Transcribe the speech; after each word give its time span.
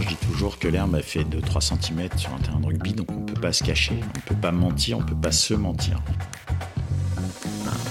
je 0.00 0.08
dis 0.08 0.16
toujours 0.16 0.58
que 0.58 0.68
l'herbe 0.68 0.94
a 0.94 1.02
fait 1.02 1.24
de 1.24 1.40
3 1.40 1.60
cm 1.60 2.08
sur 2.16 2.32
un 2.32 2.38
terrain 2.38 2.60
de 2.60 2.66
rugby, 2.66 2.92
donc 2.94 3.10
on 3.10 3.20
ne 3.20 3.26
peut 3.26 3.40
pas 3.40 3.52
se 3.52 3.62
cacher, 3.62 4.00
on 4.02 4.06
ne 4.06 4.22
peut 4.22 4.40
pas 4.40 4.52
mentir, 4.52 4.98
on 4.98 5.02
ne 5.02 5.06
peut 5.06 5.16
pas 5.16 5.32
se 5.32 5.54
mentir. 5.54 6.00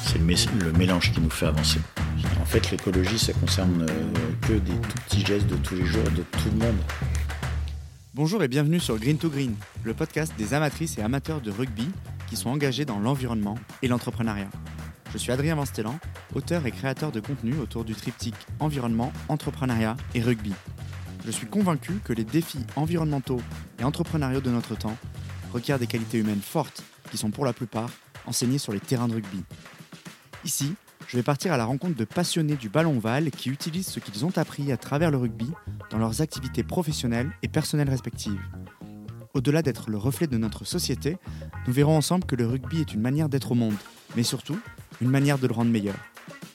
C'est 0.03 0.19
le, 0.19 0.71
mélange 0.71 1.11
qui 1.11 1.19
nous 1.19 1.29
fait 1.29 1.47
avancer. 1.47 1.79
En 2.41 2.45
fait, 2.45 2.71
l'écologie, 2.71 3.19
ça 3.19 3.33
concerne 3.33 3.85
euh, 3.89 4.13
que 4.47 4.53
des 4.53 4.71
tout 4.71 4.97
petits 5.05 5.25
gestes 5.25 5.47
de 5.47 5.57
tous 5.57 5.75
les 5.75 5.85
jours 5.85 6.03
de 6.03 6.23
tout 6.23 6.49
le 6.51 6.58
monde. 6.58 6.78
Bonjour 8.13 8.42
et 8.44 8.47
bienvenue 8.47 8.79
sur 8.79 8.97
Green 8.97 9.17
to 9.17 9.29
Green, 9.29 9.56
le 9.83 9.94
podcast 9.94 10.33
des 10.38 10.54
amatrices 10.54 10.97
et 10.97 11.02
amateurs 11.02 11.42
de 11.42 11.52
rugby 11.52 11.90
qui 12.29 12.36
sont 12.36 12.49
engagés 12.49 12.86
dans 12.86 12.99
l'environnement 12.99 13.56
et 13.81 13.88
l'entrepreneuriat. 13.88 14.49
Je 15.12 15.17
suis 15.17 15.31
Adrien 15.31 15.56
Vanstellan, 15.56 15.99
auteur 16.34 16.66
et 16.66 16.72
créateur 16.72 17.12
de 17.12 17.20
contenu 17.20 17.55
autour 17.62 17.84
du 17.84 17.94
triptyque 17.94 18.36
environnement, 18.59 19.12
entrepreneuriat 19.27 19.98
et 20.13 20.22
rugby. 20.22 20.54
Je 21.26 21.31
suis 21.31 21.48
convaincu 21.48 21.94
que 22.03 22.13
les 22.13 22.23
défis 22.23 22.63
environnementaux 22.75 23.41
et 23.79 23.84
entrepreneuriaux 23.84 24.41
de 24.41 24.52
notre 24.52 24.77
temps 24.77 24.95
requièrent 25.51 25.79
des 25.79 25.88
qualités 25.88 26.20
humaines 26.20 26.41
fortes 26.41 26.84
qui 27.09 27.17
sont 27.17 27.31
pour 27.31 27.45
la 27.45 27.53
plupart 27.53 27.89
enseignées 28.27 28.59
sur 28.59 28.73
les 28.73 28.79
terrains 28.79 29.07
de 29.07 29.15
rugby. 29.15 29.43
Ici, 30.43 30.75
je 31.07 31.17
vais 31.17 31.23
partir 31.23 31.51
à 31.51 31.57
la 31.57 31.65
rencontre 31.65 31.95
de 31.95 32.05
passionnés 32.05 32.55
du 32.55 32.70
ballon 32.70 32.98
ovale 32.98 33.31
qui 33.31 33.49
utilisent 33.49 33.88
ce 33.88 33.99
qu'ils 33.99 34.23
ont 34.23 34.38
appris 34.38 34.71
à 34.71 34.77
travers 34.77 35.09
le 35.09 35.17
rugby 35.17 35.49
dans 35.89 35.98
leurs 35.98 36.21
activités 36.21 36.61
professionnelles 36.61 37.31
et 37.41 37.48
personnelles 37.48 37.89
respectives. 37.89 38.41
Au-delà 39.34 39.63
d'être 39.63 39.89
le 39.89 39.98
reflet 39.98 40.27
de 40.27 40.37
notre 40.37 40.63
société, 40.63 41.17
nous 41.65 41.73
verrons 41.73 41.98
ensemble 41.98 42.26
que 42.26 42.35
le 42.35 42.45
rugby 42.45 42.81
est 42.81 42.93
une 42.93 43.01
manière 43.01 43.29
d'être 43.29 43.51
au 43.51 43.55
monde, 43.55 43.76
mais 44.15 44.23
surtout 44.23 44.59
une 45.01 45.09
manière 45.09 45.39
de 45.39 45.48
le 45.48 45.53
rendre 45.53 45.71
meilleur. 45.71 45.95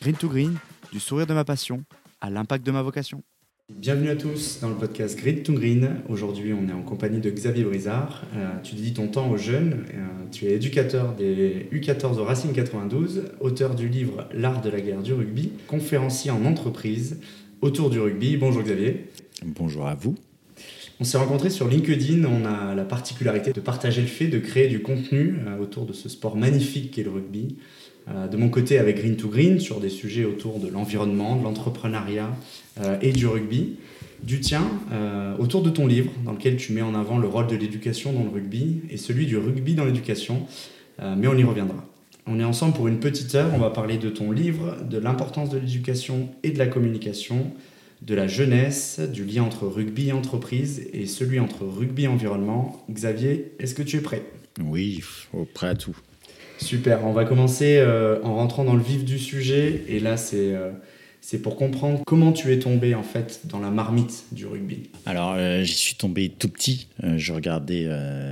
Green 0.01 0.17
to 0.17 0.29
Green, 0.29 0.57
du 0.93 1.01
sourire 1.01 1.27
de 1.27 1.35
ma 1.35 1.45
passion 1.45 1.85
à 2.21 2.31
l'impact 2.31 2.65
de 2.65 2.71
ma 2.71 2.83
vocation. 2.83 3.25
Bienvenue 3.79 4.11
à 4.11 4.17
tous 4.17 4.59
dans 4.61 4.69
le 4.69 4.75
podcast 4.75 5.17
Green 5.17 5.43
to 5.43 5.55
Green. 5.55 6.03
Aujourd'hui, 6.09 6.53
on 6.53 6.69
est 6.69 6.73
en 6.73 6.83
compagnie 6.83 7.21
de 7.21 7.31
Xavier 7.31 7.65
Brizard. 7.65 8.25
Euh, 8.37 8.51
tu 8.63 8.75
dédies 8.75 8.93
ton 8.93 9.09
temps 9.09 9.31
aux 9.31 9.39
jeunes. 9.39 9.85
Euh, 9.95 10.07
tu 10.31 10.47
es 10.47 10.53
éducateur 10.53 11.15
des 11.15 11.69
U14 11.73 12.19
au 12.19 12.25
Racing 12.25 12.53
92, 12.53 13.31
auteur 13.41 13.75
du 13.75 13.89
livre 13.89 14.29
L'art 14.35 14.61
de 14.61 14.69
la 14.69 14.81
guerre 14.81 15.03
du 15.03 15.15
rugby, 15.15 15.53
conférencier 15.67 16.31
en 16.31 16.45
entreprise 16.45 17.21
autour 17.63 17.89
du 17.89 18.01
rugby. 18.01 18.37
Bonjour 18.37 18.63
Xavier. 18.63 19.07
Bonjour 19.47 19.87
à 19.87 19.95
vous. 19.95 20.17
On 21.01 21.05
s'est 21.05 21.17
rencontrés 21.17 21.51
sur 21.51 21.67
LinkedIn. 21.67 22.25
On 22.25 22.45
a 22.45 22.75
la 22.75 22.85
particularité 22.85 23.53
de 23.55 23.61
partager 23.61 24.03
le 24.03 24.09
fait 24.09 24.27
de 24.27 24.39
créer 24.39 24.69
du 24.69 24.83
contenu 24.83 25.37
euh, 25.47 25.59
autour 25.59 25.87
de 25.87 25.95
ce 25.95 26.11
sport 26.11 26.37
magnifique 26.37 26.91
qu'est 26.91 27.05
le 27.05 27.11
rugby. 27.11 27.57
Euh, 28.11 28.27
de 28.27 28.37
mon 28.37 28.49
côté 28.49 28.79
avec 28.79 28.97
Green 28.97 29.17
to 29.17 29.29
Green 29.29 29.61
sur 29.61 29.81
des 29.81 29.89
sujets 29.89 30.25
autour 30.25 30.59
de 30.59 30.69
l'environnement, 30.69 31.37
de 31.37 31.45
l'entrepreneuriat 31.45 32.31
euh, 32.81 32.97
et 33.03 33.13
du 33.13 33.27
rugby. 33.27 33.77
Du 34.23 34.41
tien 34.41 34.69
euh, 34.93 35.35
autour 35.39 35.63
de 35.63 35.71
ton 35.71 35.87
livre 35.87 36.11
dans 36.25 36.33
lequel 36.33 36.57
tu 36.57 36.75
mets 36.75 36.83
en 36.83 36.95
avant 36.95 37.19
le 37.19 37.27
rôle 37.27 37.47
de 37.47 37.57
l'éducation 37.57 38.13
dans 38.13 38.23
le 38.23 38.29
rugby 38.29 38.83
et 38.91 38.99
celui 38.99 39.27
du 39.27 39.39
rugby 39.39 39.75
dans 39.75 39.85
l'éducation. 39.85 40.47
mais 41.17 41.27
on 41.27 41.37
y 41.37 41.45
reviendra. 41.45 41.87
On 42.27 42.39
est 42.39 42.45
ensemble 42.45 42.75
pour 42.75 42.87
une 42.87 43.01
petite 43.01 43.35
heure. 43.35 43.51
On 43.55 43.59
va 43.59 43.71
parler 43.71 43.97
de 43.97 44.11
ton 44.11 44.31
livre, 44.31 44.77
de 44.85 44.99
l'importance 44.99 45.49
de 45.49 45.59
l'éducation 45.59 46.29
et 46.43 46.51
de 46.51 46.59
la 46.59 46.67
communication, 46.67 47.51
de 48.03 48.15
la 48.15 48.27
jeunesse, 48.27 49.01
du 49.01 49.25
lien 49.25 49.43
entre 49.43 49.67
rugby 49.67 50.09
et 50.09 50.13
entreprise 50.13 50.87
et 50.93 51.07
celui 51.07 51.41
entre 51.41 51.65
rugby 51.65 52.05
et 52.05 52.09
environnement. 52.09 52.85
Xavier, 52.91 53.53
est-ce 53.59 53.75
que 53.75 53.83
tu 53.83 53.97
es 53.97 54.01
prêt? 54.01 54.23
Oui, 54.63 55.01
prêt 55.55 55.69
à 55.69 55.75
tout. 55.75 55.97
Super, 56.61 57.05
on 57.05 57.13
va 57.13 57.25
commencer 57.25 57.79
euh, 57.79 58.23
en 58.23 58.35
rentrant 58.35 58.65
dans 58.65 58.75
le 58.75 58.83
vif 58.83 59.05
du 59.05 59.19
sujet. 59.19 59.83
Et 59.89 59.99
là, 59.99 60.17
c'est 60.17 60.55
euh, 60.55 60.71
c'est 61.23 61.41
pour 61.41 61.57
comprendre 61.57 62.01
comment 62.07 62.33
tu 62.33 62.53
es 62.53 62.59
tombé 62.59 62.95
en 62.95 63.03
fait 63.03 63.41
dans 63.45 63.61
la 63.61 63.71
marmite 63.71 64.25
du 64.33 64.47
rugby. 64.47 64.91
Alors, 65.07 65.35
euh, 65.37 65.63
j'y 65.63 65.75
suis 65.75 65.95
tombé 65.95 66.29
tout 66.29 66.49
petit. 66.49 66.89
je 67.03 67.33
regardais 67.33 67.89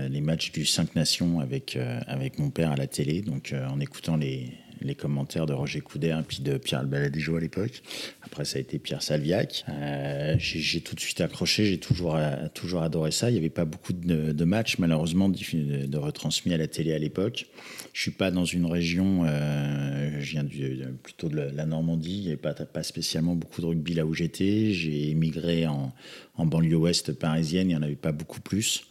les 0.08 0.20
matchs 0.20 0.52
du 0.52 0.64
5 0.64 0.94
Nations 0.94 1.40
avec, 1.40 1.78
avec 2.06 2.38
mon 2.38 2.50
père 2.50 2.72
à 2.72 2.76
la 2.76 2.86
télé, 2.86 3.20
donc 3.20 3.54
en 3.70 3.78
écoutant 3.80 4.16
les, 4.16 4.52
les 4.80 4.94
commentaires 4.94 5.46
de 5.46 5.52
Roger 5.52 5.80
Coudert 5.80 6.18
et 6.18 6.22
puis 6.22 6.40
de 6.40 6.58
Pierre 6.58 6.80
Albaladejo 6.80 7.36
à 7.36 7.40
l'époque. 7.40 7.82
Après, 8.22 8.44
ça 8.44 8.58
a 8.58 8.60
été 8.60 8.78
Pierre 8.78 9.02
Salviac. 9.02 9.64
Euh, 9.68 10.34
j'ai 10.38 10.80
tout 10.80 10.94
de 10.94 11.00
suite 11.00 11.20
accroché, 11.20 11.66
j'ai 11.66 11.78
toujours, 11.78 12.16
euh, 12.16 12.48
toujours 12.54 12.82
adoré 12.82 13.10
ça. 13.10 13.30
Il 13.30 13.34
n'y 13.34 13.38
avait 13.38 13.48
pas 13.48 13.64
beaucoup 13.64 13.92
de, 13.92 14.44
matchs, 14.44 14.78
malheureusement, 14.78 15.28
de, 15.28 15.98
retransmis 15.98 16.54
à 16.54 16.56
la 16.56 16.68
télé 16.68 16.92
à 16.92 16.98
l'époque. 16.98 17.46
Je 17.92 18.02
suis 18.02 18.10
pas 18.10 18.30
dans 18.30 18.44
une 18.44 18.66
région, 18.66 19.24
euh, 19.26 20.20
je 20.20 20.30
viens 20.30 20.44
plutôt 21.02 21.28
de 21.28 21.36
la 21.36 21.66
Normandie, 21.66 22.18
il 22.18 22.20
n'y 22.22 22.28
avait 22.28 22.36
pas, 22.36 22.54
pas 22.54 22.82
spécialement 22.82 23.34
beaucoup 23.34 23.60
de 23.60 23.66
rugby 23.66 23.94
là 23.94 24.06
où 24.06 24.14
j'étais. 24.14 24.72
J'ai 24.72 25.10
émigré 25.10 25.66
en, 25.66 25.92
en 26.36 26.46
banlieue 26.46 26.76
ouest 26.76 27.12
parisienne, 27.12 27.68
il 27.70 27.74
n'y 27.74 27.76
en 27.76 27.82
avait 27.82 27.96
pas 27.96 28.12
beaucoup 28.12 28.40
plus. 28.40 28.84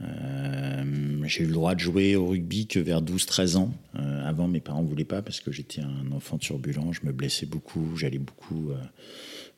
Euh, 0.00 1.24
j'ai 1.26 1.44
eu 1.44 1.46
le 1.46 1.52
droit 1.52 1.74
de 1.74 1.80
jouer 1.80 2.16
au 2.16 2.26
rugby 2.26 2.66
que 2.66 2.78
vers 2.78 3.02
12-13 3.02 3.56
ans. 3.56 3.72
Euh, 3.96 4.28
avant, 4.28 4.48
mes 4.48 4.60
parents 4.60 4.82
ne 4.82 4.88
voulaient 4.88 5.04
pas 5.04 5.22
parce 5.22 5.40
que 5.40 5.52
j'étais 5.52 5.80
un 5.80 6.10
enfant 6.12 6.38
turbulent. 6.38 6.92
Je 6.92 7.06
me 7.06 7.12
blessais 7.12 7.46
beaucoup. 7.46 7.96
J'allais 7.96 8.18
beaucoup, 8.18 8.70
euh, 8.70 8.76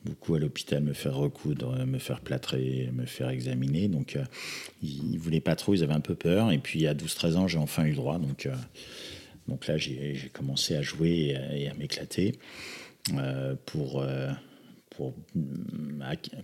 beaucoup 0.04 0.34
à 0.34 0.38
l'hôpital 0.38 0.82
me 0.82 0.92
faire 0.92 1.16
recoudre, 1.16 1.84
me 1.86 1.98
faire 1.98 2.20
plâtrer, 2.20 2.90
me 2.92 3.06
faire 3.06 3.30
examiner. 3.30 3.88
Donc, 3.88 4.18
ils 4.82 5.12
ne 5.12 5.18
voulaient 5.18 5.40
pas 5.40 5.56
trop. 5.56 5.74
Ils 5.74 5.82
avaient 5.82 5.94
un 5.94 6.00
peu 6.00 6.14
peur. 6.14 6.52
Et 6.52 6.58
puis, 6.58 6.86
à 6.86 6.94
12-13 6.94 7.36
ans, 7.36 7.48
j'ai 7.48 7.58
enfin 7.58 7.84
eu 7.84 7.90
le 7.90 7.96
droit. 7.96 8.18
Donc, 8.18 8.48
donc 9.48 9.66
là, 9.66 9.76
j'ai 9.78 10.30
commencé 10.32 10.76
à 10.76 10.82
jouer 10.82 11.36
et 11.52 11.68
à, 11.68 11.74
m'éclater. 11.74 12.38
pour, 13.64 14.04
pour, 14.90 15.14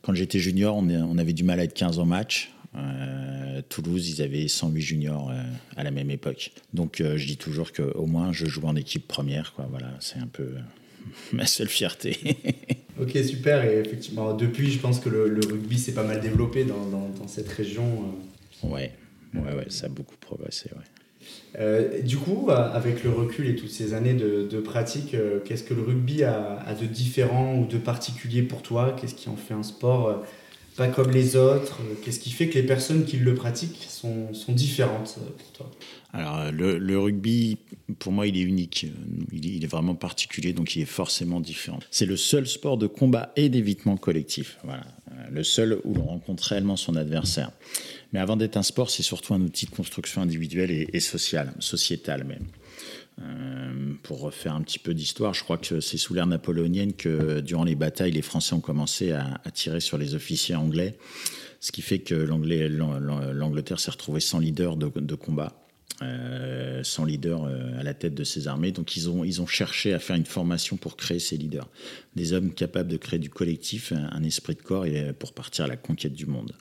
quand 0.03 0.15
j'étais 0.15 0.39
junior, 0.39 0.77
on, 0.77 1.19
avait 1.19 1.33
du 1.33 1.45
mal 1.45 1.61
à 1.61 1.65
être 1.65 1.75
15 1.75 1.99
en 1.99 2.07
match. 2.07 2.53
Euh, 2.75 3.61
Toulouse, 3.69 4.09
ils 4.09 4.23
avaient 4.23 4.49
108 4.49 4.81
juniors 4.81 5.31
euh, 5.31 5.43
à 5.77 5.85
la 5.85 5.91
même 5.91 6.11
époque. 6.11 6.53
Donc 6.73 7.01
euh, 7.01 7.17
je 7.17 7.27
dis 7.27 7.37
toujours 7.37 7.73
qu'au 7.73 8.07
moins 8.07 8.33
je 8.33 8.47
joue 8.47 8.63
en 8.65 8.77
équipe 8.77 9.07
première. 9.07 9.53
Quoi. 9.55 9.67
Voilà, 9.71 9.91
c'est 10.01 10.19
un 10.19 10.27
peu 10.27 10.55
ma 11.33 11.47
seule 11.47 11.69
fierté. 11.69 12.19
ok, 13.01 13.11
super. 13.25 13.65
Et 13.65 13.79
effectivement, 13.79 14.35
depuis, 14.35 14.71
je 14.71 14.79
pense 14.79 15.01
que 15.01 15.11
le, 15.11 15.41
rugby 15.47 15.79
s'est 15.79 15.93
pas 15.93 16.05
mal 16.05 16.21
développé 16.21 16.65
dans, 16.65 16.87
dans, 16.87 17.29
cette 17.29 17.49
région. 17.49 18.15
Ouais, 18.63 18.93
ouais, 19.35 19.55
ouais, 19.55 19.67
ça 19.69 19.87
a 19.87 19.89
beaucoup 19.89 20.17
progressé. 20.17 20.71
Ouais. 21.57 22.03
du 22.03 22.17
coup, 22.17 22.51
avec 22.51 23.05
le 23.05 23.11
recul 23.11 23.49
et 23.49 23.55
toutes 23.55 23.71
ces 23.71 23.95
années 23.95 24.15
de, 24.15 24.47
de 24.51 24.61
pratique, 24.61 25.15
qu'est-ce 25.45 25.63
que 25.63 25.75
le 25.75 25.83
rugby 25.83 26.25
a, 26.25 26.59
a, 26.67 26.75
de 26.75 26.87
différent 26.87 27.57
ou 27.59 27.67
de 27.67 27.79
particulier 27.79 28.43
pour 28.43 28.63
toi? 28.63 28.97
Qu'est-ce 28.99 29.15
qui 29.15 29.29
en 29.29 29.37
fait 29.37 29.55
un 29.55 29.63
sport 29.63 30.25
pas 30.77 30.89
comme 30.89 31.11
les 31.11 31.37
autres 31.37 31.79
Qu'est-ce 32.03 32.21
qui 32.21 32.31
fait 32.31 32.49
que 32.49 32.55
les 32.55 32.65
personnes 32.65 33.05
qui 33.05 33.19
le 33.19 33.35
pratiquent 33.35 33.87
sont, 33.89 34.33
sont 34.35 34.53
différentes 34.53 35.19
euh, 35.19 35.31
pour 35.39 35.53
toi? 35.53 35.71
Alors, 36.13 36.39
euh, 36.39 36.51
le, 36.51 36.99
rugby, 36.99 37.59
pour 37.99 38.13
moi, 38.13 38.27
il 38.27 38.37
est 38.37 38.43
unique. 38.43 38.87
Il 39.33 39.65
est, 39.65 39.67
vraiment 39.67 39.95
particulier, 39.95 40.53
donc 40.53 40.77
il 40.77 40.83
est 40.83 40.87
forcément 40.87 41.41
différent. 41.41 41.79
C'est 41.91 42.07
le 42.07 42.17
seul 42.17 42.47
sport 42.47 42.77
de 42.77 42.87
combat 42.87 43.33
et 43.37 43.49
d'évitement 43.49 43.97
collectif. 43.97 44.59
Voilà. 44.65 44.85
Euh, 45.11 45.15
le 45.31 45.45
seul 45.45 45.81
où 45.85 45.95
l'on 45.95 46.05
rencontre 46.05 46.45
réellement 46.45 46.77
son 46.77 46.97
adversaire. 46.97 47.51
Mais 48.13 48.21
avant 48.21 48.37
d'être 48.37 48.57
un 48.57 48.63
sport, 48.63 48.91
c'est 48.91 49.03
surtout 49.03 49.35
un 49.35 49.41
outil 49.41 49.67
de 49.67 49.71
construction 49.71 50.21
individuelle 50.21 50.71
et, 50.71 50.89
et 50.93 51.01
sociale, 51.01 51.53
sociétale 51.61 52.25
même. 52.25 52.47
Euh, 53.21 53.95
pour 54.03 54.21
refaire 54.21 54.55
un 54.55 54.63
petit 54.63 54.79
peu 54.79 54.95
d'histoire, 54.95 55.35
je 55.35 55.45
crois 55.45 55.59
que 55.59 55.81
c'est 55.81 55.99
sous 55.99 56.15
l'ère 56.15 56.27
napoléonienne 56.27 56.95
que 56.95 57.41
durant 57.41 57.65
les 57.65 57.75
batailles, 57.75 58.13
les 58.13 58.23
Français 58.23 58.55
ont 58.55 58.61
commencé 58.61 59.13
à, 59.13 59.41
tirer 59.53 59.81
sur 59.81 59.99
les 59.99 60.15
officiers 60.15 60.55
anglais, 60.55 60.97
ce 61.61 61.73
qui 61.73 61.83
fait 61.83 61.99
que 61.99 62.15
l'Angleterre 62.15 63.81
s'est 63.81 63.91
retrouvée 63.91 64.21
sans 64.21 64.39
leader 64.39 64.77
de, 64.77 65.15
combat. 65.15 65.53
Euh, 66.01 66.83
sans 66.83 67.05
leader 67.05 67.45
euh, 67.45 67.79
à 67.79 67.83
la 67.83 67.95
tête 67.95 68.15
de 68.15 68.25
ses 68.25 68.49
armées. 68.49 68.73
Donc 68.73 68.97
ils 68.97 69.09
ont, 69.09 69.25
ils 69.25 69.47
cherché 69.47 69.93
à 69.93 69.99
faire 69.99 70.17
une 70.17 70.25
formation 70.25 70.77
pour 70.77 70.97
créer 70.97 71.21
ces 71.21 71.37
leaders. 71.37 71.69
Des 72.17 72.33
hommes 72.33 72.53
capables 72.53 72.91
de 72.91 72.97
créer 72.97 73.21
du 73.21 73.31
collectif, 73.31 73.93
un 73.93 74.23
esprit 74.25 74.55
de 74.55 74.63
corps 74.63 74.87
et 74.87 75.13
pour 75.13 75.33
partir 75.33 75.67
à 75.67 75.69
la 75.69 75.77
conquête 75.77 76.15
du 76.15 76.27
monde. 76.27 76.53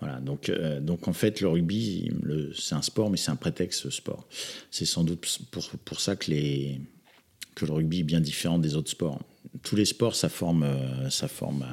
Voilà, 0.00 0.18
donc, 0.20 0.48
euh, 0.48 0.80
donc 0.80 1.08
en 1.08 1.12
fait, 1.12 1.40
le 1.40 1.48
rugby, 1.48 2.10
c'est 2.56 2.74
un 2.74 2.82
sport, 2.82 3.10
mais 3.10 3.16
c'est 3.16 3.30
un 3.30 3.36
prétexte 3.36 3.90
sport. 3.90 4.26
C'est 4.70 4.86
sans 4.86 5.04
doute 5.04 5.26
pour, 5.50 5.68
pour 5.84 6.00
ça 6.00 6.16
que, 6.16 6.30
les, 6.30 6.80
que 7.54 7.66
le 7.66 7.72
rugby 7.72 8.00
est 8.00 8.04
bien 8.04 8.20
différent 8.20 8.58
des 8.58 8.76
autres 8.76 8.90
sports 8.90 9.20
tous 9.62 9.76
les 9.76 9.84
sports, 9.84 10.14
ça 10.14 10.28
forme, 10.28 10.62
euh, 10.62 11.10
ça 11.10 11.28
forme 11.28 11.66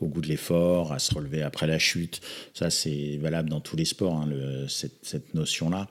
au 0.00 0.08
goût 0.08 0.20
de 0.20 0.26
l'effort, 0.26 0.92
à 0.92 0.98
se 0.98 1.14
relever 1.14 1.42
après 1.42 1.66
la 1.66 1.78
chute. 1.78 2.20
Ça, 2.54 2.70
c'est 2.70 3.16
valable 3.18 3.48
dans 3.48 3.60
tous 3.60 3.76
les 3.76 3.84
sports, 3.84 4.14
hein, 4.14 4.28
cette, 4.68 5.34
notion-là. 5.34 5.88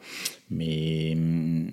Mais 0.50 1.14
hum, 1.16 1.70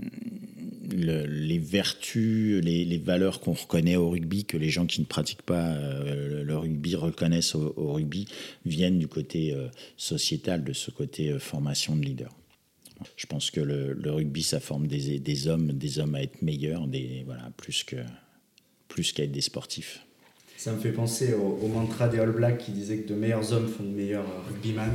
les 0.89 1.59
vertus, 1.59 2.63
les, 2.63 2.99
valeurs 2.99 3.41
qu'on 3.41 3.53
reconnaît 3.53 3.97
au 3.97 4.11
rugby, 4.11 4.45
que 4.45 4.57
les 4.57 4.71
gens 4.71 4.87
qui 4.87 5.01
ne 5.01 5.07
pratiquent 5.07 5.43
pas 5.43 5.73
euh, 5.75 6.45
le 6.45 6.57
rugby 6.57 6.95
reconnaissent 6.95 7.55
au, 7.55 7.93
rugby, 7.93 8.27
viennent 8.65 8.99
du 8.99 9.09
côté 9.09 9.53
euh, 9.53 9.69
sociétal, 9.97 10.65
de 10.65 10.73
ce 10.73 10.91
côté 10.91 11.39
formation 11.39 11.97
de 11.97 12.03
leader. 12.03 12.35
Je 13.17 13.27
pense 13.27 13.51
que 13.51 13.61
le, 13.61 14.11
rugby, 14.11 14.43
ça 14.43 14.61
forme 14.61 14.87
des, 14.87 15.19
des, 15.19 15.49
hommes, 15.49 15.73
des 15.73 15.99
hommes 15.99 16.15
à 16.15 16.23
être 16.23 16.41
meilleurs, 16.41 16.87
des, 16.87 17.25
voilà, 17.27 17.51
plus 17.59 17.85
que 17.85 17.97
plus 18.97 19.13
qu'à 19.13 19.25
être 19.25 19.33
des 19.33 19.43
sportifs. 19.43 20.01
Ça 20.57 20.73
me 20.73 20.79
fait 20.79 20.91
penser 20.91 21.35
au, 21.35 21.69
mantra 21.69 22.09
des 22.09 22.19
All 22.19 22.31
Blacks 22.31 22.57
qui 22.57 22.73
disait 22.73 22.97
que 22.97 23.09
de 23.11 23.15
meilleurs 23.15 23.53
hommes 23.53 23.69
font 23.69 23.85
de 23.85 23.91
meilleurs 23.91 24.25
rugbyman. 24.49 24.91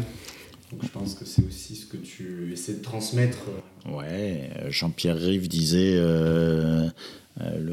Donc 0.72 0.84
je 0.84 0.88
pense 0.88 1.14
que 1.14 1.24
c'est 1.24 1.46
aussi 1.46 1.76
ce 1.76 1.86
que 1.86 1.98
tu 1.98 2.52
essaies 2.52 2.74
de 2.74 2.82
transmettre. 2.82 3.38
Ouais, 3.88 4.50
Jean-Pierre 4.70 5.20
Rive 5.20 5.48
disait 5.48 5.98
le 5.98 6.92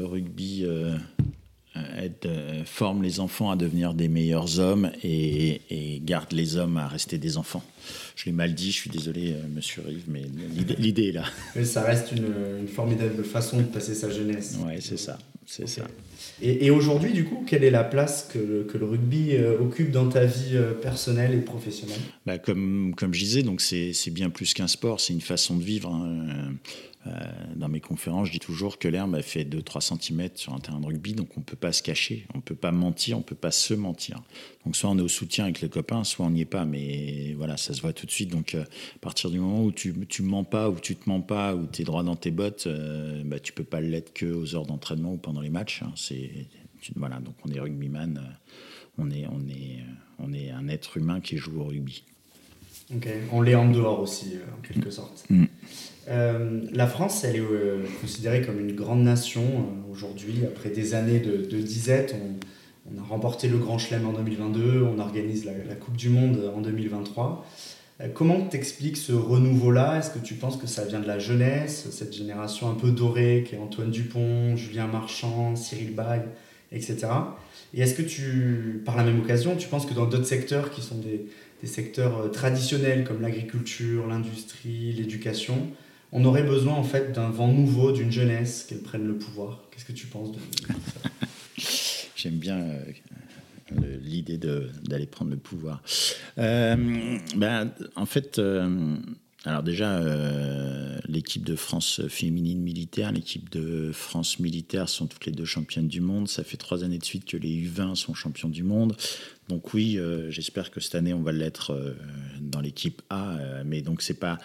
rugby 0.05 0.67
aide, 1.97 2.29
forme 2.65 3.01
les 3.01 3.19
enfants 3.19 3.49
à 3.49 3.55
devenir 3.55 3.95
des 3.95 4.07
meilleurs 4.07 4.59
hommes 4.59 4.91
et, 5.01 5.61
et 5.71 5.99
garde 6.05 6.31
les 6.31 6.57
hommes 6.57 6.77
à 6.77 6.87
rester 6.87 7.17
des 7.17 7.37
enfants. 7.37 7.63
Je 8.15 8.25
l'ai 8.25 8.31
mal 8.31 8.53
dit, 8.53 8.71
je 8.71 8.77
suis 8.77 8.89
désolé, 8.89 9.31
euh, 9.31 9.47
monsieur 9.53 9.81
Rive, 9.81 10.03
mais 10.07 10.23
l'idée 10.77 11.07
est 11.07 11.13
là. 11.13 11.23
Mais 11.55 11.63
ça 11.63 11.83
reste 11.83 12.11
une, 12.11 12.67
formidable 12.67 13.23
façon 13.23 13.57
de 13.57 13.63
passer 13.63 13.95
sa 13.95 14.09
jeunesse. 14.09 14.57
Oui, 14.65 14.73
c'est 14.81 14.97
ça. 14.97 15.17
C'est 15.49 15.67
ça. 15.67 15.87
Et, 16.43 16.69
aujourd'hui, 16.69 17.11
du 17.11 17.25
coup, 17.25 17.43
quelle 17.45 17.63
est 17.63 17.71
la 17.71 17.83
place 17.83 18.29
que, 18.31 18.61
que 18.63 18.77
le 18.77 18.85
rugby 18.85 19.31
euh, 19.31 19.59
occupe 19.59 19.89
dans 19.89 20.07
ta 20.07 20.23
vie 20.23 20.51
euh, 20.53 20.73
personnelle 20.73 21.33
et 21.33 21.41
professionnelle? 21.41 21.97
Bah, 22.27 22.37
comme, 22.37 22.93
comme 22.95 23.15
je 23.15 23.19
disais, 23.19 23.41
donc 23.41 23.59
c'est 23.59 24.11
bien 24.11 24.29
plus 24.29 24.53
qu'un 24.53 24.67
sport, 24.67 24.99
c'est 24.99 25.11
une 25.11 25.21
façon 25.21 25.57
de 25.57 25.63
vivre. 25.63 25.89
Hein. 25.89 26.53
Euh, 27.09 27.31
dans 27.55 27.69
mes 27.69 27.79
conférences, 27.79 28.27
je 28.27 28.33
dis 28.33 28.39
toujours 28.39 28.77
que 28.77 28.87
l'herbe 28.87 29.21
fait 29.21 29.43
2-3 29.43 29.97
cm 29.97 30.29
sur 30.35 30.53
un 30.53 30.59
terrain 30.59 30.79
de 30.79 30.85
rugby, 30.85 31.13
donc 31.13 31.29
on 31.37 31.39
ne 31.39 31.45
peut 31.45 31.55
pas 31.55 31.71
se 31.71 31.81
cacher, 31.81 32.25
on 32.33 32.37
ne 32.37 32.43
peut 32.43 32.55
pas 32.55 32.71
mentir, 32.71 33.17
on 33.17 33.21
ne 33.21 33.25
peut 33.25 33.35
pas 33.35 33.51
se 33.51 33.73
mentir. 33.73 34.21
Donc 34.65 34.75
soit 34.75 34.89
on 34.89 34.97
est 34.97 35.01
au 35.01 35.07
soutien 35.07 35.45
avec 35.45 35.61
les 35.61 35.69
copains, 35.69 36.03
soit 36.03 36.25
on 36.25 36.29
n'y 36.29 36.41
est 36.41 36.45
pas, 36.45 36.65
mais 36.65 37.33
voilà, 37.37 37.57
ça 37.57 37.73
se 37.73 37.81
voit 37.81 37.93
tout 37.93 38.05
de 38.05 38.11
suite. 38.11 38.29
Donc 38.29 38.55
euh, 38.55 38.63
à 38.63 38.99
partir 38.99 39.29
du 39.29 39.39
moment 39.39 39.63
où 39.63 39.71
tu 39.71 39.93
mens 40.21 40.43
pas, 40.43 40.69
ou 40.69 40.79
tu 40.79 40.95
te 40.95 41.09
mens 41.09 41.21
pas, 41.21 41.55
ou 41.55 41.67
tu 41.67 41.81
es 41.81 41.85
droit 41.85 42.03
dans 42.03 42.15
tes 42.15 42.31
bottes, 42.31 42.67
euh, 42.67 43.23
bah, 43.25 43.39
tu 43.39 43.53
peux 43.53 43.63
pas 43.63 43.81
l'être 43.81 44.13
que 44.13 44.25
aux 44.25 44.55
heures 44.55 44.65
d'entraînement 44.65 45.13
ou 45.13 45.17
pendant 45.17 45.41
les 45.41 45.49
matchs. 45.49 45.81
Hein. 45.83 45.91
C'est, 45.95 46.47
voilà, 46.95 47.19
donc 47.19 47.35
on 47.45 47.51
est 47.51 47.59
rugbyman, 47.59 48.21
est, 49.11 49.25
on, 49.27 49.39
on 50.19 50.33
est 50.33 50.51
un 50.51 50.67
être 50.67 50.97
humain 50.97 51.21
qui 51.21 51.37
joue 51.37 51.59
au 51.59 51.65
rugby. 51.65 52.03
On 53.31 53.41
l'est 53.41 53.55
en 53.55 53.69
dehors 53.69 53.99
aussi, 53.99 54.35
en 54.57 54.61
quelque 54.61 54.89
sorte. 54.89 55.25
Mm. 55.29 55.45
Euh, 56.09 56.61
la 56.71 56.87
France, 56.87 57.23
elle 57.23 57.35
est 57.35 57.39
euh, 57.39 57.83
considérée 58.01 58.41
comme 58.41 58.59
une 58.59 58.75
grande 58.75 59.03
nation 59.03 59.43
euh, 59.43 59.91
aujourd'hui. 59.91 60.39
Après 60.45 60.69
des 60.69 60.95
années 60.95 61.19
de, 61.19 61.57
disette, 61.59 62.15
on, 62.15 62.99
a 62.99 63.03
remporté 63.03 63.47
le 63.47 63.57
Grand 63.57 63.77
Chelem 63.77 64.07
en 64.07 64.13
2022, 64.13 64.81
on 64.81 64.97
organise 64.99 65.45
la, 65.45 65.75
Coupe 65.75 65.95
du 65.95 66.09
Monde 66.09 66.51
en 66.55 66.61
2023. 66.61 67.45
comment 68.15 68.41
t'expliques 68.41 68.97
ce 68.97 69.13
renouveau-là? 69.13 69.99
Est-ce 69.99 70.09
que 70.09 70.17
tu 70.17 70.33
penses 70.33 70.57
que 70.57 70.65
ça 70.65 70.85
vient 70.85 70.99
de 70.99 71.05
la 71.05 71.19
jeunesse, 71.19 71.87
cette 71.91 72.15
génération 72.15 72.67
un 72.67 72.73
peu 72.73 72.89
dorée 72.89 73.45
qui 73.47 73.53
est 73.53 73.59
Antoine 73.59 73.91
Dupont, 73.91 74.55
Julien 74.55 74.87
Marchand, 74.87 75.55
Cyril 75.55 75.93
Bay, 75.93 76.25
etc. 76.71 77.07
Et 77.75 77.81
est-ce 77.81 77.93
que 77.93 78.01
tu, 78.01 78.81
par 78.83 78.97
la 78.97 79.03
même 79.03 79.19
occasion, 79.19 79.55
tu 79.55 79.67
penses 79.67 79.85
que 79.85 79.93
dans 79.93 80.07
d'autres 80.07 80.25
secteurs 80.25 80.71
qui 80.71 80.81
sont 80.81 80.97
des, 80.97 81.27
des 81.61 81.67
secteurs 81.67 82.31
traditionnels 82.31 83.03
comme 83.03 83.21
l'agriculture, 83.21 84.07
l'industrie, 84.07 84.93
l'éducation, 84.93 85.69
on 86.11 86.25
aurait 86.25 86.43
besoin 86.43 86.73
en 86.73 86.83
fait 86.83 87.11
d'un 87.11 87.29
vent 87.29 87.47
nouveau, 87.47 87.91
d'une 87.91 88.11
jeunesse, 88.11 88.65
qu'elle 88.67 88.81
prenne 88.81 89.05
le 89.05 89.17
pouvoir. 89.17 89.63
Qu'est-ce 89.71 89.85
que 89.85 89.91
tu 89.91 90.07
penses 90.07 90.31
de 90.31 90.37
ça? 90.37 91.09
J'aime 92.15 92.37
bien 92.37 92.57
euh, 92.57 93.97
l'idée 94.01 94.37
d'aller 94.37 95.05
prendre 95.05 95.31
le 95.31 95.37
pouvoir. 95.37 95.81
Euh, 96.37 97.17
ben, 97.35 97.71
en 97.95 98.05
fait, 98.05 98.39
euh, 98.39 98.97
alors 99.45 99.63
déjà, 99.63 100.01
l'équipe 101.07 101.45
de 101.45 101.55
France 101.55 102.01
féminine 102.09 102.61
militaire, 102.61 103.11
l'équipe 103.11 103.49
de 103.51 103.91
France 103.93 104.39
militaire 104.39 104.89
sont 104.89 105.07
toutes 105.07 105.25
les 105.27 105.31
deux 105.31 105.45
championnes 105.45 105.87
du 105.87 106.01
monde. 106.01 106.27
Ça 106.27 106.43
fait 106.43 106.57
trois 106.57 106.83
années 106.83 106.97
de 106.97 107.05
suite 107.05 107.25
que 107.25 107.37
les 107.37 107.55
U20 107.55 107.95
sont 107.95 108.13
champions 108.13 108.49
du 108.49 108.63
monde. 108.63 108.97
Donc 109.49 109.73
oui, 109.73 109.99
j'espère 110.29 110.71
que 110.71 110.79
cette 110.79 110.95
année 110.95 111.13
on 111.13 111.21
va 111.21 111.31
l'être 111.31 111.95
dans 112.39 112.61
l'équipe 112.61 113.01
A. 113.09 113.35
mais 113.65 113.81
donc 113.81 114.01
c'est 114.01 114.19
pas 114.19 114.37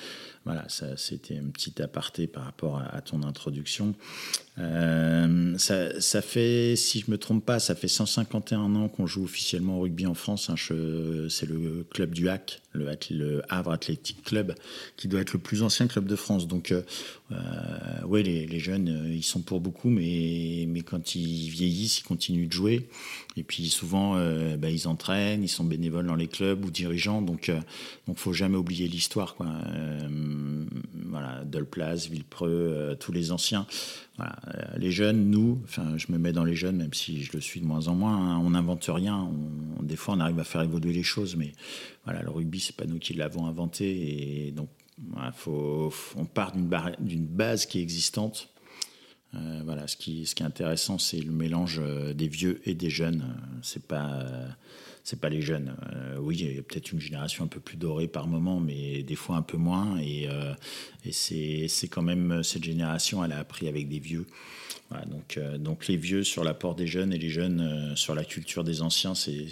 voilà, 0.45 0.69
ça, 0.69 0.97
c'était 0.99 1.39
un 1.39 1.49
petit 1.49 1.81
aparté 1.81 2.27
par 2.27 2.45
rapport 2.45 2.79
à, 2.79 3.01
ton 3.01 3.23
introduction. 3.23 3.95
Euh, 4.59 5.59
ça, 5.59 6.23
fait, 6.23 6.77
si 6.77 7.01
je 7.01 7.11
me 7.11 7.19
trompe 7.19 7.45
pas, 7.45 7.59
ça 7.59 7.75
fait 7.75 7.89
151 7.89 8.77
ans 8.77 8.89
qu'on 8.89 9.07
joue 9.07 9.25
officiellement 9.25 9.79
au 9.79 9.83
rugby 9.83 10.07
en 10.07 10.15
France. 10.15 10.49
Hein. 10.49 10.55
c'est 10.57 11.47
le 11.47 11.85
club 11.91 12.13
du 12.15 12.29
HAC, 12.29 12.63
le, 12.75 13.43
Havre 13.49 13.73
Athletic 13.73 14.23
Club, 14.23 14.55
qui 14.97 15.09
doit 15.09 15.21
être 15.21 15.33
le 15.33 15.41
plus 15.41 15.63
ancien 15.63 15.89
club 15.89 16.07
de 16.07 16.17
France. 16.17 16.47
Donc, 16.47 16.71
euh, 16.71 16.83
euh 17.33 18.05
ouais, 18.07 18.23
les, 18.23 18.59
jeunes, 18.61 18.89
euh, 18.89 19.15
ils 19.15 19.25
sont 19.25 19.41
pour 19.41 19.61
beaucoup, 19.61 19.89
mais, 19.89 20.67
mais 20.69 20.83
quand 20.83 21.15
ils 21.17 21.49
vieillissent, 21.49 22.01
ils 22.01 22.05
continuent 22.05 22.47
de 22.47 22.53
jouer. 22.53 22.89
Et 23.37 23.43
puis 23.43 23.69
souvent, 23.69 24.15
bah, 24.57 24.71
ils 24.71 24.87
entraînent, 24.87 25.43
ils 25.43 25.49
sont 25.49 25.65
bénévoles 25.65 26.07
dans 26.07 26.15
les 26.15 26.29
clubs 26.29 26.65
ou 26.65 26.71
dirigeants. 26.71 27.21
Donc, 27.21 27.51
donc, 28.07 28.19
faut 28.19 28.33
jamais 28.33 28.57
oublier 28.57 28.87
l'histoire, 28.87 29.35
voilà, 31.15 31.45
Villepreux, 32.11 32.51
euh, 32.51 32.95
tous 32.97 33.13
les 33.13 33.31
anciens. 33.31 33.67
Euh, 34.19 34.25
les 34.77 34.91
jeunes, 34.91 35.31
nous, 35.31 35.61
enfin, 35.65 35.97
je 35.97 36.11
me 36.11 36.19
mets 36.19 36.33
dans 36.33 36.45
les 36.45 36.57
jeunes, 36.57 36.77
même 36.77 36.93
si 36.93 37.23
je 37.23 37.33
le 37.33 37.41
suis 37.41 37.61
de 37.61 37.67
moins 37.67 37.87
en 37.87 37.95
moins. 37.95 38.17
Hein, 38.17 38.43
on 38.45 38.51
n'invente 38.51 38.85
rien. 38.89 39.31
des 39.81 39.97
fois, 39.97 40.15
on 40.15 40.21
arrive 40.21 40.41
à 40.41 40.45
faire 40.45 40.63
évoluer 40.63 40.93
les 40.93 41.03
choses, 41.05 41.37
mais 41.37 41.53
voilà, 42.05 42.23
le 42.23 42.31
rugby, 42.31 42.59
c'est 42.59 42.77
pas 42.77 42.87
nous 42.87 42.99
qui 42.99 43.15
l'avons 43.15 43.47
inventé, 43.47 44.47
et 44.47 44.51
donc 44.51 44.69
on 45.47 46.25
part 46.25 46.53
d'une 47.01 47.27
base 47.27 47.67
qui 47.67 47.79
est 47.79 47.83
existante. 47.83 48.49
Euh, 49.35 49.63
voilà, 49.65 49.87
ce 49.87 49.97
qui, 49.97 50.27
ce 50.27 50.35
qui 50.35 50.43
est 50.43 50.47
intéressant, 50.47 50.99
c'est 50.99 51.21
le 51.21 51.33
mélange 51.33 51.81
des 52.15 52.29
vieux 52.29 52.61
et 52.65 52.75
des 52.75 52.91
jeunes. 52.91 53.25
C'est 53.63 53.87
pas 53.87 54.27
c'est 55.05 55.21
pas 55.21 55.29
les 55.29 55.43
jeunes. 55.43 55.77
Euh, 55.95 56.17
oui, 56.19 56.39
il 56.41 56.57
y 56.57 56.59
a 56.59 56.63
peut-être 56.63 56.91
une 56.91 57.01
génération 57.01 57.45
un 57.45 57.47
peu 57.47 57.61
plus 57.61 57.77
dorée 57.77 58.09
par 58.09 58.27
moment, 58.27 58.59
mais 58.59 59.03
des 59.03 59.15
fois 59.17 59.37
un 59.37 59.43
peu 59.43 59.59
moins. 59.59 59.99
Et, 59.99 60.27
euh, 60.29 60.55
c'est 61.13 61.89
quand 61.89 62.03
même 62.03 62.43
cette 62.43 62.65
génération, 62.65 63.23
elle 63.23 63.33
a 63.33 63.39
appris 63.39 63.69
avec 63.69 63.87
des 63.87 63.99
vieux. 63.99 64.27
donc, 65.07 65.37
euh, 65.37 65.59
donc 65.59 65.89
les 65.89 65.99
vieux 65.99 66.25
sur 66.25 66.43
l'apport 66.43 66.75
des 66.75 66.87
jeunes 66.87 67.13
et 67.13 67.19
les 67.19 67.29
jeunes 67.29 67.93
sur 67.97 68.15
la 68.15 68.25
culture 68.25 68.65
des 68.65 68.81
anciens, 68.81 69.15
c'est 69.15 69.47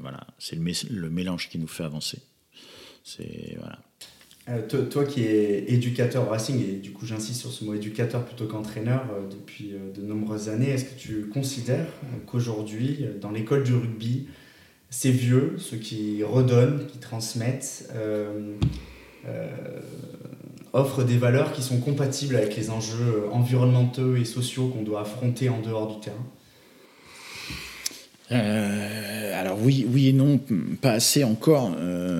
voilà, 0.00 0.24
le, 0.52 0.72
le 0.90 1.10
mélange 1.10 1.48
qui 1.48 1.58
nous 1.58 1.66
fait 1.66 1.84
avancer. 1.84 2.20
C'est 3.02 3.58
voilà. 3.58 4.62
toi, 4.62 5.04
qui 5.04 5.24
es 5.24 5.64
éducateur 5.72 6.30
Racing, 6.30 6.62
et 6.62 6.76
du 6.76 6.92
coup 6.92 7.04
j'insiste 7.04 7.40
sur 7.40 7.50
ce 7.50 7.64
mot 7.64 7.74
éducateur 7.74 8.24
plutôt 8.24 8.46
qu'entraîneur 8.46 9.08
depuis 9.28 9.72
de 9.72 10.02
nombreuses 10.02 10.48
années, 10.48 10.70
est-ce 10.70 10.84
que 10.84 11.00
tu 11.00 11.26
considères 11.26 11.88
qu'aujourd'hui, 12.26 13.06
dans 13.20 13.32
l'école 13.32 13.64
du 13.64 13.74
rugby, 13.74 14.28
ces 14.92 15.10
vieux, 15.10 15.54
ceux 15.56 15.78
qui 15.78 16.22
redonnent, 16.22 16.86
qui 16.86 16.98
transmettent, 16.98 17.88
euh, 17.94 18.52
euh, 19.26 19.48
offrent 20.74 21.02
des 21.02 21.16
valeurs 21.16 21.52
qui 21.52 21.62
sont 21.62 21.80
compatibles 21.80 22.36
avec 22.36 22.54
les 22.56 22.68
enjeux 22.68 23.24
environnementaux 23.32 24.16
et 24.16 24.26
sociaux 24.26 24.68
qu'on 24.68 24.82
doit 24.82 25.00
affronter 25.00 25.48
en 25.48 25.60
dehors 25.60 25.94
du 25.94 26.00
terrain 26.00 26.26
euh, 28.30 29.40
alors 29.40 29.58
oui, 29.60 29.86
oui 29.90 30.08
et 30.08 30.12
non, 30.14 30.40
pas 30.80 30.92
assez 30.92 31.22
encore. 31.22 31.76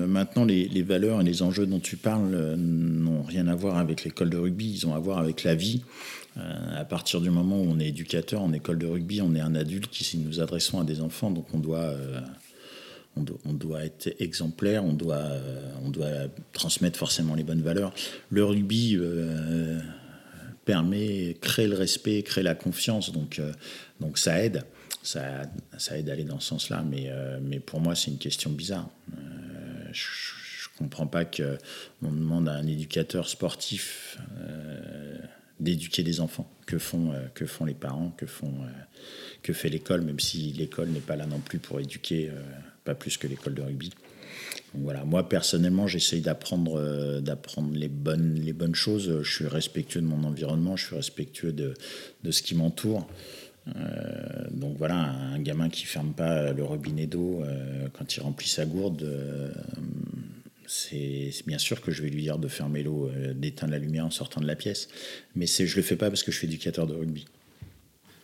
maintenant, 0.07 0.45
les, 0.45 0.67
les, 0.67 0.83
valeurs 0.83 1.21
et 1.21 1.23
les 1.23 1.41
enjeux 1.41 1.65
dont 1.65 1.79
tu 1.79 1.97
parles 1.97 2.55
n'ont 2.55 3.23
rien 3.23 3.47
à 3.47 3.55
voir 3.55 3.77
avec 3.79 4.03
l'école 4.03 4.29
de 4.29 4.37
rugby, 4.37 4.73
ils 4.75 4.85
ont 4.85 4.93
à 4.93 4.99
voir 4.99 5.17
avec 5.17 5.43
la 5.43 5.55
vie. 5.55 5.81
à 6.35 6.85
partir 6.85 7.19
du 7.19 7.31
moment 7.31 7.59
où 7.59 7.65
on 7.67 7.79
est 7.79 7.87
éducateur 7.87 8.43
en 8.43 8.53
école 8.53 8.77
de 8.77 8.85
rugby, 8.85 9.21
on 9.21 9.33
est 9.33 9.39
un 9.39 9.55
adulte 9.55 9.89
qui, 9.89 10.03
si 10.03 10.19
nous 10.19 10.39
adressons 10.39 10.79
à 10.79 10.83
des 10.83 11.01
enfants, 11.01 11.31
donc 11.31 11.45
on 11.51 11.59
doit 11.59 11.95
on 13.15 13.53
doit, 13.53 13.85
être 13.85 14.13
exemplaire, 14.19 14.83
on 14.83 14.93
doit, 14.93 15.23
on 15.83 15.89
doit 15.89 16.27
transmettre 16.51 16.97
forcément 16.97 17.35
les 17.35 17.43
bonnes 17.43 17.61
valeurs. 17.61 17.93
Le 18.29 18.43
rugby 18.43 18.97
euh, 18.97 19.79
permet, 20.65 21.37
crée 21.39 21.67
le 21.67 21.75
respect, 21.75 22.23
crée 22.23 22.43
la 22.43 22.55
confiance, 22.55 23.11
donc, 23.11 23.39
euh, 23.39 23.51
donc 23.99 24.17
ça 24.17 24.43
aide. 24.43 24.63
Ça, 25.03 25.43
ça 25.77 25.97
aide 25.97 26.09
à 26.09 26.13
aller 26.13 26.23
dans 26.23 26.39
ce 26.39 26.49
sens-là, 26.49 26.83
mais, 26.89 27.07
euh, 27.07 27.39
mais 27.41 27.59
pour 27.59 27.81
moi, 27.81 27.93
c'est 27.93 28.09
une 28.09 28.17
question 28.17 28.49
bizarre. 28.49 28.89
je 29.91 30.69
ne 30.73 30.77
comprends 30.77 31.07
pas 31.07 31.25
qu'on 31.25 32.11
demande 32.11 32.47
à 32.47 32.53
un 32.53 32.65
éducateur 32.65 33.27
sportif 33.27 34.17
d'éduquer 35.59 36.03
des 36.03 36.19
enfants. 36.19 36.49
Que 36.65 36.77
font, 36.77 37.13
que 37.33 37.45
font 37.45 37.65
les 37.65 37.73
parents, 37.73 38.11
que, 38.17 38.25
font, 38.25 38.53
que 39.43 39.51
fait 39.51 39.67
l'école, 39.67 40.01
même 40.01 40.21
si 40.21 40.53
l'école 40.53 40.89
n'est 40.89 41.01
pas 41.01 41.17
là 41.17 41.25
non 41.25 41.39
plus 41.39 41.59
pour 41.59 41.81
éduquer 41.81 42.31
pas 42.83 42.95
plus 42.95 43.17
que 43.17 43.27
l'école 43.27 43.53
de 43.53 43.61
rugby. 43.61 43.91
Donc 44.73 44.83
voilà, 44.83 45.03
moi 45.05 45.27
personnellement, 45.29 45.87
j'essaye 45.87 46.21
d'apprendre, 46.21 46.79
euh, 46.79 47.21
d'apprendre 47.21 47.73
les 47.75 47.89
bonnes, 47.89 48.35
les 48.35 48.53
bonnes 48.53 48.75
choses. 48.75 49.21
Je 49.21 49.31
suis 49.31 49.47
respectueux 49.47 50.01
de 50.01 50.07
mon 50.07 50.23
environnement, 50.23 50.75
je 50.75 50.87
suis 50.87 50.95
respectueux 50.95 51.53
de, 51.53 51.73
de 52.23 52.31
ce 52.31 52.41
qui 52.41 52.55
m'entoure. 52.55 53.07
Euh, 53.75 54.47
donc 54.51 54.75
voilà, 54.77 54.95
un 54.95 55.39
gamin 55.39 55.69
qui 55.69 55.85
ferme 55.85 56.13
pas 56.13 56.51
le 56.51 56.63
robinet 56.63 57.07
d'eau 57.07 57.41
euh, 57.43 57.87
quand 57.93 58.15
il 58.15 58.21
remplit 58.21 58.49
sa 58.49 58.65
gourde, 58.65 59.07
c'est 60.67 61.31
bien 61.45 61.59
sûr 61.59 61.81
que 61.81 61.91
je 61.91 62.01
vais 62.01 62.09
lui 62.09 62.23
dire 62.23 62.39
de 62.39 62.47
fermer 62.47 62.83
l'eau, 62.83 63.11
d'éteindre 63.35 63.73
la 63.73 63.79
lumière 63.79 64.05
en 64.05 64.11
sortant 64.11 64.41
de 64.41 64.47
la 64.47 64.55
pièce. 64.55 64.87
Mais 65.35 65.45
je 65.45 65.75
le 65.75 65.81
fais 65.81 65.95
pas 65.95 66.09
parce 66.09 66.23
que 66.23 66.31
je 66.31 66.37
suis 66.37 66.47
éducateur 66.47 66.87
de 66.87 66.93
rugby 66.93 67.25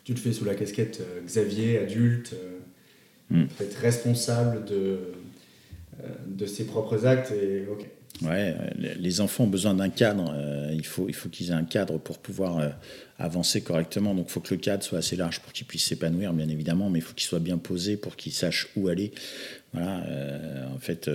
tu 0.09 0.15
le 0.15 0.19
fais 0.19 0.33
sous 0.33 0.45
la 0.45 0.55
casquette 0.55 1.03
Xavier, 1.23 1.77
adulte, 1.77 2.33
hmm. 3.29 3.45
peut-être 3.45 3.77
responsable 3.77 4.65
de, 4.65 5.13
de 6.27 6.45
ses 6.45 6.65
propres 6.65 7.05
actes. 7.05 7.31
Et, 7.31 7.65
ok. 7.71 7.85
Ouais, 8.21 8.53
les 8.77 9.21
enfants 9.21 9.45
ont 9.45 9.47
besoin 9.47 9.73
d'un 9.73 9.89
cadre. 9.89 10.33
Euh, 10.35 10.71
il 10.73 10.85
faut, 10.85 11.07
il 11.07 11.15
faut 11.15 11.29
qu'ils 11.29 11.51
aient 11.51 11.53
un 11.53 11.63
cadre 11.63 11.97
pour 11.97 12.17
pouvoir 12.17 12.57
euh, 12.57 12.69
avancer 13.17 13.61
correctement. 13.61 14.13
Donc, 14.13 14.25
il 14.27 14.31
faut 14.31 14.41
que 14.41 14.53
le 14.53 14.59
cadre 14.59 14.83
soit 14.83 14.97
assez 14.97 15.15
large 15.15 15.39
pour 15.39 15.53
qu'ils 15.53 15.65
puissent 15.65 15.85
s'épanouir, 15.85 16.33
bien 16.33 16.49
évidemment, 16.49 16.89
mais 16.89 16.99
il 16.99 17.01
faut 17.01 17.13
qu'il 17.13 17.27
soit 17.27 17.39
bien 17.39 17.57
posé 17.57 17.95
pour 17.95 18.17
qu'ils 18.17 18.33
sachent 18.33 18.67
où 18.75 18.89
aller. 18.89 19.13
Voilà. 19.71 20.03
Euh, 20.07 20.65
en 20.75 20.79
fait, 20.79 21.09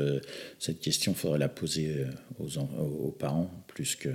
cette 0.58 0.80
question, 0.80 1.12
il 1.12 1.18
faudrait 1.18 1.38
la 1.38 1.48
poser 1.48 2.06
aux, 2.38 2.58
aux, 2.58 3.10
parents 3.10 3.50
plus 3.66 3.96
que 3.96 4.10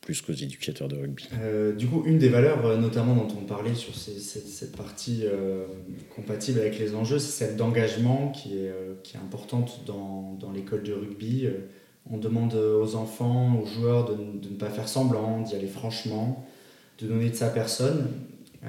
plus 0.00 0.22
qu'aux 0.22 0.32
éducateurs 0.32 0.88
de 0.88 0.96
rugby. 0.96 1.28
du 1.76 1.86
coup, 1.86 2.02
une 2.06 2.18
des 2.18 2.28
valeurs, 2.28 2.78
notamment 2.78 3.14
dont 3.14 3.28
on 3.38 3.44
parlait 3.44 3.74
sur 3.74 3.94
cette, 3.94 4.74
partie 4.74 5.24
compatible 6.14 6.60
avec 6.60 6.78
les 6.78 6.94
enjeux, 6.94 7.18
c'est 7.18 7.44
celle 7.44 7.56
d'engagement 7.56 8.30
qui 8.30 8.58
est, 8.58 8.72
qui 9.02 9.16
est 9.16 9.20
importante 9.20 9.82
dans, 9.86 10.36
dans 10.40 10.52
l'école 10.52 10.82
de 10.82 10.94
rugby. 10.94 11.48
On 12.10 12.16
demande 12.16 12.54
aux 12.54 12.96
enfants, 12.96 13.60
aux 13.60 13.66
joueurs 13.66 14.06
de, 14.06 14.14
ne 14.14 14.56
pas 14.56 14.70
faire 14.70 14.88
semblant, 14.88 15.40
d'y 15.42 15.54
aller 15.54 15.66
franchement, 15.66 16.44
de 16.98 17.06
donner 17.06 17.30
de 17.30 17.34
sa 17.34 17.48
personne. 17.48 18.08
Euh, 18.64 18.68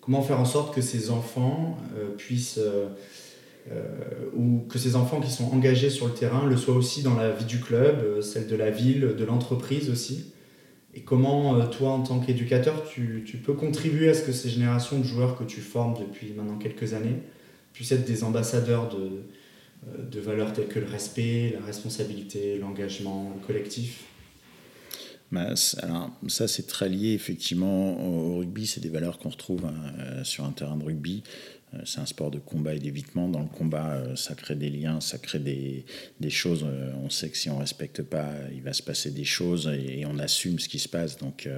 comment 0.00 0.22
faire 0.22 0.40
en 0.40 0.44
sorte 0.44 0.74
que 0.74 0.80
ces 0.80 1.10
enfants 1.10 1.76
euh, 1.96 2.10
puissent, 2.16 2.58
euh, 2.58 2.88
ou 4.36 4.66
que 4.68 4.78
ces 4.78 4.96
enfants 4.96 5.20
qui 5.20 5.30
sont 5.30 5.52
engagés 5.52 5.88
sur 5.88 6.06
le 6.06 6.14
terrain 6.14 6.46
le 6.46 6.56
soient 6.56 6.74
aussi 6.74 7.02
dans 7.02 7.14
la 7.14 7.30
vie 7.30 7.44
du 7.44 7.60
club, 7.60 8.20
celle 8.20 8.46
de 8.46 8.56
la 8.56 8.70
ville, 8.70 9.14
de 9.16 9.24
l'entreprise 9.24 9.88
aussi 9.88 10.32
et 10.94 11.00
comment, 11.00 11.64
toi, 11.66 11.90
en 11.90 12.02
tant 12.02 12.20
qu'éducateur, 12.20 12.84
tu, 12.84 13.24
tu, 13.26 13.38
peux 13.38 13.54
contribuer 13.54 14.10
à 14.10 14.14
ce 14.14 14.22
que 14.22 14.32
ces 14.32 14.50
générations 14.50 14.98
de 14.98 15.04
joueurs 15.04 15.38
que 15.38 15.44
tu 15.44 15.60
formes 15.60 15.94
depuis 15.98 16.32
maintenant 16.32 16.58
quelques 16.58 16.92
années 16.92 17.16
puissent 17.72 17.92
être 17.92 18.04
des 18.04 18.24
ambassadeurs 18.24 18.94
de, 18.94 19.22
euh, 19.88 20.02
de 20.10 20.20
valeurs 20.20 20.52
telles 20.52 20.68
que 20.68 20.78
le 20.78 20.86
respect, 20.86 21.56
la 21.58 21.64
responsabilité, 21.64 22.58
l'engagement 22.58 23.34
collectif? 23.46 24.04
Bah, 25.30 25.54
alors, 25.78 26.10
ça, 26.28 26.46
c'est 26.46 26.66
très 26.66 26.90
lié 26.90 27.14
effectivement 27.14 27.98
au 28.06 28.38
rugby. 28.40 28.66
C'est 28.66 28.82
des 28.82 28.90
valeurs 28.90 29.18
qu'on 29.18 29.30
retrouve 29.30 29.64
hein, 29.64 29.74
euh, 29.98 30.24
sur 30.24 30.44
un 30.44 30.52
terrain 30.52 30.76
de 30.76 30.84
rugby. 30.84 31.22
Euh, 31.74 31.78
c'est 31.84 32.00
un 32.00 32.06
sport 32.06 32.30
de 32.30 32.38
combat 32.38 32.74
et 32.74 32.78
d'évitement. 32.78 33.28
Dans 33.28 33.40
le 33.40 33.48
combat, 33.48 34.02
ça 34.16 34.34
crée 34.34 34.56
des 34.56 34.70
liens, 34.70 35.00
ça 35.00 35.18
crée 35.18 35.38
des, 35.38 35.84
des 36.20 36.30
choses. 36.30 36.66
on 37.02 37.10
sait 37.10 37.30
que 37.30 37.36
si 37.36 37.50
on 37.50 37.56
ne 37.56 37.60
respecte 37.60 38.02
pas, 38.02 38.30
il 38.52 38.62
va 38.62 38.72
se 38.72 38.82
passer 38.82 39.10
des 39.10 39.24
choses 39.24 39.68
et, 39.68 40.04
on 40.06 40.18
assume 40.18 40.58
ce 40.58 40.68
qui 40.68 40.78
se 40.78 40.88
passe. 40.88 41.16
Donc, 41.16 41.48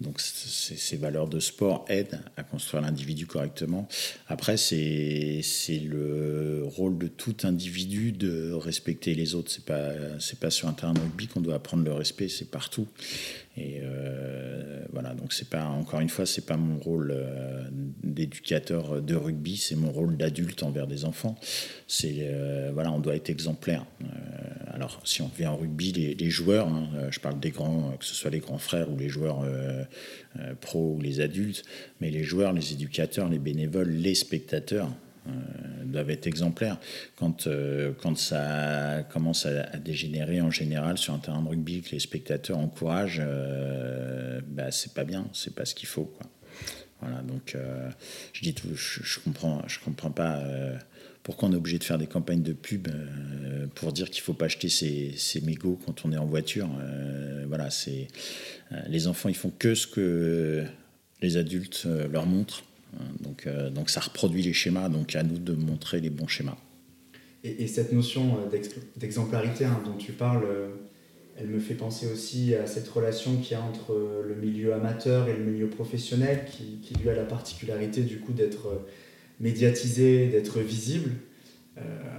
donc 0.00 0.20
ces 0.20 0.96
valeurs 0.98 1.26
de 1.26 1.40
sport 1.40 1.86
aident 1.88 2.20
à 2.36 2.42
construire 2.42 2.82
l'individu 2.82 3.26
correctement. 3.26 3.88
Après, 4.28 4.58
c'est 4.58 5.42
le 5.82 6.64
rôle 6.66 6.98
de 6.98 7.08
tout 7.08 7.36
individu 7.44 8.12
de 8.12 8.52
respecter 8.52 9.14
les 9.14 9.34
autres. 9.34 9.50
Ce 9.50 9.58
n'est 9.58 9.64
pas, 9.64 9.92
pas 10.40 10.50
sur 10.50 10.68
un 10.68 10.74
terrain 10.74 10.92
de 10.92 11.00
rugby 11.00 11.28
qu'on 11.28 11.40
doit 11.40 11.54
apprendre 11.54 11.84
le 11.84 11.92
respect, 11.92 12.28
c'est 12.28 12.50
partout. 12.50 12.86
Et 13.58 13.80
euh, 13.82 14.84
voilà, 14.92 15.14
donc 15.14 15.32
c'est 15.32 15.48
pas, 15.48 15.64
encore 15.64 16.00
une 16.00 16.10
fois, 16.10 16.26
c'est 16.26 16.44
pas 16.44 16.58
mon 16.58 16.78
rôle 16.78 17.12
euh, 17.14 17.64
d'éducateur 18.02 19.00
de 19.00 19.14
rugby, 19.14 19.56
c'est 19.56 19.76
mon 19.76 19.90
rôle 19.90 20.16
d'adulte 20.18 20.62
envers 20.62 20.86
des 20.86 21.06
enfants. 21.06 21.36
C'est, 21.88 22.18
euh, 22.20 22.70
voilà, 22.74 22.92
on 22.92 23.00
doit 23.00 23.16
être 23.16 23.30
exemplaire. 23.30 23.86
alors, 24.72 25.00
si 25.04 25.22
on 25.22 25.30
vient 25.38 25.52
en 25.52 25.56
rugby, 25.56 25.92
les, 25.92 26.30
joueurs, 26.30 26.68
hein, 26.68 26.88
je 27.10 27.18
parle 27.18 27.40
des 27.40 27.50
grands, 27.50 27.96
que 27.98 28.04
ce 28.04 28.14
soit 28.14 28.30
les 28.30 28.40
grands 28.40 28.58
frères 28.58 28.90
ou 28.90 28.96
les 28.98 29.08
joueurs 29.08 29.46
pro 30.60 30.94
ou 30.96 31.00
les 31.00 31.20
adultes, 31.20 31.64
mais 32.00 32.10
les 32.10 32.24
joueurs, 32.24 32.52
les 32.52 32.72
éducateurs, 32.74 33.30
les 33.30 33.38
bénévoles, 33.38 33.88
les 33.88 34.14
spectateurs, 34.14 34.90
doivent 35.96 36.10
être 36.10 36.26
exemplaires. 36.26 36.78
Quand, 37.16 37.46
euh, 37.46 37.92
quand 38.00 38.16
ça 38.16 39.04
commence 39.10 39.46
à, 39.46 39.76
dégénérer 39.78 40.40
en 40.40 40.50
général 40.50 40.98
sur 40.98 41.14
un 41.14 41.18
terrain 41.18 41.42
de 41.42 41.48
rugby, 41.48 41.82
que 41.82 41.90
les 41.92 42.00
spectateurs 42.00 42.58
encouragent, 42.58 43.22
euh, 43.24 44.40
bah, 44.46 44.70
c'est 44.70 44.94
pas 44.94 45.04
bien, 45.04 45.28
c'est 45.32 45.54
pas 45.54 45.64
ce 45.64 45.74
qu'il 45.74 45.88
faut. 45.88 46.12
Voilà, 47.00 47.20
donc 47.20 47.54
je 48.32 48.40
dis 48.40 48.54
je, 48.74 49.20
comprends, 49.20 49.62
je 49.68 49.78
comprends 49.80 50.10
pas 50.10 50.42
pourquoi 51.22 51.50
on 51.50 51.52
est 51.52 51.56
obligé 51.56 51.78
de 51.78 51.84
faire 51.84 51.98
des 51.98 52.06
campagnes 52.06 52.42
de 52.42 52.54
pub 52.54 52.88
pour 53.74 53.92
dire 53.92 54.10
qu'il 54.10 54.22
faut 54.22 54.32
pas 54.32 54.46
acheter 54.46 54.70
ses, 54.70 55.12
ses, 55.14 55.42
mégots 55.42 55.78
quand 55.84 56.06
on 56.06 56.12
est 56.12 56.16
en 56.16 56.24
voiture. 56.24 56.70
voilà, 57.48 57.68
c'est 57.68 58.08
les 58.88 59.08
enfants, 59.08 59.28
ils 59.28 59.36
font 59.36 59.50
que 59.50 59.74
ce 59.74 59.86
que 59.86 60.64
les 61.20 61.36
adultes 61.36 61.86
leur 62.10 62.24
montrent. 62.24 62.62
Donc, 63.20 63.46
euh, 63.46 63.70
donc 63.70 63.90
ça 63.90 64.00
reproduit 64.00 64.42
les 64.42 64.52
schémas, 64.52 64.88
donc 64.88 65.14
à 65.16 65.22
nous 65.22 65.38
de 65.38 65.52
montrer 65.52 66.00
les 66.00 66.10
bons 66.10 66.28
schémas. 66.28 66.56
Et, 67.44 67.66
cette 67.68 67.92
notion 67.92 68.38
euh, 68.38 68.58
d'exemplarité 68.96 69.64
hein, 69.64 69.80
dont 69.84 69.96
tu 69.96 70.12
parles, 70.12 70.44
euh, 70.44 70.68
elle 71.38 71.48
me 71.48 71.60
fait 71.60 71.74
penser 71.74 72.06
aussi 72.10 72.54
à 72.54 72.66
cette 72.66 72.88
relation 72.88 73.36
qu'il 73.36 73.52
y 73.52 73.54
a 73.54 73.62
entre 73.62 73.94
le 74.26 74.34
milieu 74.34 74.74
amateur 74.74 75.28
et 75.28 75.36
le 75.36 75.44
milieu 75.44 75.68
professionnel, 75.68 76.44
qui, 76.50 76.94
lui 76.94 77.10
a 77.10 77.14
la 77.14 77.24
particularité 77.24 78.00
du 78.00 78.18
coup 78.18 78.32
d'être 78.32 78.86
médiatisé, 79.38 80.28
d'être 80.28 80.60
visible. 80.60 81.10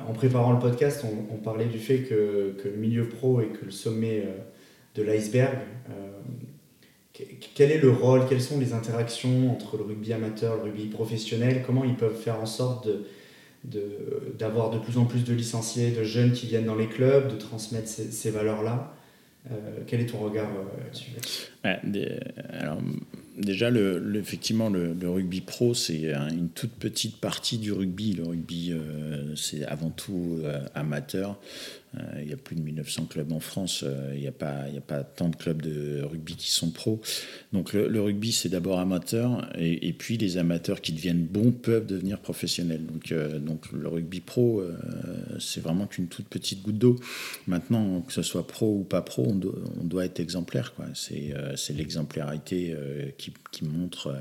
en 0.07 0.13
préparant 0.13 0.53
le 0.53 0.59
podcast, 0.59 1.03
on, 1.03 1.38
parlait 1.38 1.65
du 1.65 1.79
fait 1.79 2.03
que, 2.03 2.55
que, 2.62 2.67
le 2.67 2.75
milieu 2.75 3.09
pro 3.09 3.41
est 3.41 3.47
que 3.47 3.65
le 3.65 3.71
sommet 3.71 4.24
de 4.93 5.01
l'iceberg 5.01 5.57
quel 7.55 7.71
est 7.71 7.79
le 7.79 7.91
rôle, 7.91 8.27
quelles 8.27 8.41
sont 8.41 8.59
les 8.59 8.74
interactions 8.74 9.51
entre 9.51 9.77
le 9.77 9.83
rugby 9.83 10.13
amateur 10.13 10.57
le 10.57 10.63
rugby 10.63 10.86
professionnel? 10.86 11.63
Comment 11.65 11.83
ils 11.83 11.95
peuvent 11.95 12.19
faire 12.19 12.39
en 12.39 12.45
sorte 12.45 12.88
d'avoir 13.63 14.69
de, 14.69 14.77
plus 14.77 14.97
en 14.97 15.05
plus 15.05 15.24
de 15.24 15.33
licenciés, 15.33 15.91
de 15.91 16.03
jeunes 16.03 16.31
qui 16.31 16.47
viennent 16.47 16.65
dans 16.65 16.75
les 16.75 16.88
clubs, 16.88 17.29
de 17.29 17.36
transmettre 17.36 17.88
ces, 17.88 18.31
valeurs-là? 18.31 18.93
Euh, 19.51 19.55
Quel 19.88 20.01
est 20.01 20.07
ton 20.07 20.19
regard 20.19 20.50
euh, 21.65 22.19
Alors, 22.51 22.79
déjà, 23.38 23.69
le, 23.69 24.15
effectivement, 24.15 24.69
le, 24.69 25.09
rugby 25.09 25.41
pro, 25.41 25.74
c'est 25.74 26.13
une 26.13 26.50
toute 26.50 26.74
petite 26.74 27.17
partie 27.17 27.57
du 27.57 27.71
rugby. 27.71 28.13
Le 28.13 28.24
rugby, 28.24 28.71
euh, 28.71 29.36
c'est 29.36 29.65
avant 29.65 29.89
tout 29.89 30.39
amateur. 30.75 31.39
Euh, 31.96 32.22
il 32.22 32.29
y 32.29 32.34
a 32.34 32.38
plus 32.38 32.56
de 32.56 32.62
1900 32.62 33.06
clubs 33.06 33.32
en 33.32 33.39
France. 33.39 33.84
Euh, 33.86 34.12
il 34.13 34.22
n'y 34.22 34.27
a, 34.27 34.32
pas, 34.32 34.65
a 34.65 34.82
pas 34.86 35.03
tant 35.03 35.29
de 35.29 35.36
clubs 35.36 35.62
de 35.62 36.01
rugby 36.03 36.36
qui 36.36 36.51
sont 36.51 36.70
pros. 36.70 37.01
Donc 37.53 37.74
le, 37.74 38.01
rugby, 38.01 38.32
c'est 38.32 38.50
d'abord 38.50 38.79
amateur. 38.79 39.50
Et, 39.58 39.94
puis 39.94 40.17
les 40.17 40.38
amateurs 40.38 40.82
qui 40.82 40.91
deviennent 40.91 41.25
bons 41.25 41.51
peuvent 41.51 41.86
devenir 41.86 42.20
professionnels. 42.20 42.86
Donc, 42.86 43.12
euh, 43.12 43.39
donc 43.39 43.72
le 43.72 43.88
rugby 43.88 44.20
pro, 44.20 44.63
c'est 45.39 45.62
vraiment 45.62 45.88
qu'une 45.88 46.08
toute 46.08 46.27
petite 46.27 46.62
goutte 46.62 46.77
d'eau. 46.77 47.00
Maintenant, 47.48 48.01
que 48.01 48.13
ce 48.13 48.22
soit 48.22 48.46
pro 48.46 48.79
ou 48.79 48.84
pas 48.84 49.01
pro, 49.01 49.25
on, 49.27 49.84
doit, 49.84 50.06
être 50.06 50.20
exemplaire. 50.20 50.74
C'est 50.94 51.34
l'exemplarité 51.74 52.75
qui, 53.17 53.34
qui, 53.51 53.65
montre, 53.65 54.15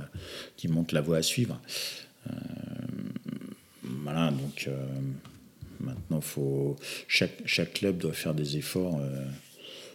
qui 0.56 0.68
montre 0.68 0.94
la 0.94 1.00
voie 1.00 1.18
à 1.18 1.22
suivre. 1.22 1.60
voilà, 3.82 4.30
donc 4.30 4.68
Maintenant, 5.80 6.20
faut, 6.20 6.76
chaque, 7.08 7.42
chaque 7.44 7.74
club 7.74 7.98
doit 7.98 8.12
faire 8.12 8.34
des 8.34 8.56
efforts 8.56 8.98
euh, 9.00 9.24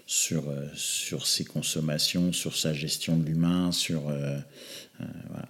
sur, 0.05 0.49
euh, 0.49 0.65
sur 0.73 1.25
ses 1.25 1.45
consommations, 1.45 2.33
sur 2.33 2.55
sa 2.55 2.73
gestion 2.73 3.17
de 3.17 3.25
l'humain, 3.25 3.71
sur. 3.71 4.09
Euh, 4.09 4.37
voilà. 5.29 5.47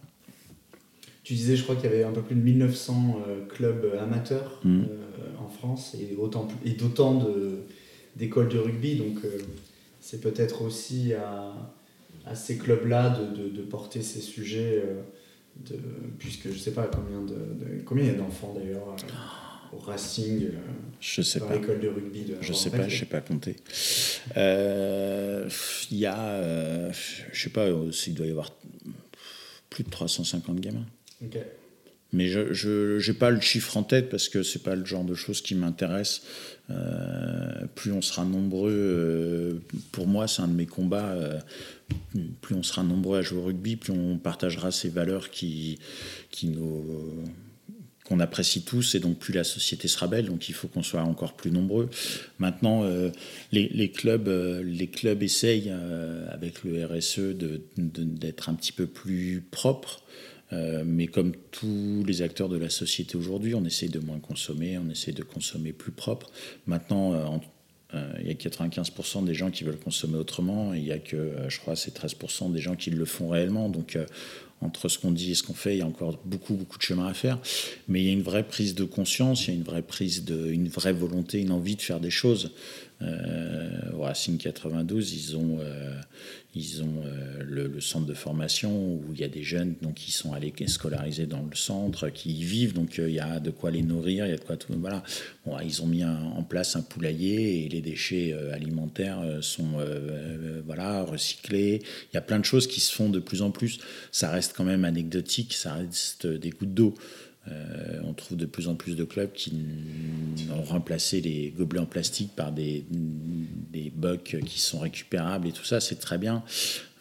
Tu 1.23 1.33
disais, 1.33 1.55
je 1.55 1.63
crois 1.63 1.75
qu'il 1.75 1.85
y 1.85 1.93
avait 1.93 2.03
un 2.03 2.11
peu 2.11 2.21
plus 2.21 2.35
de 2.35 2.41
1900 2.41 3.23
clubs 3.49 3.95
amateurs 4.01 4.59
mm. 4.63 4.83
en 5.39 5.47
France 5.47 5.95
et, 5.95 6.15
autant, 6.15 6.47
et 6.65 6.71
d'autant 6.71 7.25
d'écoles 8.15 8.49
de, 8.49 8.57
rugby. 8.57 8.95
Donc, 8.95 9.19
c'est 9.99 10.19
peut-être 10.19 10.63
aussi 10.63 11.13
à, 11.13 11.53
à 12.25 12.35
ces 12.35 12.57
clubs-là 12.57 13.09
de, 13.09 13.49
de, 13.49 13.61
porter 13.61 14.01
ces 14.01 14.19
sujets, 14.19 14.83
de, 15.57 15.75
puisque 16.17 16.49
je 16.49 16.53
ne 16.53 16.59
sais 16.59 16.73
pas 16.73 16.87
combien, 16.87 17.21
de, 17.21 17.81
combien 17.85 18.05
il 18.05 18.11
y 18.11 18.15
a 18.15 18.17
d'enfants 18.17 18.53
d'ailleurs 18.57 18.95
au 19.73 19.79
Racing, 19.79 20.43
euh, 20.43 20.51
je 20.99 21.21
sais 21.21 21.39
pas. 21.39 21.53
l'école 21.53 21.79
de 21.79 21.87
rugby 21.87 22.23
de 22.23 22.37
Je 22.41 22.53
sais 22.53 22.69
pas, 22.69 22.87
je 22.87 22.97
sais 22.97 23.05
pas 23.05 23.21
compter. 23.21 23.55
Euh, 24.37 25.49
il 25.89 25.97
y 25.97 26.05
a, 26.05 26.19
euh, 26.19 26.91
je 27.31 27.43
sais 27.43 27.49
pas, 27.49 27.67
il 27.69 28.13
doit 28.13 28.25
y 28.25 28.31
avoir 28.31 28.51
plus 29.69 29.83
de 29.83 29.89
350 29.89 30.59
gamins. 30.59 30.85
Mais 32.13 32.27
je 32.27 33.07
n'ai 33.07 33.17
pas 33.17 33.29
le 33.29 33.39
chiffre 33.39 33.77
en 33.77 33.83
tête 33.83 34.09
parce 34.09 34.27
que 34.27 34.43
c'est 34.43 34.63
pas 34.63 34.75
le 34.75 34.85
genre 34.85 35.05
de 35.05 35.15
choses 35.15 35.41
qui 35.41 35.55
m'intéresse. 35.55 36.23
plus 37.75 37.93
on 37.93 38.01
sera 38.01 38.25
nombreux, 38.25 39.61
pour 39.93 40.07
moi 40.07 40.27
c'est 40.27 40.41
un 40.41 40.49
de 40.49 40.53
mes 40.53 40.65
combats, 40.65 41.15
plus 42.41 42.55
on 42.55 42.63
sera 42.63 42.83
nombreux 42.83 43.19
à 43.19 43.21
jouer 43.21 43.39
au 43.39 43.45
rugby, 43.45 43.77
plus 43.77 43.93
on 43.93 44.17
partagera 44.17 44.71
ces 44.71 44.89
valeurs 44.89 45.29
qui, 45.29 45.79
qui 46.31 46.47
nous 46.47 47.23
qu'on 48.11 48.19
apprécie 48.19 48.63
tous 48.63 48.95
et 48.95 48.99
donc 48.99 49.17
plus 49.17 49.33
la 49.33 49.43
société 49.43 49.87
sera 49.87 50.07
belle. 50.07 50.25
Donc 50.25 50.49
il 50.49 50.53
faut 50.53 50.67
qu'on 50.67 50.83
soit 50.83 51.01
encore 51.01 51.33
plus 51.33 51.51
nombreux. 51.51 51.89
Maintenant, 52.39 52.83
les, 53.51 53.91
clubs, 53.91 54.29
les 54.63 54.87
clubs 54.87 55.23
essayent 55.23 55.73
avec 56.29 56.63
le 56.63 56.85
RSE 56.85 57.35
d'être 57.77 58.49
un 58.49 58.55
petit 58.55 58.73
peu 58.73 58.87
plus 58.87 59.43
propres. 59.49 60.01
mais 60.51 61.07
comme 61.07 61.31
tous 61.51 62.03
les 62.05 62.21
acteurs 62.21 62.49
de 62.49 62.57
la 62.57 62.69
société 62.69 63.17
aujourd'hui, 63.17 63.55
on 63.55 63.63
essaie 63.63 63.87
de 63.87 63.99
moins 63.99 64.19
consommer, 64.19 64.77
on 64.77 64.89
essaie 64.89 65.13
de 65.13 65.23
consommer 65.23 65.71
plus 65.71 65.91
propre. 65.91 66.31
Maintenant, 66.67 67.13
en 67.13 67.41
euh, 67.93 68.13
il 68.19 68.27
y 68.27 68.29
a 68.29 68.33
95% 68.33 69.25
des 69.25 69.33
gens 69.33 69.51
qui 69.51 69.63
veulent 69.63 69.79
consommer 69.79 70.17
autrement, 70.17 70.73
il 70.73 70.85
y 70.85 70.91
a 70.91 70.99
que, 70.99 71.17
euh, 71.17 71.49
je 71.49 71.59
crois, 71.59 71.75
c'est 71.75 71.93
13% 71.93 72.51
des 72.51 72.59
gens 72.59 72.75
qui 72.75 72.89
le 72.89 73.05
font 73.05 73.29
réellement. 73.29 73.69
Donc, 73.69 73.95
euh, 73.95 74.05
entre 74.61 74.89
ce 74.89 74.99
qu'on 74.99 75.11
dit 75.11 75.31
et 75.31 75.35
ce 75.35 75.43
qu'on 75.43 75.53
fait, 75.53 75.75
il 75.75 75.79
y 75.79 75.81
a 75.81 75.87
encore 75.87 76.19
beaucoup, 76.23 76.53
beaucoup 76.53 76.77
de 76.77 76.83
chemin 76.83 77.07
à 77.07 77.13
faire. 77.13 77.39
Mais 77.87 78.01
il 78.01 78.05
y 78.05 78.09
a 78.09 78.13
une 78.13 78.21
vraie 78.21 78.47
prise 78.47 78.75
de 78.75 78.83
conscience, 78.83 79.47
il 79.47 79.49
y 79.49 79.53
a 79.53 79.55
une 79.55 79.63
vraie 79.63 79.81
prise 79.81 80.23
de, 80.23 80.51
une 80.51 80.69
vraie 80.69 80.93
volonté, 80.93 81.39
une 81.39 81.51
envie 81.51 81.75
de 81.75 81.81
faire 81.81 81.99
des 81.99 82.11
choses. 82.11 82.51
Euh, 83.01 83.91
au 83.93 84.01
Racing 84.01 84.37
92, 84.37 85.13
ils 85.13 85.37
ont, 85.37 85.57
euh, 85.59 85.99
ils 86.55 86.83
ont 86.83 87.03
euh, 87.05 87.43
le, 87.43 87.81
centre 87.81 88.05
de 88.05 88.13
formation 88.13 88.71
où 88.71 89.03
il 89.13 89.19
y 89.19 89.23
a 89.23 89.27
des 89.27 89.43
jeunes 89.43 89.75
donc, 89.81 89.95
qui 89.95 90.11
sont 90.11 90.33
allés 90.33 90.53
scolariser 90.67 91.25
dans 91.25 91.43
le 91.43 91.55
centre, 91.55 92.09
qui 92.09 92.31
y 92.31 92.43
vivent, 92.43 92.73
donc 92.73 92.97
il 92.97 93.11
y 93.11 93.19
a 93.19 93.39
de 93.39 93.49
quoi 93.49 93.71
les 93.71 93.81
nourrir, 93.81 94.25
il 94.25 94.29
y 94.29 94.33
a 94.33 94.37
de 94.37 94.43
quoi 94.43 94.57
tout. 94.57 94.73
Voilà. 94.77 95.03
Ils 95.63 95.81
ont 95.81 95.87
mis 95.87 96.05
en 96.05 96.43
place 96.43 96.75
un 96.75 96.81
poulailler 96.81 97.65
et 97.65 97.69
les 97.69 97.81
déchets 97.81 98.33
alimentaires 98.53 99.21
sont 99.41 99.79
voilà, 100.65 101.03
recyclés. 101.03 101.81
Il 102.11 102.15
y 102.15 102.17
a 102.17 102.21
plein 102.21 102.39
de 102.39 102.45
choses 102.45 102.67
qui 102.67 102.79
se 102.79 102.93
font 102.93 103.09
de 103.09 103.19
plus 103.19 103.41
en 103.41 103.51
plus. 103.51 103.79
Ça 104.11 104.29
reste 104.29 104.53
quand 104.55 104.63
même 104.63 104.85
anecdotique, 104.85 105.53
ça 105.53 105.73
reste 105.73 106.27
des 106.27 106.51
gouttes 106.51 106.73
d'eau. 106.73 106.93
Euh, 107.47 107.99
on 108.03 108.13
trouve 108.13 108.37
de 108.37 108.45
plus 108.45 108.67
en 108.67 108.75
plus 108.75 108.95
de 108.95 109.03
clubs 109.03 109.31
qui 109.31 109.53
ont 110.55 110.61
remplacé 110.61 111.21
les 111.21 111.51
gobelets 111.57 111.79
en 111.79 111.85
plastique 111.87 112.35
par 112.35 112.51
des, 112.51 112.85
des 112.91 113.91
bocs 113.95 114.37
qui 114.45 114.59
sont 114.59 114.79
récupérables 114.79 115.47
et 115.47 115.51
tout 115.51 115.63
ça, 115.63 115.79
c'est 115.79 115.95
très 115.95 116.19
bien. 116.19 116.43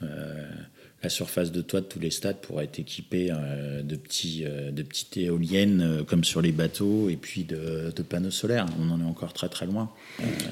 Euh, 0.03 0.49
la 1.03 1.09
surface 1.09 1.51
de 1.51 1.63
toit 1.63 1.81
de 1.81 1.87
tous 1.87 1.99
les 1.99 2.11
stades 2.11 2.41
pourrait 2.41 2.65
être 2.65 2.79
équipée 2.79 3.29
euh, 3.31 3.83
de, 3.83 3.97
petits, 3.97 4.45
de 4.45 4.83
petites 4.83 5.17
éoliennes 5.19 6.05
comme 6.07 6.25
sur 6.25 6.41
les 6.43 6.53
bateaux 6.53 7.11
et 7.11 7.17
puis 7.17 7.45
de, 7.45 7.91
panneaux 8.09 8.31
solaires. 8.31 8.67
On 8.81 8.91
en 8.91 9.01
est 9.01 9.05
encore 9.05 9.35
très 9.35 9.49
très 9.51 9.67
loin. 9.67 9.91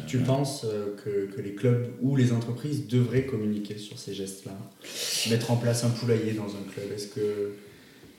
Tu 0.07 0.19
penses 0.19 0.67
que, 1.03 1.27
que, 1.35 1.41
les 1.41 1.55
clubs 1.55 1.89
ou 2.03 2.15
les 2.15 2.33
entreprises 2.33 2.87
devraient 2.87 3.25
communiquer 3.25 3.79
sur 3.79 3.99
ces 3.99 4.13
gestes-là? 4.13 4.53
Mettre 5.31 5.51
en 5.51 5.57
place 5.57 5.85
un 5.85 5.91
poulailler 5.91 6.33
dans 6.33 6.49
un 6.49 6.73
club 6.73 6.93
Est-ce 6.95 7.09
que 7.09 7.53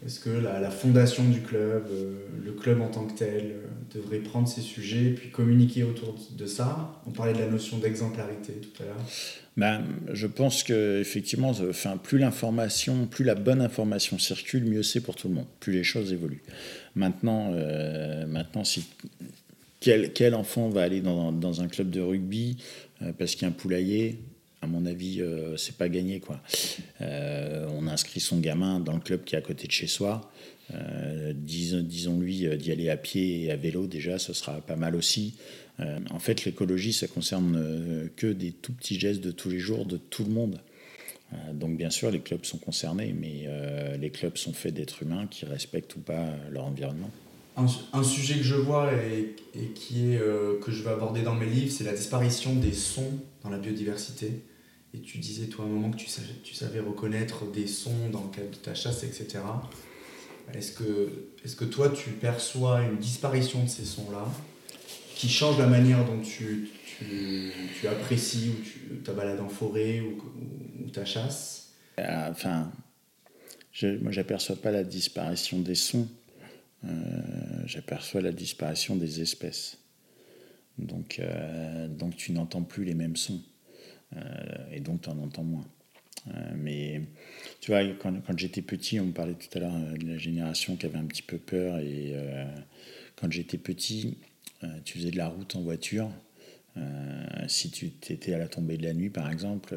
est-ce 0.06 0.22
que 0.22 0.29
la, 0.29 0.70
fondation 0.72 1.27
du 1.27 1.41
club, 1.41 1.88
euh, 1.91 2.15
le 2.44 2.53
club 2.53 2.82
en 2.82 2.88
tant 2.88 3.06
que 3.06 3.18
tel, 3.18 3.51
euh, 3.51 3.65
devrait 3.94 4.20
prendre 4.20 4.48
ces 4.48 4.62
sujets 4.62 5.06
et 5.08 5.12
puis 5.12 5.29
communiquer 5.29 5.84
autour 5.84 6.15
de 6.38 6.46
ça? 6.46 7.01
On 7.06 7.12
parlait 7.12 7.34
de 7.34 7.39
la 7.39 7.48
notion 7.48 7.79
d'exemplarité 7.79 8.53
tout 8.53 8.82
à 8.82 8.86
l'heure. 8.86 9.06
Ben, 9.58 9.84
je 10.13 10.27
pense 10.27 10.63
que 10.63 11.01
effectivement, 11.01 11.50
enfin, 11.50 11.98
plus 11.98 12.18
l'information, 12.18 13.08
plus 13.08 13.25
la 13.25 13.36
bonne 13.36 13.62
information 13.62 14.18
circule, 14.18 14.63
mieux 14.63 14.84
c'est 14.84 15.01
pour 15.01 15.18
tout 15.18 15.27
le 15.27 15.34
monde. 15.34 15.48
Plus 15.60 15.74
les 15.74 15.84
choses 15.84 16.13
évoluent. 16.13 16.44
Maintenant, 16.96 17.51
euh, 17.53 18.25
maintenant, 18.25 18.63
si 18.63 18.86
quel, 19.82 20.13
quel, 20.13 20.34
enfant 20.34 20.70
va 20.70 20.84
aller 20.84 21.01
dans, 21.01 21.34
dans 21.34 21.62
un 21.62 21.68
club 21.68 21.89
de 21.89 22.00
rugby 22.00 22.58
parce 23.18 23.34
qu'il 23.34 23.44
y 23.44 23.46
a 23.46 23.50
un 23.50 23.51
poulailler? 23.51 24.20
À 24.62 24.68
mon 24.68 24.86
avis, 24.86 25.22
euh, 25.22 25.56
c'est 25.58 25.78
pas 25.78 25.89
gagné. 25.89 26.20
Quoi. 26.20 26.39
Euh, 27.01 27.68
on 27.74 27.88
inscrit 27.88 28.20
son 28.20 28.39
gamin 28.39 28.80
dans 28.80 28.94
le 28.94 29.00
club 29.00 29.24
qui 29.24 29.36
est 29.36 29.38
à 29.38 29.42
côté 29.42 29.68
de 29.68 29.72
chez 29.72 29.88
soi. 29.88 30.30
Euh, 30.74 31.34
disons-lui 31.34 32.58
d'y 32.58 32.72
aller 32.72 32.89
à 32.89 32.98
pied 32.98 33.46
et 33.46 33.51
à 33.51 33.56
vélo, 33.56 33.88
déjà, 33.88 34.20
ce 34.20 34.34
sera 34.34 34.62
pas 34.62 34.75
mal 34.75 34.96
aussi. 34.96 35.36
en 35.80 36.20
fait, 36.20 36.44
l'écologie, 36.44 36.94
ça 36.94 37.08
concerne 37.08 38.10
que 38.18 38.28
des 38.28 38.51
tout 38.51 38.74
petits 38.74 39.00
gestes 39.00 39.22
de 39.22 39.32
tous 39.32 39.50
les 39.50 39.60
jours 39.60 39.86
de 39.86 39.98
tout 39.98 40.25
le 40.25 40.32
monde. 40.32 40.60
donc, 41.54 41.78
bien 41.78 41.89
sûr, 41.89 42.12
les 42.12 42.20
clubs 42.20 42.44
sont 42.44 42.58
concernés, 42.58 43.16
mais 43.20 43.48
les 43.98 44.10
clubs 44.12 44.38
sont 44.38 44.54
faits 44.54 44.74
d'êtres 44.74 45.01
humains 45.01 45.25
qui 45.25 45.46
respectent 45.46 45.96
ou 45.96 46.01
pas 46.01 46.34
leur 46.51 46.66
environnement. 46.66 47.10
Un, 47.94 48.04
sujet 48.04 48.36
que 48.36 48.44
je 48.44 48.56
vois 48.56 48.92
et, 48.94 49.36
qui 49.74 50.13
est, 50.13 50.20
que 50.62 50.72
je 50.72 50.84
vais 50.84 50.92
aborder 50.92 51.24
dans 51.24 51.36
mes 51.36 51.48
livres, 51.48 51.72
c'est 51.72 51.86
la 51.86 51.94
disparition 51.94 52.54
des 52.54 52.74
sons 52.74 53.20
dans 53.44 53.50
la 53.50 53.57
biodiversité. 53.57 54.44
Et 54.94 55.02
tu 55.02 55.20
disais, 55.20 55.48
toi, 55.48 55.66
à 55.66 55.68
un 55.68 55.72
moment 55.72 55.92
que 55.92 55.98
tu 55.98 56.54
savais, 56.56 56.80
reconnaître 56.80 57.46
des 57.52 57.68
sons 57.68 58.10
dans 58.12 58.24
le 58.24 58.30
cadre 58.30 58.50
de 58.50 58.56
ta 58.56 58.74
chasse, 58.74 59.04
etc. 59.04 59.40
Est-ce 60.54 60.72
que, 60.72 61.30
est 61.46 61.56
que 61.56 61.66
toi, 61.66 61.90
tu 61.90 62.10
perçois 62.12 62.82
une 62.82 62.98
disparition 62.98 63.64
de 63.64 63.70
ces 63.70 63.86
sons-là 63.86 64.25
qui 65.16 65.30
change 65.30 65.60
la 65.60 65.68
manière 65.68 66.04
dont 66.06 66.22
tu, 66.22 66.70
tu, 66.86 67.52
tu 67.80 67.88
apprécies 67.88 68.50
ou 68.50 68.64
tu, 68.64 68.98
ta 69.04 69.14
balade 69.14 69.40
en 69.40 69.50
forêt 69.50 70.00
ou, 70.00 70.18
ou, 70.84 70.90
ta 70.90 71.06
chasse? 71.06 71.74
Euh, 72.00 72.30
Enfin, 72.32 72.72
je, 73.72 73.88
moi, 73.88 74.12
j'aperçois 74.12 74.56
pas 74.56 74.72
la 74.72 74.84
disparition 74.84 75.60
des 75.60 75.75
sons. 75.75 76.08
Euh, 76.86 76.90
j'aperçois 77.66 78.22
la 78.22 78.32
disparition 78.32 78.96
des 78.96 79.22
espèces. 79.22 79.78
Donc, 80.80 81.20
euh, 81.20 81.88
donc 81.88 82.16
tu 82.16 82.32
n'entends 82.32 82.64
plus 82.64 82.86
les 82.86 82.96
mêmes 82.96 83.18
sons. 83.18 83.42
Euh, 84.15 84.22
et 84.72 84.79
donc 84.79 85.01
tu 85.01 85.09
en 85.09 85.17
entends 85.19 85.43
moins. 85.43 85.65
Euh, 86.27 86.31
mais 86.55 87.01
tu 87.61 87.72
vois, 87.72 87.83
quand, 88.01 88.37
j'étais 88.37 88.61
petit, 88.61 89.00
on 89.00 89.05
me 89.05 89.11
parlait 89.11 89.35
tout 89.35 89.57
à 89.57 89.61
l'heure 89.61 89.77
de 89.98 90.07
la 90.07 90.17
génération 90.17 90.75
qui 90.75 90.85
avait 90.85 90.98
un 90.98 91.05
petit 91.05 91.22
peu 91.22 91.37
peur. 91.37 91.79
Et 91.79 92.13
quand 93.15 93.31
j'étais 93.31 93.57
petit, 93.57 94.17
tu 94.83 94.98
faisais 94.98 95.11
de 95.11 95.17
la 95.17 95.27
route 95.27 95.55
en 95.55 95.61
voiture. 95.61 96.09
si 97.48 97.72
tu 97.72 97.91
étais 98.09 98.33
à 98.33 98.37
la 98.37 98.48
tombée 98.48 98.77
de 98.77 98.83
la 98.83 98.93
nuit, 98.93 99.09
par 99.09 99.31
exemple, 99.31 99.75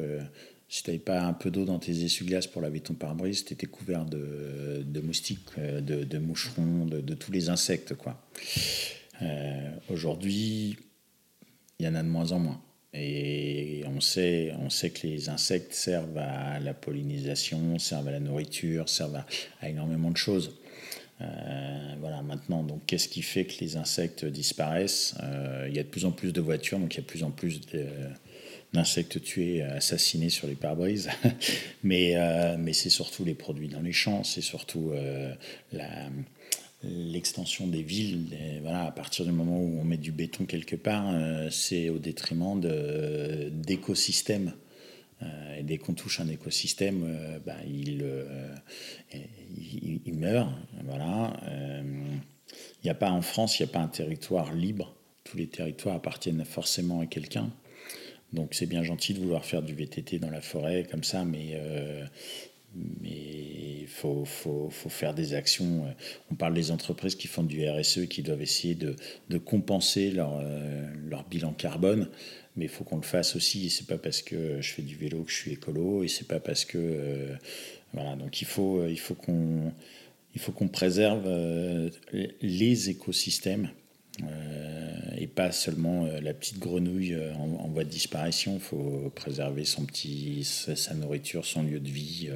si 0.67 0.83
tu 0.83 0.89
n'avais 0.89 0.99
pas 0.99 1.21
un 1.21 1.33
peu 1.33 1.49
d'eau 1.49 1.65
dans 1.65 1.79
tes 1.79 2.03
essuie-glaces 2.03 2.47
pour 2.47 2.61
laver 2.61 2.81
ton 2.81 2.93
pare-brise, 2.93 3.45
tu 3.45 3.53
étais 3.53 3.67
couvert 3.67 4.05
de, 4.05 5.01
moustiques, 5.01 5.57
de, 5.57 6.03
de 6.03 6.17
moucherons, 6.17 6.85
de, 6.85 7.13
tous 7.13 7.31
les 7.31 7.49
insectes. 7.49 7.95
Aujourd'hui, 9.89 10.77
il 11.79 11.85
y 11.85 11.89
en 11.89 11.95
a 11.95 12.03
de 12.03 12.09
moins 12.09 12.31
en 12.33 12.39
moins. 12.39 12.61
Et 12.93 13.83
on 13.87 14.01
sait, 14.01 14.53
on 14.59 14.69
sait 14.69 14.91
que 14.91 15.07
les 15.07 15.29
insectes 15.29 15.73
servent 15.73 16.17
à 16.17 16.59
la 16.59 16.73
pollinisation, 16.73 17.79
servent 17.79 18.09
à 18.09 18.11
la 18.11 18.19
nourriture, 18.19 18.87
servent 18.87 19.23
à, 19.61 19.69
énormément 19.69 20.11
de 20.11 20.17
choses. 20.17 20.55
Euh, 21.21 21.95
voilà, 21.99 22.21
maintenant, 22.21 22.63
donc 22.63 22.85
qu'est-ce 22.85 23.07
qui 23.07 23.23
fait 23.23 23.45
que 23.45 23.59
les 23.61 23.77
insectes 23.77 24.25
disparaissent? 24.25 25.15
Euh, 25.23 25.67
Il 25.69 25.75
y 25.75 25.79
a 25.79 25.83
de 25.83 25.87
plus 25.87 26.05
en 26.05 26.11
plus 26.11 26.33
de 26.33 26.41
voitures, 26.41 26.77
donc 26.77 26.93
il 26.93 26.97
y 26.97 26.99
a 26.99 27.03
de 27.03 27.07
plus 27.07 27.23
en 27.23 27.31
plus 27.31 27.61
d'insectes 28.73 29.21
tués, 29.23 29.63
assassinés 29.63 30.29
sur 30.29 30.47
les 30.47 30.55
pare-brises. 30.55 31.09
mais 31.83 32.15
euh, 32.15 32.57
mais 32.59 32.73
c'est 32.73 32.89
surtout 32.91 33.25
les 33.25 33.35
produits 33.35 33.69
dans 33.69 33.81
les 33.81 33.93
champs, 33.93 34.23
c'est 34.23 34.41
surtout 34.41 34.91
la 35.71 36.09
l'extension 36.83 37.67
des 37.67 37.81
villes, 37.81 38.27
voilà, 38.61 38.85
à 38.85 38.91
partir 38.91 39.25
du 39.25 39.31
moment 39.31 39.57
où 39.59 39.79
on 39.79 39.83
met 39.83 39.97
du 39.97 40.11
béton 40.11 40.45
quelque 40.45 40.75
part, 40.75 41.09
euh, 41.09 41.49
c'est 41.49 41.89
au 41.89 41.99
détriment 41.99 42.59
d'écosystèmes. 43.51 44.53
Euh, 45.21 45.57
et 45.57 45.63
dès 45.63 45.77
qu'on 45.77 45.93
touche 45.93 46.19
un 46.19 46.27
écosystème, 46.27 47.03
euh, 47.07 47.39
bah, 47.39 47.55
il, 47.65 48.03
meurt. 50.13 50.51
Voilà. 50.85 51.39
Il 51.81 52.85
n'y 52.85 52.89
a 52.89 52.95
pas 52.95 53.11
en 53.11 53.21
France, 53.21 53.59
il 53.59 53.63
n'y 53.63 53.69
a 53.69 53.73
pas 53.73 53.79
un 53.79 53.87
territoire 53.87 54.53
libre. 54.53 54.95
Tous 55.23 55.37
les 55.37 55.47
territoires 55.47 55.95
appartiennent 55.95 56.43
forcément 56.43 56.99
à 56.99 57.05
quelqu'un. 57.05 57.49
Donc 58.33 58.53
c'est 58.55 58.65
bien 58.65 58.83
gentil 58.83 59.13
de 59.13 59.19
vouloir 59.19 59.45
faire 59.45 59.61
du 59.61 59.73
VTT 59.73 60.19
dans 60.19 60.29
la 60.29 60.41
forêt 60.41 60.85
comme 60.89 61.03
ça, 61.03 61.23
mais 61.23 61.57
mais 63.01 63.81
il 63.81 63.87
faut, 63.87 64.25
faut, 64.25 64.69
faut, 64.69 64.89
faire 64.89 65.13
des 65.13 65.33
actions. 65.33 65.85
On 66.31 66.35
parle 66.35 66.53
des 66.53 66.71
entreprises 66.71 67.15
qui 67.15 67.27
font 67.27 67.43
du 67.43 67.67
RSE, 67.69 68.07
qui 68.07 68.23
doivent 68.23 68.41
essayer 68.41 68.75
de, 68.75 68.95
de 69.29 69.37
compenser 69.37 70.11
leur, 70.11 70.39
euh, 70.41 70.91
leur, 71.09 71.23
bilan 71.25 71.53
carbone, 71.53 72.09
mais 72.55 72.65
il 72.65 72.69
faut 72.69 72.83
qu'on 72.83 72.97
le 72.97 73.03
fasse 73.03 73.35
aussi. 73.35 73.69
C'est 73.69 73.87
pas 73.87 73.97
parce 73.97 74.21
que 74.21 74.61
je 74.61 74.73
fais 74.73 74.81
du 74.81 74.95
vélo 74.95 75.23
que 75.23 75.31
je 75.31 75.37
suis 75.37 75.51
écolo, 75.51 76.03
et 76.03 76.07
c'est 76.07 76.27
pas 76.27 76.39
parce 76.39 76.65
que 76.65 76.77
euh, 76.79 77.35
voilà. 77.93 78.15
Donc 78.15 78.41
il 78.41 78.47
faut, 78.47 78.85
il 78.87 78.99
faut 78.99 79.15
qu'on 79.15 79.71
il 80.35 80.41
faut 80.41 80.51
qu'on 80.51 80.67
préserve 80.67 81.23
euh, 81.27 81.89
les 82.41 82.89
écosystèmes 82.89 83.65
euh, 83.65 83.82
et 85.23 85.27
pas 85.27 85.51
seulement 85.51 86.05
euh, 86.05 86.19
la 86.21 86.33
petite 86.33 86.59
grenouille 86.59 87.13
euh, 87.13 87.33
en, 87.35 87.67
voie 87.69 87.83
de 87.83 87.89
disparition. 87.89 88.55
Il 88.55 88.59
faut 88.59 89.11
préserver 89.15 89.65
son 89.65 89.85
petit, 89.85 90.43
sa, 90.43 90.93
nourriture, 90.93 91.45
son 91.45 91.63
lieu 91.63 91.79
de 91.79 91.89
vie, 91.89 92.29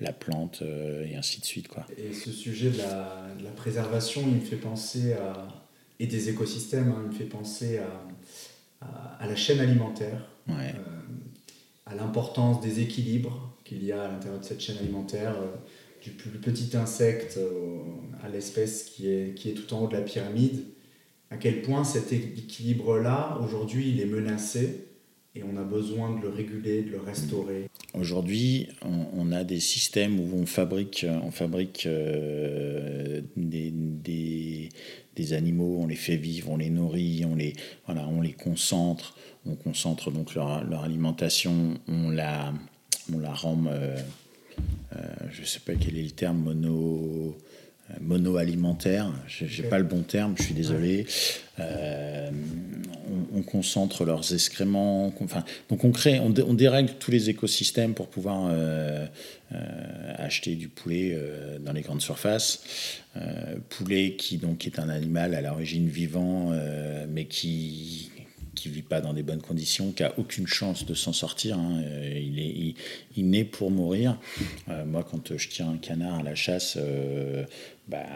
la 0.00 0.12
plante 0.12 0.62
et 0.62 1.16
ainsi 1.16 1.40
de 1.40 1.44
suite. 1.44 1.68
Quoi. 1.68 1.86
Et 1.96 2.12
ce 2.12 2.32
sujet 2.32 2.70
de 2.70 2.78
la, 2.78 3.26
la 3.42 3.50
préservation, 3.50 4.22
il 4.26 4.36
me 4.36 4.40
fait 4.40 4.56
penser 4.56 5.12
à, 5.12 5.48
et 5.98 6.06
des 6.06 6.30
écosystèmes, 6.30 6.90
hein, 6.90 7.02
il 7.04 7.08
me 7.08 7.14
fait 7.14 7.24
penser 7.24 7.78
à, 7.78 8.86
à, 9.20 9.26
la 9.26 9.36
chaîne 9.36 9.60
alimentaire, 9.60 10.26
à 11.86 11.94
l'importance 11.94 12.60
des 12.60 12.80
équilibres 12.80 13.54
qu'il 13.64 13.84
y 13.84 13.92
a 13.92 14.04
à 14.04 14.08
l'intérieur 14.08 14.40
de 14.40 14.44
cette 14.44 14.60
chaîne 14.60 14.78
alimentaire 14.78 15.36
du 16.02 16.10
plus 16.10 16.30
petit 16.30 16.76
insecte 16.76 17.38
à 18.24 18.28
l'espèce 18.28 18.84
qui 18.84 19.08
est, 19.08 19.34
qui 19.34 19.50
est 19.50 19.54
tout 19.54 19.74
en 19.74 19.82
haut 19.82 19.88
de 19.88 19.94
la 19.94 20.00
pyramide, 20.00 20.64
à 21.30 21.36
quel 21.36 21.62
point 21.62 21.84
cet 21.84 22.12
équilibre-là, 22.12 23.38
aujourd'hui, 23.42 23.90
il 23.90 24.00
est 24.00 24.06
menacé 24.06 24.86
et 25.36 25.44
on 25.44 25.56
a 25.56 25.62
besoin 25.62 26.16
de 26.16 26.22
le 26.22 26.28
réguler, 26.28 26.82
de 26.82 26.90
le 26.90 27.00
restaurer. 27.00 27.68
Aujourd'hui, 27.94 28.68
on, 28.82 29.30
a 29.30 29.44
des 29.44 29.60
systèmes 29.60 30.18
où 30.18 30.36
on 30.36 30.44
fabrique, 30.44 31.06
on 31.22 31.30
fabrique 31.30 31.86
euh, 31.86 33.20
des, 33.36 33.72
des, 35.14 35.32
animaux, 35.32 35.78
on 35.82 35.86
les 35.86 35.96
fait 35.96 36.16
vivre, 36.16 36.50
on 36.50 36.56
les 36.56 36.70
nourrit, 36.70 37.24
on 37.24 37.36
les, 37.36 37.52
voilà, 37.86 38.08
on 38.08 38.20
les 38.20 38.32
concentre, 38.32 39.14
on 39.46 39.54
concentre 39.54 40.10
donc 40.10 40.34
leur, 40.34 40.64
leur 40.64 40.82
alimentation, 40.82 41.74
on 41.86 42.10
la, 42.10 42.52
on 43.14 43.18
la 43.18 43.32
rend, 43.32 43.66
euh, 43.66 43.96
euh, 44.96 44.98
je 45.30 45.42
ne 45.42 45.46
sais 45.46 45.60
pas 45.60 45.74
quel 45.74 45.96
est 45.96 46.02
le 46.02 46.10
terme, 46.10 46.38
mono 46.38 47.36
mono-alimentaire, 48.00 49.12
je 49.26 49.44
n'ai 49.44 49.68
pas 49.68 49.78
le 49.78 49.84
bon 49.84 50.02
terme, 50.02 50.34
je 50.38 50.44
suis 50.44 50.54
désolé. 50.54 51.06
Euh, 51.60 52.30
on, 53.34 53.42
concentre 53.42 54.04
leurs 54.04 54.32
excréments, 54.32 55.12
enfin, 55.20 55.44
donc 55.68 55.84
on 55.84 55.90
crée, 55.90 56.20
on, 56.20 56.30
dérègle 56.30 56.92
tous 57.00 57.10
les 57.10 57.30
écosystèmes 57.30 57.94
pour 57.94 58.08
pouvoir 58.08 58.48
euh, 58.48 59.06
euh, 59.52 60.14
acheter 60.16 60.54
du 60.54 60.68
poulet 60.68 61.18
dans 61.60 61.72
les 61.72 61.80
grandes 61.80 62.02
surfaces. 62.02 62.62
poulet 63.70 64.14
qui 64.16 64.36
donc 64.36 64.66
est 64.66 64.78
un 64.78 64.88
animal 64.88 65.34
à 65.34 65.40
l'origine 65.40 65.88
vivant, 65.88 66.52
mais 67.08 67.24
qui 67.24 68.10
qui 68.56 68.68
vit 68.68 68.82
pas 68.82 69.00
dans 69.00 69.14
des 69.14 69.22
bonnes 69.22 69.40
conditions, 69.40 69.90
qui 69.92 70.02
a 70.02 70.12
aucune 70.18 70.46
chance 70.46 70.84
de 70.84 70.92
s'en 70.92 71.14
sortir. 71.14 71.58
Hein. 71.58 71.82
Il 72.14 72.38
est 72.38 72.74
il, 73.16 73.30
naît 73.30 73.44
pour 73.44 73.70
mourir. 73.70 74.18
moi, 74.86 75.02
quand 75.08 75.36
je 75.36 75.48
tire 75.48 75.68
un 75.68 75.78
canard 75.78 76.18
à 76.18 76.22
la 76.22 76.34
chasse, 76.34 76.76
bah, 77.90 78.06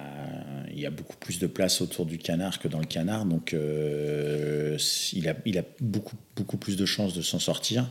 il 0.72 0.80
y 0.80 0.86
a 0.86 0.90
beaucoup 0.90 1.16
plus 1.16 1.38
de 1.38 1.46
place 1.46 1.80
autour 1.80 2.06
du 2.06 2.18
canard 2.18 2.58
que 2.58 2.68
dans 2.68 2.78
le 2.78 2.86
canard, 2.86 3.24
donc 3.26 3.54
euh, 3.54 4.78
il, 5.12 5.28
a, 5.28 5.32
a 5.32 5.64
beaucoup, 5.80 6.16
beaucoup 6.36 6.56
plus 6.56 6.76
de 6.76 6.86
chances 6.86 7.14
de 7.14 7.22
s'en 7.22 7.38
sortir. 7.38 7.88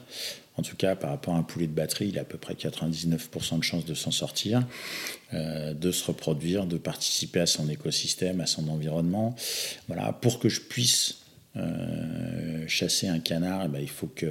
En 0.56 0.62
tout 0.62 0.76
cas, 0.76 0.96
par 0.96 1.10
rapport 1.10 1.34
à 1.34 1.38
un 1.38 1.44
poulet 1.44 1.66
de 1.66 1.74
batterie, 1.74 2.10
il 2.10 2.20
a 2.20 2.22
à 2.22 2.26
peu 2.26 2.38
près 2.38 2.54
99% 2.54 3.58
de 3.58 3.64
chances 3.64 3.86
de 3.86 3.96
s'en 3.96 4.12
sortir, 4.12 4.66
euh, 5.34 5.74
de 5.74 5.92
se 5.92 6.06
reproduire, 6.06 6.68
de 6.68 6.78
participer 6.78 7.40
à 7.40 7.48
son 7.48 7.68
écosystème, 7.70 8.40
à 8.40 8.46
son 8.46 8.68
environnement. 8.70 9.36
Voilà, 9.88 10.14
pour 10.14 10.40
que 10.40 10.50
je 10.50 10.62
puisse 10.62 11.23
euh, 11.56 12.68
chasser 12.68 13.08
un 13.08 13.20
canard, 13.20 13.64
eh 13.66 13.68
ben, 13.68 13.80
il 13.80 13.90
faut 13.90 14.08
que, 14.08 14.26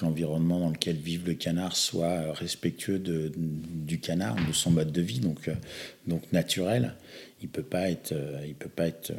l'environnement 0.00 0.58
dans 0.58 0.70
lequel 0.70 0.96
vive 0.96 1.26
le 1.26 1.34
canard 1.34 1.76
soit 1.76 2.32
respectueux 2.32 2.98
du 2.98 4.00
canard, 4.00 4.36
de 4.46 4.52
son 4.54 4.70
mode 4.70 4.90
de 4.90 5.02
vie, 5.02 5.20
donc, 5.20 5.48
euh, 5.48 6.16
naturel. 6.32 6.94
Il 7.42 7.48
peut 7.48 7.62
pas 7.62 7.90
être, 7.90 8.12
euh, 8.12 8.42
il 8.46 8.54
peut 8.54 8.70
pas 8.70 8.86
être 8.86 9.12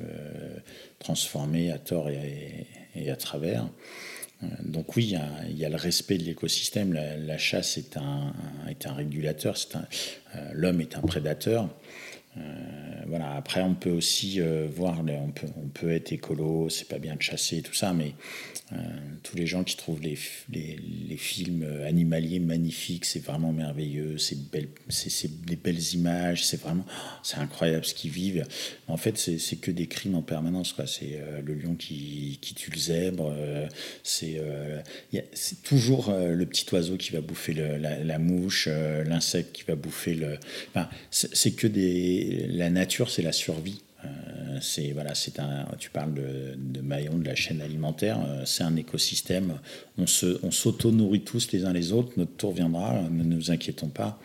transformé 0.97 1.71
à 1.71 1.77
tort 1.77 2.09
et, 2.09 3.09
à 3.09 3.15
travers. 3.15 3.67
Donc 4.63 4.95
oui, 4.95 5.15
il 5.49 5.57
y, 5.57 5.65
a, 5.65 5.69
le 5.69 5.75
respect 5.75 6.17
de 6.17 6.23
l'écosystème. 6.23 6.93
La, 6.93 7.37
chasse 7.37 7.77
est 7.77 7.95
un 7.97 8.93
régulateur. 8.93 9.55
L'homme 10.53 10.81
est 10.81 10.97
un 10.97 11.01
prédateur. 11.01 11.69
Euh, 12.37 12.41
voilà. 13.07 13.35
Après, 13.35 13.61
on 13.61 13.75
peut 13.75 13.91
aussi 13.91 14.41
euh, 14.41 14.67
voir, 14.73 14.99
on 15.01 15.31
peut, 15.31 15.47
on 15.57 15.67
peut 15.67 15.91
être 15.91 16.11
écolo, 16.11 16.69
c'est 16.69 16.87
pas 16.87 16.97
bien 16.97 17.15
de 17.15 17.21
chasser, 17.21 17.61
tout 17.61 17.73
ça, 17.73 17.93
mais 17.93 18.15
euh, 18.71 18.75
tous 19.21 19.35
les 19.35 19.45
gens 19.45 19.63
qui 19.63 19.77
trouvent 19.77 20.01
les, 20.01 20.17
les, 20.49 20.79
les 21.07 21.17
films 21.17 21.65
animaliers 21.85 22.39
magnifiques, 22.39 23.05
c'est 23.05 23.23
vraiment 23.23 23.53
merveilleux, 23.53 24.17
c'est 24.17 24.51
des 24.51 25.55
belles 25.55 25.93
images, 25.93 26.45
c'est 26.45 26.59
vraiment, 26.59 26.85
c'est 27.21 27.37
incroyable 27.37 27.85
ce 27.85 27.93
qu'ils 27.93 28.11
vivent. 28.11 28.45
En 28.87 28.97
fait, 28.97 29.17
c'est 29.17 29.55
que 29.57 29.71
des 29.71 29.87
crimes 29.87 30.15
en 30.15 30.23
permanence, 30.23 30.73
quoi. 30.73 30.87
C'est 30.87 31.21
le 31.43 31.53
lion 31.53 31.75
qui, 31.75 32.39
qui, 32.41 32.55
tue 32.55 32.71
le 32.71 32.77
zèbre, 32.77 33.35
c'est 34.01 34.41
toujours 35.63 36.11
le 36.11 36.45
petit 36.45 36.65
oiseau 36.73 36.97
qui 36.97 37.11
va 37.11 37.21
bouffer 37.21 37.53
la, 37.53 38.03
la, 38.03 38.19
mouche, 38.19 38.67
l'insecte 38.67 39.53
qui 39.53 39.63
va 39.63 39.75
bouffer 39.75 40.15
le. 40.15 40.37
Enfin, 40.69 40.89
c'est 41.11 41.51
que 41.51 41.67
des 41.67 42.22
la 42.49 42.69
nature, 42.69 43.09
c'est 43.09 43.21
la 43.21 43.31
survie. 43.31 43.81
Euh, 44.05 44.57
c'est 44.61 44.91
voilà, 44.91 45.15
c'est 45.15 45.39
un. 45.39 45.65
Tu 45.79 45.89
parles 45.89 46.13
de, 46.13 46.55
de, 46.57 46.81
maillon 46.81 47.17
de 47.17 47.25
la 47.25 47.35
chaîne 47.35 47.61
alimentaire. 47.61 48.19
Euh, 48.25 48.43
c'est 48.45 48.63
un 48.63 48.75
écosystème. 48.75 49.59
On 49.97 50.07
se, 50.07 50.39
on 50.43 50.51
s'auto-nourrit 50.51 51.21
tous 51.21 51.51
les 51.51 51.65
uns 51.65 51.73
les 51.73 51.91
autres. 51.91 52.13
Notre 52.17 52.33
tour 52.33 52.53
viendra. 52.53 53.01
Ne 53.09 53.23
nous 53.23 53.51
inquiétons 53.51 53.89
pas. 53.89 54.19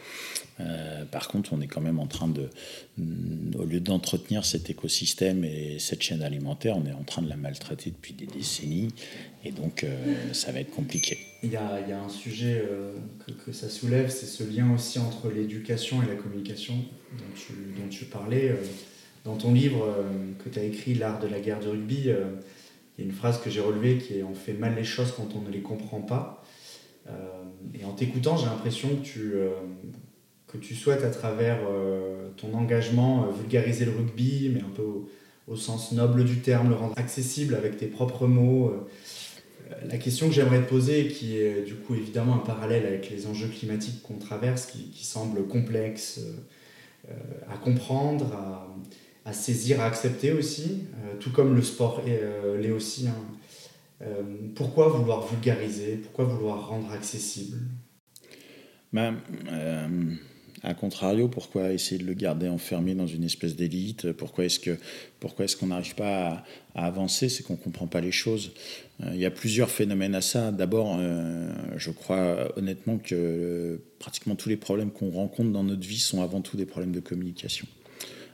Euh, 0.60 1.04
par 1.04 1.28
contre, 1.28 1.52
on 1.52 1.60
est 1.60 1.68
quand 1.68 1.80
même 1.80 2.00
en 2.00 2.08
train 2.08 2.26
de, 2.26 2.48
au 3.56 3.64
lieu 3.64 3.78
d'entretenir 3.78 4.44
cet 4.44 4.70
écosystème 4.70 5.44
et 5.44 5.78
cette 5.78 6.02
chaîne 6.02 6.20
alimentaire, 6.20 6.76
on 6.76 6.84
est 6.84 6.92
en 6.92 7.04
train 7.04 7.22
de 7.22 7.28
la 7.28 7.36
maltraiter 7.36 7.92
depuis 7.92 8.12
des 8.12 8.26
décennies, 8.26 8.88
et 9.44 9.52
donc 9.52 9.86
ça 10.32 10.50
va 10.50 10.58
être 10.58 10.72
compliqué. 10.72 11.16
Il 11.44 11.52
y 11.52 11.56
a, 11.56 11.78
il 11.80 11.88
y 11.88 11.92
a 11.92 12.02
un 12.02 12.08
sujet 12.08 12.64
que, 13.24 13.30
que, 13.30 13.52
ça 13.52 13.68
soulève, 13.68 14.10
c'est 14.10 14.26
ce 14.26 14.42
lien 14.42 14.74
aussi 14.74 14.98
entre 14.98 15.30
l'éducation 15.30 16.02
et 16.02 16.08
la 16.08 16.16
communication 16.16 16.74
dont 17.12 17.36
tu, 17.36 17.52
dont 17.80 17.88
tu 17.88 18.06
parlais. 18.06 18.52
Dans 19.24 19.36
ton 19.36 19.52
livre 19.52 19.84
euh, 19.84 20.32
que 20.42 20.48
tu 20.48 20.58
as 20.58 20.64
écrit, 20.64 20.94
L'art 20.94 21.18
de 21.20 21.26
la 21.26 21.40
guerre 21.40 21.60
du 21.60 21.68
rugby, 21.68 22.04
euh, 22.06 22.24
il 22.96 23.04
y 23.04 23.06
a 23.06 23.10
une 23.10 23.16
phrase 23.16 23.40
que 23.40 23.50
j'ai 23.50 23.60
relevée 23.60 23.98
qui 23.98 24.18
est 24.18 24.22
On 24.22 24.34
fait 24.34 24.52
mal 24.52 24.74
les 24.76 24.84
choses 24.84 25.12
quand 25.16 25.28
on 25.36 25.40
ne 25.40 25.50
les 25.50 25.60
comprend 25.60 26.00
pas. 26.00 26.44
Euh, 27.08 27.12
et 27.78 27.84
en 27.84 27.92
t'écoutant, 27.92 28.36
j'ai 28.36 28.46
l'impression 28.46 28.88
que 28.88 29.04
tu, 29.04 29.34
que 30.46 30.58
tu 30.58 30.74
souhaites, 30.74 31.04
à 31.04 31.10
travers 31.10 31.58
ton 32.36 32.54
engagement, 32.54 33.28
vulgariser 33.30 33.84
le 33.84 33.92
rugby, 33.92 34.50
mais 34.52 34.60
un 34.60 34.70
peu 34.74 34.82
au, 35.46 35.56
sens 35.56 35.92
noble 35.92 36.24
du 36.24 36.38
terme, 36.38 36.68
le 36.68 36.74
rendre 36.74 36.94
accessible 36.96 37.54
avec 37.54 37.76
tes 37.76 37.86
propres 37.86 38.26
mots. 38.26 38.74
La 39.86 39.96
question 39.96 40.28
que 40.28 40.34
j'aimerais 40.34 40.62
te 40.62 40.68
poser, 40.68 41.08
qui 41.08 41.38
est 41.38 41.62
du 41.62 41.74
coup 41.74 41.94
évidemment 41.94 42.34
un 42.34 42.44
parallèle 42.44 42.86
avec 42.86 43.10
les 43.10 43.26
enjeux 43.26 43.48
climatiques 43.48 44.02
qu'on 44.02 44.18
traverse, 44.18 44.66
qui, 44.66 44.90
qui 44.90 45.04
semblent 45.06 45.46
complexes 45.46 46.20
à 47.48 47.56
comprendre, 47.56 48.66
à 49.28 49.32
saisir, 49.34 49.80
à 49.82 49.84
accepter 49.84 50.32
aussi, 50.32 50.84
euh, 51.04 51.16
tout 51.20 51.30
comme 51.30 51.54
le 51.54 51.62
sport 51.62 52.02
euh, 52.06 52.58
l'est 52.58 52.70
aussi. 52.70 53.08
Hein. 53.08 53.14
Euh, 54.00 54.22
pourquoi 54.54 54.88
vouloir 54.88 55.26
vulgariser? 55.26 55.96
Pourquoi 55.96 56.24
vouloir 56.24 56.68
rendre 56.68 56.90
accessible? 56.92 57.58
Ben, 58.90 59.16
à 60.62 60.72
contrario, 60.72 61.28
pourquoi 61.28 61.72
essayer 61.72 62.00
de 62.00 62.06
le 62.06 62.14
garder 62.14 62.48
enfermé 62.48 62.94
dans 62.94 63.06
une 63.06 63.22
espèce 63.22 63.54
d'élite? 63.54 64.12
Pourquoi 64.12 64.46
est-ce 64.46 64.58
que 64.58 64.78
pourquoi 65.20 65.44
est-ce 65.44 65.58
qu'on 65.58 65.66
n'arrive 65.66 65.94
pas 65.94 66.44
à, 66.74 66.86
avancer? 66.86 67.28
C'est 67.28 67.42
qu'on 67.42 67.52
ne 67.52 67.58
comprend 67.58 67.86
pas 67.86 68.00
les 68.00 68.12
choses. 68.12 68.52
il 69.04 69.18
y 69.18 69.26
a 69.26 69.30
plusieurs 69.30 69.68
phénomènes 69.68 70.14
à 70.14 70.22
ça. 70.22 70.52
D'abord, 70.52 70.98
je 71.76 71.90
crois 71.90 72.50
honnêtement 72.56 72.96
que 72.96 73.78
pratiquement 73.98 74.36
tous 74.36 74.48
les 74.48 74.56
problèmes 74.56 74.90
qu'on 74.90 75.10
rencontre 75.10 75.50
dans 75.50 75.64
notre 75.64 75.86
vie 75.86 75.98
sont 75.98 76.22
avant 76.22 76.40
tout 76.40 76.56
des 76.56 76.66
problèmes 76.66 76.92
de 76.92 77.00
communication 77.00 77.66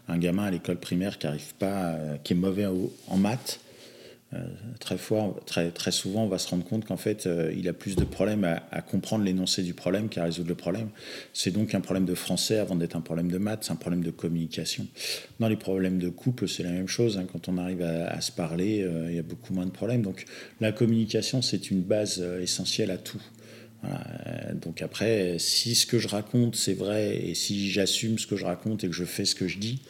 un 0.08 0.18
gamin 0.18 0.44
à 0.44 0.50
l'école 0.50 0.76
primaire 0.76 1.18
qui 1.18 1.26
arrive 1.26 1.54
pas, 1.58 1.92
euh, 1.92 2.16
qui 2.22 2.34
est 2.34 2.36
mauvais 2.36 2.66
en 2.66 3.16
maths, 3.16 3.60
euh, 4.32 4.38
très, 4.80 5.90
souvent, 5.92 6.24
on 6.24 6.28
va 6.28 6.38
se 6.38 6.48
rendre 6.48 6.64
compte 6.64 6.84
qu'en 6.84 6.96
fait, 6.96 7.26
euh, 7.26 7.52
il 7.56 7.68
a 7.68 7.72
plus 7.72 7.94
de 7.94 8.04
problèmes 8.04 8.44
à, 8.44 8.82
comprendre 8.82 9.24
l'énoncé 9.24 9.62
du 9.62 9.74
problème 9.74 10.08
qu'à 10.08 10.24
résoudre 10.24 10.48
le 10.48 10.54
problème. 10.56 10.88
C'est 11.32 11.52
donc 11.52 11.74
un 11.74 11.80
problème 11.80 12.04
de 12.04 12.14
français 12.14 12.58
avant 12.58 12.74
d'être 12.74 12.96
un 12.96 13.00
problème 13.00 13.30
de 13.30 13.38
maths, 13.38 13.64
c'est 13.64 13.72
un 13.72 13.76
problème 13.76 14.02
de 14.02 14.10
communication. 14.10 14.86
Dans 15.38 15.48
les 15.48 15.56
problèmes 15.56 15.98
de 15.98 16.08
couple, 16.08 16.48
c'est 16.48 16.64
la 16.64 16.72
même 16.72 16.88
chose. 16.88 17.16
Hein. 17.16 17.26
quand 17.30 17.48
on 17.48 17.58
arrive 17.58 17.82
à, 17.82 18.20
se 18.20 18.32
parler, 18.32 18.84
il 19.08 19.14
y 19.14 19.18
a 19.18 19.22
beaucoup 19.22 19.54
moins 19.54 19.66
de 19.66 19.70
problèmes. 19.70 20.02
Donc 20.02 20.24
la 20.60 20.72
communication, 20.72 21.40
c'est 21.40 21.70
une 21.70 21.82
base 21.82 22.20
essentielle 22.40 22.90
à 22.90 22.98
tout. 22.98 23.22
Donc 24.54 24.82
après, 24.82 25.36
si 25.38 25.74
ce 25.74 25.86
que 25.86 25.98
je 25.98 26.08
raconte, 26.08 26.56
c'est 26.56 26.74
vrai, 26.74 27.16
et 27.18 27.34
si 27.34 27.70
j'assume 27.70 28.18
ce 28.18 28.26
que 28.26 28.36
je 28.36 28.44
raconte 28.44 28.82
et 28.82 28.88
que 28.88 28.94
je 28.94 29.04
fais 29.04 29.24
ce 29.24 29.34
que 29.34 29.46
je 29.46 29.58
dis, 29.58 29.80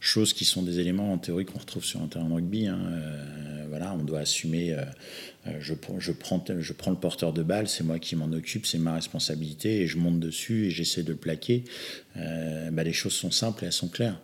choses 0.00 0.32
qui 0.32 0.46
sont 0.46 0.62
des 0.62 0.80
éléments 0.80 1.12
en 1.12 1.18
théorie 1.18 1.44
qu'on 1.44 1.58
retrouve 1.58 1.84
sur 1.84 2.00
un 2.00 2.06
terrain 2.06 2.28
de 2.28 2.32
rugby. 2.32 2.66
Hein. 2.66 2.80
Euh, 2.90 3.66
voilà, 3.68 3.92
on 3.92 4.02
doit 4.02 4.20
assumer. 4.20 4.72
Euh, 4.72 4.82
euh, 5.46 5.58
je, 5.60 5.74
prends, 5.74 5.98
le 6.90 6.96
porteur 6.96 7.34
de 7.34 7.42
balle, 7.42 7.68
c'est 7.68 7.84
moi 7.84 7.98
qui 7.98 8.16
m'en 8.16 8.32
occupe, 8.32 8.66
c'est 8.66 8.78
ma 8.78 8.94
responsabilité, 8.94 9.82
et 9.82 9.86
je 9.86 9.98
monte 9.98 10.18
dessus 10.18 10.66
et 10.66 10.70
j'essaie 10.70 11.02
de 11.02 11.12
le 11.12 11.18
plaquer. 11.18 11.64
Bah, 12.16 12.82
les 12.82 12.92
choses 12.92 13.12
sont 13.12 13.30
simples 13.30 13.64
et 13.64 13.66
elles 13.66 13.72
sont 13.72 13.88
claires. 13.88 14.18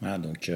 Voilà, 0.00 0.18
donc, 0.18 0.50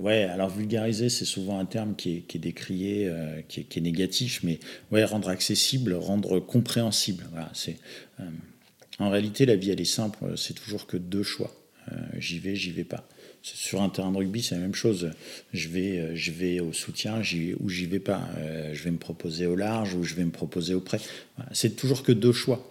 ouais, 0.00 0.22
alors 0.24 0.48
vulgariser, 0.48 1.08
c'est 1.08 1.24
souvent 1.24 1.58
un 1.58 1.66
terme 1.66 1.94
qui 1.94 2.24
est, 2.34 2.38
décrié, 2.38 3.10
qui, 3.48 3.60
est, 3.60 3.80
négatif, 3.80 4.42
mais 4.42 4.58
rendre 5.04 5.28
accessible, 5.28 5.94
rendre 5.94 6.40
compréhensible. 6.40 7.24
En 8.98 9.10
réalité, 9.10 9.46
la 9.46 9.56
vie, 9.56 9.70
elle 9.70 9.80
est 9.80 9.84
simple, 9.84 10.36
c'est 10.36 10.54
toujours 10.54 10.86
que 10.86 10.96
deux 10.96 11.22
choix. 11.22 11.63
Euh, 11.92 11.96
j'y 12.18 12.38
vais, 12.38 12.56
j'y 12.56 12.70
vais 12.70 12.84
pas. 12.84 13.06
Sur 13.42 13.82
un 13.82 13.90
terrain 13.90 14.10
de 14.10 14.16
rugby, 14.16 14.42
c'est 14.42 14.54
la 14.54 14.60
même 14.60 14.74
chose. 14.74 15.10
Je 15.52 15.68
vais, 15.68 15.98
euh, 15.98 16.12
je 16.14 16.30
vais 16.30 16.60
au 16.60 16.72
soutien 16.72 17.20
ou 17.20 17.68
j'y 17.68 17.86
vais 17.86 17.98
pas. 17.98 18.28
Euh, 18.38 18.72
je 18.72 18.82
vais 18.82 18.90
me 18.90 18.98
proposer 18.98 19.46
au 19.46 19.56
large 19.56 19.94
ou 19.94 20.02
je 20.02 20.14
vais 20.14 20.24
me 20.24 20.30
proposer 20.30 20.74
au 20.74 20.80
près. 20.80 21.00
C'est 21.52 21.76
toujours 21.76 22.02
que 22.02 22.12
deux 22.12 22.32
choix. 22.32 22.70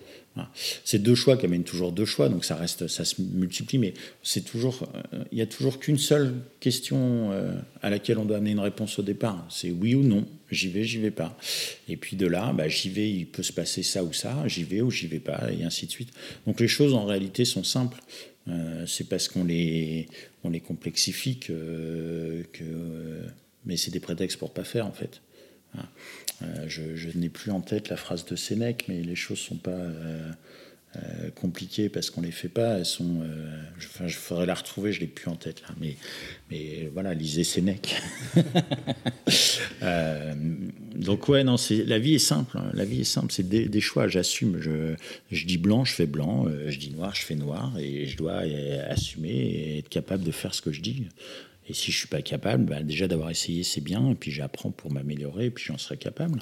C'est 0.83 0.97
deux 0.97 1.13
choix 1.13 1.37
qui 1.37 1.45
amènent 1.45 1.63
toujours 1.63 1.91
deux 1.91 2.05
choix, 2.05 2.27
donc 2.27 2.43
ça 2.43 2.55
reste, 2.55 2.87
ça 2.87 3.05
se 3.05 3.21
multiplie, 3.21 3.77
mais 3.77 3.93
c'est 4.23 4.41
toujours, 4.41 4.89
il 5.31 5.35
n'y 5.35 5.43
a 5.43 5.45
toujours 5.45 5.77
qu'une 5.77 5.99
seule 5.99 6.33
question 6.59 7.29
à 7.83 7.91
laquelle 7.91 8.17
on 8.17 8.25
doit 8.25 8.37
amener 8.37 8.53
une 8.53 8.59
réponse 8.59 8.97
au 8.97 9.03
départ. 9.03 9.45
C'est 9.51 9.69
oui 9.69 9.93
ou 9.93 10.01
non, 10.01 10.25
j'y 10.53 10.69
vais, 10.69 10.83
j'y 10.83 10.99
vais 10.99 11.11
pas. 11.11 11.37
Et 11.87 11.97
puis 11.97 12.15
de 12.15 12.27
là, 12.27 12.53
bah, 12.53 12.67
j'y 12.67 12.89
vais, 12.89 13.09
il 13.09 13.25
peut 13.25 13.43
se 13.43 13.53
passer 13.53 13.83
ça 13.83 14.03
ou 14.03 14.13
ça, 14.13 14.43
j'y 14.47 14.63
vais 14.63 14.81
ou 14.81 14.91
j'y 14.91 15.07
vais 15.07 15.19
pas, 15.19 15.51
et 15.51 15.63
ainsi 15.63 15.85
de 15.85 15.91
suite. 15.91 16.09
Donc 16.47 16.59
les 16.59 16.67
choses 16.67 16.93
en 16.93 17.05
réalité 17.05 17.45
sont 17.45 17.63
simples. 17.63 17.99
Euh, 18.47 18.85
c'est 18.85 19.07
parce 19.07 19.27
qu'on 19.27 19.45
les, 19.45 20.07
on 20.43 20.49
les 20.49 20.59
complexifie 20.59 21.37
que, 21.37 22.43
mais 23.65 23.77
c'est 23.77 23.91
des 23.91 24.01
prétextes 24.01 24.37
pour 24.37 24.53
pas 24.53 24.63
faire 24.63 24.85
en 24.85 24.91
fait. 24.91 25.21
Euh, 26.41 26.65
je, 26.67 27.17
n'ai 27.17 27.29
plus 27.29 27.51
en 27.51 27.61
tête 27.61 27.89
la 27.89 27.97
phrase 27.97 28.25
de 28.25 28.35
Sénèque, 28.35 28.85
mais 28.87 29.01
les 29.01 29.15
choses 29.15 29.39
sont 29.39 29.55
pas 29.55 29.71
euh, 29.71 30.31
euh, 30.95 31.29
compliquées 31.31 31.89
parce 31.89 32.09
qu'on 32.09 32.21
les 32.21 32.31
fait 32.31 32.49
pas. 32.49 32.77
Elles 32.77 32.85
sont. 32.85 33.21
je, 33.77 33.87
enfin, 33.87 34.07
je 34.07 34.45
la 34.45 34.53
retrouver. 34.53 34.91
Je 34.91 34.99
l'ai 34.99 35.07
plus 35.07 35.29
en 35.29 35.35
tête 35.35 35.61
là, 35.61 35.69
mais 35.79 35.95
mais 36.51 36.89
voilà, 36.93 37.13
lisez 37.13 37.43
Sénèque. 37.43 38.01
donc 40.95 41.27
ouais, 41.29 41.43
non, 41.43 41.55
la 41.85 41.99
vie 41.99 42.15
est 42.15 42.19
simple. 42.19 42.57
Hein. 42.57 42.71
La 42.73 42.85
vie 42.85 43.01
est 43.01 43.05
simple. 43.05 43.31
C'est 43.31 43.47
des, 43.47 43.81
choix. 43.81 44.07
J'assume. 44.07 44.59
Je, 44.61 44.95
je 45.31 45.45
dis 45.45 45.57
blanc, 45.57 45.85
je 45.85 45.93
fais 45.93 46.05
blanc. 46.05 46.47
je 46.67 46.77
dis 46.77 46.91
noir, 46.91 47.15
je 47.15 47.23
fais 47.23 47.35
noir, 47.35 47.77
et 47.79 48.05
je 48.05 48.17
dois 48.17 48.41
assumer 48.89 49.29
et 49.29 49.77
être 49.79 49.89
capable 49.89 50.23
de 50.23 50.31
faire 50.31 50.53
ce 50.53 50.61
que 50.61 50.71
je 50.71 50.81
dis. 50.81 51.07
Et 51.69 51.73
si 51.73 51.91
je 51.91 51.97
suis 51.97 52.07
pas 52.07 52.21
capable, 52.21 52.65
bah, 52.65 52.83
déjà 52.83 53.07
d'avoir 53.07 53.29
essayé, 53.29 53.63
c'est 53.63 53.81
bien. 53.81 54.09
Et 54.11 54.15
puis 54.15 54.31
j'apprends 54.31 54.71
pour 54.71 54.91
m'améliorer, 54.91 55.45
et 55.45 55.51
puis 55.51 55.65
j'en 55.65 55.77
serai 55.77 55.97
capable. 55.97 56.39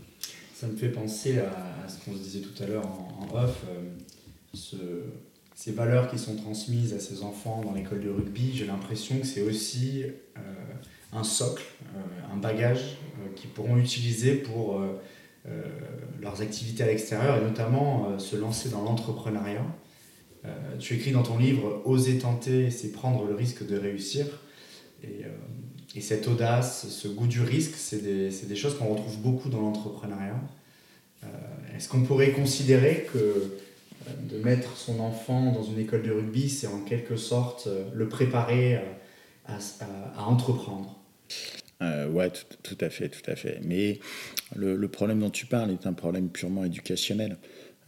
Ça 0.54 0.68
me 0.68 0.76
fait 0.76 0.90
penser 0.90 1.40
à, 1.40 1.88
ce 1.88 2.04
qu'on 2.04 2.16
se 2.16 2.22
disait 2.22 2.42
tout 2.42 2.64
à 2.64 2.68
l'heure 2.68 2.86
en, 2.86 3.28
off, 3.34 3.64
euh, 3.70 3.82
ces 4.54 5.72
valeurs 5.72 6.10
qui 6.10 6.18
sont 6.18 6.36
transmises 6.36 6.94
à 6.94 7.00
ces 7.00 7.24
enfants 7.24 7.62
dans 7.64 7.74
l'école 7.74 8.02
de 8.02 8.10
rugby. 8.10 8.52
J'ai 8.54 8.66
l'impression 8.66 9.20
que 9.20 9.26
c'est 9.26 9.42
aussi 9.42 10.04
euh, 10.38 10.42
un 11.14 11.24
socle, 11.24 11.64
euh, 11.96 12.34
un 12.34 12.38
bagage 12.38 12.98
qu'ils 13.36 13.50
pourront 13.50 13.78
utiliser 13.78 14.36
pour 14.36 14.82
leurs 16.20 16.42
activités 16.42 16.84
à 16.84 16.88
l'extérieur 16.88 17.38
et 17.38 17.42
notamment 17.42 18.20
se 18.20 18.36
lancer 18.36 18.70
dans 18.70 18.84
l'entrepreneuriat. 18.84 19.66
tu 20.80 20.96
écris 20.96 21.12
dans 21.12 21.24
ton 21.24 21.38
livre 21.38 21.82
Oser 21.86 22.18
tenter, 22.18 22.72
c'est 22.72 22.92
prendre 22.92 23.26
le 23.26 23.36
risque 23.36 23.66
de 23.66 23.78
réussir. 23.78 24.26
Et, 25.04 25.26
euh, 25.26 25.30
et, 25.96 26.02
cette 26.02 26.28
audace, 26.28 26.88
ce 26.90 27.08
goût 27.08 27.28
du 27.28 27.42
risque, 27.42 27.74
c'est 27.76 28.04
des, 28.04 28.30
des, 28.30 28.56
choses 28.56 28.78
qu'on 28.78 28.88
retrouve 28.88 29.18
beaucoup 29.20 29.50
dans 29.50 29.62
l'entrepreneuriat. 29.62 30.40
Euh, 31.24 31.28
est-ce 31.76 31.90
qu'on 31.90 32.04
pourrait 32.04 32.32
considérer 32.32 33.08
que 33.12 33.18
euh, 33.18 33.61
de 34.30 34.38
mettre 34.38 34.78
son 34.78 35.00
enfant 35.00 35.52
dans 35.52 35.64
une 35.64 35.80
école 35.80 36.04
de 36.04 36.12
rugby, 36.12 36.50
c'est 36.50 36.68
en 36.68 36.82
quelque 36.82 37.16
sorte 37.16 37.68
le 37.94 38.10
préparer 38.10 38.82
à, 39.46 39.58
à, 40.18 40.24
entreprendre 40.24 40.98
euh, 41.82 42.08
ouais, 42.10 42.30
tout, 42.30 42.46
tout, 42.62 42.78
à 42.86 42.90
fait, 42.90 43.10
tout 43.10 43.30
à 43.30 43.36
fait. 43.36 43.60
Mais 43.64 44.00
le, 44.56 44.76
le, 44.76 44.88
problème 44.88 45.20
dont 45.20 45.32
tu 45.32 45.48
parles 45.48 45.72
est 45.72 45.88
un 45.88 45.94
problème 45.94 46.30
purement 46.30 46.64
éducationnel. 46.64 47.38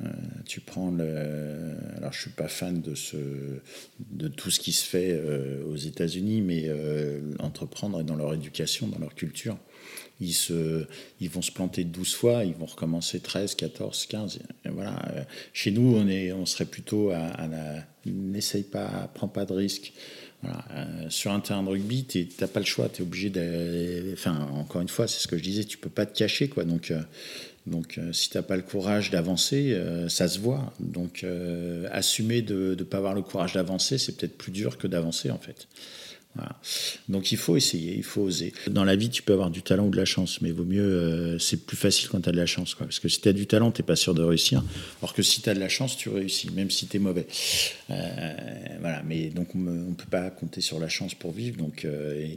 Euh, 0.03 0.07
tu 0.45 0.59
prends 0.61 0.91
le. 0.91 1.75
Alors, 1.97 2.13
je 2.13 2.21
suis 2.21 2.31
pas 2.31 2.47
fan 2.47 2.81
de, 2.81 2.95
ce, 2.95 3.17
de 4.11 4.27
tout 4.27 4.51
ce 4.51 4.59
qui 4.59 4.71
se 4.71 4.85
fait 4.85 5.11
euh, 5.11 5.63
aux 5.65 5.75
États-Unis, 5.75 6.41
mais 6.41 6.63
euh, 6.67 7.19
entreprendre 7.39 8.03
dans 8.03 8.15
leur 8.15 8.33
éducation, 8.33 8.87
dans 8.87 8.99
leur 8.99 9.15
culture. 9.15 9.57
Ils, 10.19 10.33
se, 10.33 10.85
ils 11.19 11.29
vont 11.29 11.41
se 11.41 11.51
planter 11.51 11.83
12 11.83 12.13
fois, 12.13 12.43
ils 12.45 12.53
vont 12.53 12.65
recommencer 12.65 13.19
13, 13.19 13.55
14, 13.55 14.05
15. 14.05 14.39
voilà. 14.65 15.25
Chez 15.53 15.71
nous, 15.71 15.95
on, 15.95 16.07
est, 16.07 16.31
on 16.31 16.45
serait 16.45 16.65
plutôt 16.65 17.09
à, 17.11 17.47
la. 17.47 17.85
N'essaye 18.05 18.63
pas, 18.63 19.09
prends 19.13 19.27
pas 19.27 19.45
de 19.45 19.53
risques. 19.53 19.93
sur 21.09 21.31
un 21.31 21.39
terrain 21.39 21.63
de 21.63 21.69
rugby, 21.69 22.05
tu 22.05 22.27
n'as 22.39 22.47
pas 22.47 22.59
le 22.59 22.65
choix, 22.65 22.89
tu 22.89 23.01
es 23.01 23.05
obligé 23.05 23.29
de. 23.29 24.11
Enfin, 24.13 24.47
encore 24.53 24.81
une 24.81 24.89
fois, 24.89 25.07
c'est 25.07 25.19
ce 25.19 25.27
que 25.27 25.37
je 25.37 25.43
disais, 25.43 25.63
tu 25.63 25.77
peux 25.77 25.89
pas 25.89 26.05
te 26.05 26.17
cacher. 26.17 26.47
Quoi. 26.47 26.63
Donc, 26.63 26.93
donc, 27.65 27.97
euh, 27.97 28.11
si 28.11 28.29
tu 28.29 28.37
n'as 28.37 28.43
pas 28.43 28.57
le 28.57 28.61
courage 28.61 29.09
d'avancer, 29.09 29.71
euh, 29.73 30.09
ça 30.09 30.27
se 30.27 30.39
voit. 30.39 30.73
Donc, 30.79 31.23
euh, 31.23 31.87
assumer 31.91 32.41
de 32.41 32.75
ne 32.77 32.83
pas 32.83 32.97
avoir 32.97 33.13
le 33.13 33.21
courage 33.21 33.53
d'avancer, 33.53 33.97
c'est 33.97 34.17
peut-être 34.17 34.37
plus 34.37 34.51
dur 34.51 34.77
que 34.77 34.87
d'avancer, 34.87 35.31
en 35.31 35.39
fait. 35.39 35.67
Donc, 37.09 37.31
il 37.31 37.37
faut 37.37 37.55
essayer, 37.55 37.95
il 37.95 38.03
faut 38.03 38.21
oser. 38.21 38.53
Dans 38.65 38.83
la 38.83 38.95
vie, 38.95 39.11
tu 39.11 39.21
peux 39.21 39.33
avoir 39.33 39.51
du 39.51 39.61
talent 39.61 39.85
ou 39.85 39.91
de 39.91 39.97
la 39.97 40.03
chance, 40.03 40.41
mais 40.41 40.49
vaut 40.49 40.63
mieux, 40.63 41.37
c'est 41.37 41.63
plus 41.63 41.77
facile 41.77 42.09
quand 42.09 42.21
tu 42.21 42.29
as 42.29 42.31
de 42.31 42.37
la 42.37 42.47
chance. 42.47 42.73
Parce 42.73 42.99
que 42.99 43.07
si 43.07 43.21
tu 43.21 43.29
as 43.29 43.33
du 43.33 43.45
talent, 43.45 43.71
tu 43.71 43.83
n'es 43.83 43.85
pas 43.85 43.95
sûr 43.95 44.15
de 44.15 44.23
réussir. 44.23 44.63
Alors 45.03 45.13
que 45.13 45.21
si 45.21 45.43
tu 45.43 45.49
as 45.51 45.53
de 45.53 45.59
la 45.59 45.69
chance, 45.69 45.95
tu 45.95 46.09
réussis, 46.09 46.49
même 46.49 46.71
si 46.71 46.87
tu 46.87 46.97
es 46.97 46.99
mauvais. 46.99 47.27
voilà, 47.87 49.03
mais 49.05 49.27
donc, 49.27 49.53
on 49.53 49.59
ne 49.59 49.93
peut 49.93 50.09
pas 50.09 50.31
compter 50.31 50.61
sur 50.61 50.79
la 50.79 50.89
chance 50.89 51.13
pour 51.13 51.33
vivre. 51.33 51.57
Donc, 51.57 51.85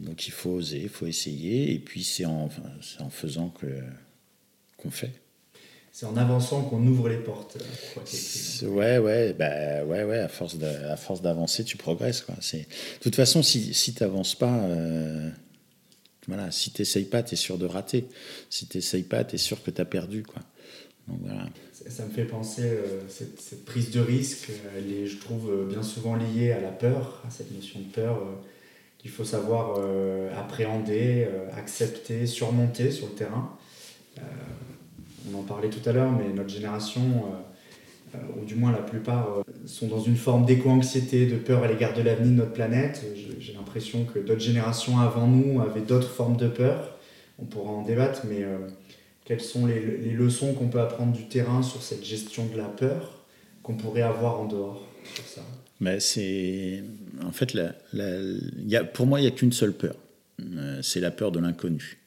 donc 0.03 0.27
il 0.27 0.33
faut 0.33 0.51
oser, 0.51 0.83
il 0.83 0.91
faut 0.91 1.07
essayer. 1.07 1.73
Et 1.73 1.79
puis, 1.79 2.05
c'est 2.05 2.27
en 2.27 2.51
faisant 3.11 3.49
que 3.49 3.67
qu'on 4.77 4.91
fait. 4.91 5.13
C'est 5.97 6.05
en 6.05 6.19
avançant 6.19 6.61
qu'on 6.61 6.87
ouvre 6.87 7.09
les 7.09 7.17
portes. 7.17 7.57
Euh, 7.57 8.69
ouais, 8.69 8.99
ouais, 8.99 9.33
bah, 9.33 9.83
ouais, 9.83 10.05
ouais, 10.05 10.19
à 10.19 10.29
force, 10.29 10.59
à 10.63 10.95
force 10.99 11.23
d'avancer, 11.23 11.65
tu 11.65 11.79
progresses. 11.79 12.21
Quoi. 12.21 12.35
De 12.35 12.65
toute 13.01 13.17
façon, 13.17 13.43
si, 13.43 13.73
si 13.73 13.95
tu 13.95 14.03
n'avances 14.03 14.35
pas, 14.35 14.59
euh, 14.59 15.31
voilà, 16.29 16.51
si 16.51 16.71
tu 16.71 16.83
n'essayes 16.83 17.07
pas, 17.07 17.23
tu 17.23 17.33
es 17.33 17.37
sûr 17.39 17.57
de 17.57 17.65
rater. 17.65 18.09
Si 18.51 18.67
tu 18.67 18.77
n'essayes 18.77 19.05
pas, 19.05 19.25
tu 19.25 19.37
es 19.37 19.39
sûr 19.39 19.63
que 19.63 19.71
tu 19.71 19.81
as 19.81 19.87
perdu. 19.87 20.23
Quoi. 20.23 20.43
Donc, 21.09 21.21
voilà. 21.23 21.49
ça, 21.73 22.05
me 22.05 22.11
fait 22.11 22.27
penser, 22.27 22.65
euh, 22.65 23.01
cette, 23.09 23.65
prise 23.65 23.91
de 23.91 24.01
risque, 24.01 24.51
elle 24.77 24.93
est, 24.93 25.07
je 25.07 25.17
trouve, 25.17 25.67
bien 25.67 25.83
souvent 25.83 26.15
liée 26.15 26.53
à 26.53 26.61
la 26.61 26.73
peur, 26.73 27.23
à 27.27 27.31
cette 27.31 27.51
notion 27.53 27.81
de 27.81 27.87
peur 27.87 28.23
qu'il 28.99 29.11
faut 29.11 29.25
savoir 29.25 29.81
appréhender, 30.39 31.27
accepter, 31.57 32.27
surmonter 32.27 32.91
sur 32.91 33.07
le 33.07 33.15
terrain. 33.15 33.57
Euh, 34.19 34.23
on 35.33 35.39
en 35.39 35.43
parlait 35.43 35.71
tout 35.71 35.87
à 35.89 35.93
l'heure, 35.93 36.11
mais 36.13 36.33
notre 36.33 36.51
génération, 36.51 37.01
euh, 37.01 38.17
euh, 38.17 38.41
ou 38.41 38.45
du 38.45 38.55
moins 38.55 38.73
la 38.73 38.79
plupart, 38.79 39.43
sont 39.67 39.89
dans 39.89 40.01
une 40.01 40.17
forme 40.17 40.45
d'éco-anxiété, 40.45 41.27
de 41.27 41.37
peur 41.37 41.63
à 41.63 41.69
l'égard 41.69 41.95
de 41.95 42.03
l'avenir 42.03 42.31
de 42.31 42.37
notre 42.37 42.53
planète. 42.53 43.05
J'ai 43.41 43.53
l'impression 43.53 44.05
que 44.05 44.19
d'autres 44.19 44.41
générations 44.41 44.99
avant 44.99 45.27
nous 45.27 45.61
avaient 45.61 45.81
d'autres 45.81 46.11
formes 46.11 46.37
de 46.37 46.49
peur. 46.49 46.97
On 47.39 47.45
pourra 47.45 47.71
en 47.71 47.83
débattre, 47.83 48.23
mais 48.29 48.47
quelles 49.25 49.41
sont 49.41 49.67
les, 49.67 49.81
leçons 50.13 50.55
qu'on 50.55 50.69
peut 50.69 50.81
apprendre 50.81 51.13
du 51.13 51.25
terrain 51.25 51.63
sur 51.63 51.83
cette 51.83 52.05
gestion 52.05 52.47
de 52.47 52.57
la 52.57 52.69
peur 52.69 53.25
qu'on 53.63 53.75
pourrait 53.75 54.03
avoir 54.03 54.41
en 54.41 54.47
dehors 54.47 54.87
ça? 55.27 55.43
Mais 55.81 56.01
c'est 56.01 56.83
en 57.23 57.33
fait 57.33 57.53
la, 57.53 57.73
y 58.65 58.77
a, 58.77 58.85
pour 58.85 59.07
moi 59.07 59.21
il 59.21 59.25
n'y 59.25 59.29
a 59.29 59.33
qu'une 59.33 59.53
seule 59.53 59.75
peur 59.75 59.97
c'est 60.81 61.01
la 61.01 61.11
peur 61.11 61.33
de 61.33 61.39
l'inconnu 61.39 61.99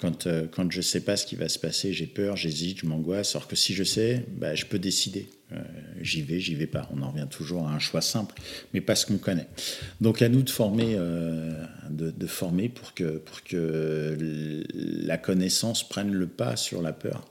quand, 0.00 0.26
euh, 0.26 0.46
quand 0.50 0.70
je 0.70 0.78
ne 0.78 0.82
sais 0.82 1.00
pas 1.00 1.16
ce 1.16 1.26
qui 1.26 1.36
va 1.36 1.48
se 1.48 1.58
passer, 1.58 1.92
j'ai 1.92 2.06
peur, 2.06 2.36
j'hésite, 2.36 2.80
je 2.80 2.86
m'angoisse. 2.86 3.34
Alors 3.36 3.46
que 3.46 3.56
si 3.56 3.74
je 3.74 3.84
sais, 3.84 4.24
bah, 4.32 4.54
je 4.54 4.64
peux 4.64 4.78
décider. 4.78 5.28
Euh, 5.52 5.58
j'y 6.00 6.22
vais, 6.22 6.40
j'y 6.40 6.54
vais 6.54 6.66
pas. 6.66 6.88
On 6.92 7.02
en 7.02 7.10
revient 7.10 7.26
toujours 7.28 7.68
à 7.68 7.72
un 7.72 7.78
choix 7.78 8.00
simple, 8.00 8.34
mais 8.72 8.80
pas 8.80 8.94
ce 8.94 9.04
qu'on 9.04 9.18
connaît. 9.18 9.48
Donc 10.00 10.22
à 10.22 10.28
nous 10.28 10.42
de 10.42 10.50
former, 10.50 10.94
euh, 10.96 11.52
de, 11.90 12.26
former 12.26 12.68
pour 12.68 12.94
que, 12.94 13.18
pour 13.18 13.42
que 13.42 14.16
la 14.74 15.18
connaissance 15.18 15.86
prenne 15.86 16.12
le 16.12 16.26
pas 16.26 16.56
sur 16.56 16.80
la 16.82 16.92
peur. 16.92 17.26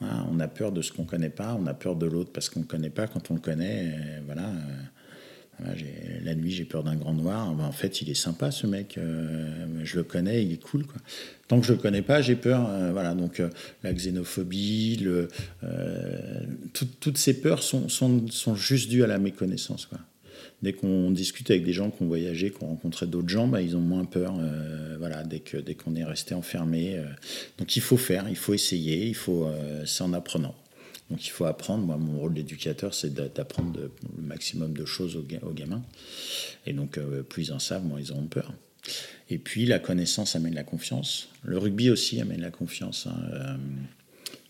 on 0.00 0.38
a 0.38 0.48
peur 0.48 0.70
de 0.70 0.82
ce 0.82 0.92
qu'on 0.92 1.04
connaît 1.04 1.30
pas, 1.30 1.56
on 1.58 1.66
a 1.66 1.74
peur 1.74 1.96
de 1.96 2.06
l'autre 2.06 2.30
parce 2.32 2.48
qu'on 2.48 2.60
ne 2.60 2.66
connaît 2.66 2.90
pas. 2.90 3.06
Quand 3.08 3.30
on 3.30 3.34
le 3.34 3.40
connaît, 3.40 4.20
voilà 4.26 4.50
la 6.24 6.34
nuit, 6.34 6.50
j'ai 6.50 6.64
peur 6.64 6.82
d'un 6.82 6.96
grand 6.96 7.14
noir. 7.14 7.52
Ben, 7.54 7.64
en 7.64 7.72
fait, 7.72 8.02
il 8.02 8.10
est 8.10 8.14
sympa, 8.14 8.50
ce 8.50 8.66
mec. 8.66 8.96
Euh, 8.98 9.66
je 9.84 9.96
le 9.96 10.02
connais, 10.02 10.44
il 10.44 10.52
est 10.52 10.62
cool. 10.62 10.84
Tant 11.48 11.60
que 11.60 11.66
je 11.66 11.72
le 11.72 11.78
connais 11.78 12.02
pas, 12.02 12.22
j'ai 12.22 12.36
peur. 12.36 12.66
Euh, 12.68 12.92
voilà, 12.92 13.14
donc 13.14 13.40
euh, 13.40 13.48
la 13.82 13.92
xénophobie, 13.92 15.06
toutes 16.72 17.18
ces 17.18 17.40
peurs 17.40 17.62
sont, 17.62 18.56
juste 18.56 18.88
dues 18.88 19.04
à 19.04 19.06
la 19.06 19.18
méconnaissance. 19.18 19.88
Dès 20.62 20.72
qu'on 20.72 21.10
discute 21.10 21.50
avec 21.50 21.64
des 21.64 21.72
gens 21.72 21.90
qui 21.90 22.02
ont 22.02 22.06
voyagé, 22.06 22.50
qui 22.50 22.62
ont 22.62 22.68
rencontré 22.68 23.06
d'autres 23.06 23.28
gens, 23.28 23.48
ben, 23.48 23.60
ils 23.60 23.76
ont 23.76 23.80
moins 23.80 24.04
peur. 24.04 24.34
voilà, 24.98 25.24
dès 25.24 25.40
qu'on 25.40 25.60
dès 25.60 25.74
qu'on 25.74 25.96
est 25.96 26.04
resté 26.04 26.34
enfermé. 26.34 27.00
donc 27.58 27.76
il 27.76 27.82
faut 27.82 27.96
faire, 27.96 28.26
il 28.28 28.36
faut 28.36 28.54
essayer, 28.54 29.06
il 29.06 29.14
faut, 29.14 29.48
c'est 29.84 30.04
en 30.04 30.12
apprenant. 30.12 30.54
Donc 31.12 31.26
il 31.26 31.30
faut 31.30 31.44
apprendre. 31.44 31.84
Moi, 31.84 31.98
mon 31.98 32.18
rôle 32.18 32.32
d'éducateur, 32.32 32.94
c'est 32.94 33.12
d'apprendre 33.12 33.78
le 33.78 33.90
maximum 34.22 34.72
de 34.72 34.86
choses 34.86 35.14
aux, 35.16 35.52
gamins. 35.52 35.82
Et 36.64 36.72
donc, 36.72 36.96
euh, 36.96 37.22
plus 37.22 37.48
ils 37.48 37.52
en 37.52 37.58
savent, 37.58 37.84
moins 37.84 38.00
ils 38.00 38.12
auront 38.12 38.26
peur. 38.26 38.54
Et 39.28 39.36
puis, 39.36 39.66
la 39.66 39.78
connaissance 39.78 40.36
amène 40.36 40.54
la 40.54 40.64
confiance. 40.64 41.28
Le 41.42 41.58
rugby 41.58 41.90
aussi 41.90 42.18
amène 42.22 42.40
la 42.40 42.50
confiance. 42.50 43.06
Hein. 43.06 43.16
Euh, 43.30 43.56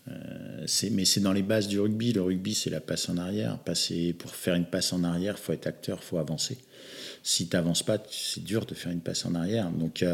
euh, 0.07 0.65
mais 0.91 1.03
c'est 1.03 1.19
dans 1.19 1.33
les 1.33 1.43
bases 1.43 1.67
du 1.67 1.81
rugby. 1.81 2.13
Le 2.13 2.21
rugby, 2.21 2.53
c'est 2.53 2.69
la 2.69 2.79
passe 2.79 3.09
en 3.09 3.17
arrière. 3.17 3.59
Pour 4.17 4.33
faire 4.33 4.55
une 4.55 4.65
passe 4.65 4.93
en 4.93 5.03
arrière, 5.03 5.37
faut 5.37 5.51
être 5.51 5.67
acteur, 5.67 6.01
faut 6.01 6.17
avancer. 6.17 6.57
Si 7.23 7.49
tu 7.49 7.57
n'avances 7.57 7.83
pas, 7.83 8.01
c'est 8.09 8.43
dur 8.43 8.65
de 8.65 8.73
faire 8.73 8.93
une 8.93 9.01
passe 9.01 9.25
en 9.25 9.35
arrière. 9.35 9.69
Donc 9.69 10.05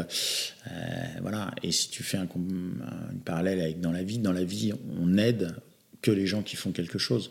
voilà. 1.22 1.52
Et 1.62 1.70
si 1.70 1.90
tu 1.90 2.02
fais 2.02 2.18
un, 2.18 2.24
un, 2.24 3.16
parallèle 3.24 3.60
avec 3.60 3.80
dans 3.80 3.92
la 3.92 4.02
vie, 4.02 4.18
dans 4.18 4.32
la 4.32 4.44
vie, 4.44 4.72
on 5.00 5.16
aide 5.16 5.54
que 6.02 6.10
les 6.10 6.26
gens 6.26 6.42
qui 6.42 6.56
font 6.56 6.72
quelque 6.72 6.98
chose. 6.98 7.30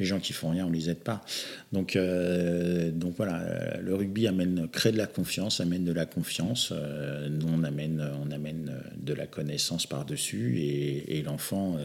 Les 0.00 0.06
gens 0.06 0.18
qui 0.18 0.32
font 0.32 0.50
rien, 0.50 0.66
on 0.66 0.70
les 0.70 0.90
aide 0.90 0.98
pas. 0.98 1.24
Donc, 1.72 1.96
donc 1.96 3.14
voilà, 3.16 3.78
le 3.80 3.94
rugby 3.94 4.26
amène, 4.26 4.66
crée 4.72 4.90
de 4.90 4.98
la 4.98 5.06
confiance, 5.06 5.60
amène 5.60 5.84
de 5.84 5.92
la 5.92 6.04
confiance. 6.04 6.72
nous, 6.72 7.46
on 7.46 7.62
amène, 7.62 8.04
on 8.20 8.32
amène 8.32 8.72
de 8.96 9.14
la 9.14 9.28
connaissance 9.28 9.86
par-dessus 9.86 10.58
et, 10.58 11.22
l'enfant, 11.22 11.78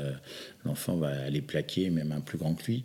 l'enfant 0.66 0.98
va 0.98 1.10
aller 1.22 1.42
plaquer 1.42 1.92
même 1.92 2.12
un 2.12 2.22
plus 2.22 2.40
grand 2.40 2.56
que 2.56 2.66
lui. 2.66 2.84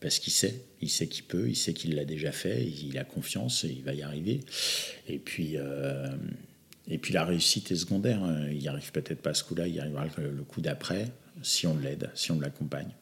parce 0.00 0.18
qu'il 0.18 0.32
sait, 0.32 0.60
il 0.80 0.90
sait 0.90 1.06
qu'il 1.06 1.24
peut, 1.24 1.48
il 1.48 1.56
sait 1.56 1.72
qu'il 1.72 1.94
l'a 1.94 2.04
déjà 2.04 2.32
fait, 2.32 2.66
il 2.66 2.98
a 2.98 3.04
confiance 3.04 3.62
et 3.62 3.68
il 3.68 3.84
va 3.84 3.94
y 3.94 4.02
arriver. 4.02 4.40
Et 5.08 5.20
puis, 5.20 5.56
et 6.88 6.98
puis 6.98 7.12
la 7.12 7.24
réussite 7.24 7.70
est 7.70 7.76
secondaire. 7.76 8.22
Hein. 8.22 8.48
Il 8.50 8.58
n'y 8.58 8.68
arrive 8.68 8.90
peut-être 8.92 9.20
pas 9.20 9.30
à 9.30 9.34
ce 9.34 9.44
coup-là, 9.44 9.66
il 9.66 9.74
y 9.74 9.80
arrivera 9.80 10.06
le 10.18 10.42
coup 10.42 10.60
d'après, 10.60 11.06
si 11.42 11.66
on 11.66 11.76
l'aide, 11.76 12.10
si 12.14 12.32
on 12.32 12.40
l'accompagne. 12.40 12.94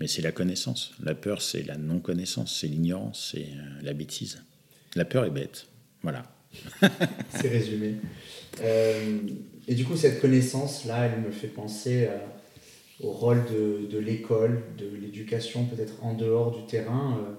Mais 0.00 0.06
c'est 0.06 0.22
la 0.22 0.32
connaissance. 0.32 0.92
La 1.02 1.14
peur, 1.14 1.42
c'est 1.42 1.62
la 1.62 1.76
non-connaissance, 1.76 2.58
c'est 2.58 2.66
l'ignorance, 2.66 3.32
c'est 3.32 3.44
euh, 3.44 3.82
la 3.82 3.92
bêtise. 3.92 4.42
La 4.96 5.04
peur 5.04 5.26
est 5.26 5.30
bête. 5.30 5.66
Voilà. 6.02 6.22
c'est 7.30 7.48
résumé. 7.48 7.96
Euh, 8.62 9.18
et 9.68 9.74
du 9.74 9.84
coup, 9.84 9.96
cette 9.96 10.20
connaissance-là, 10.20 11.06
elle 11.06 11.20
me 11.20 11.30
fait 11.30 11.48
penser 11.48 12.08
euh, 12.08 12.16
au 13.00 13.12
rôle 13.12 13.44
de, 13.52 13.86
de 13.86 13.98
l'école, 13.98 14.62
de 14.78 14.86
l'éducation, 15.00 15.66
peut-être 15.66 16.02
en 16.02 16.14
dehors 16.14 16.50
du 16.50 16.64
terrain. 16.66 17.36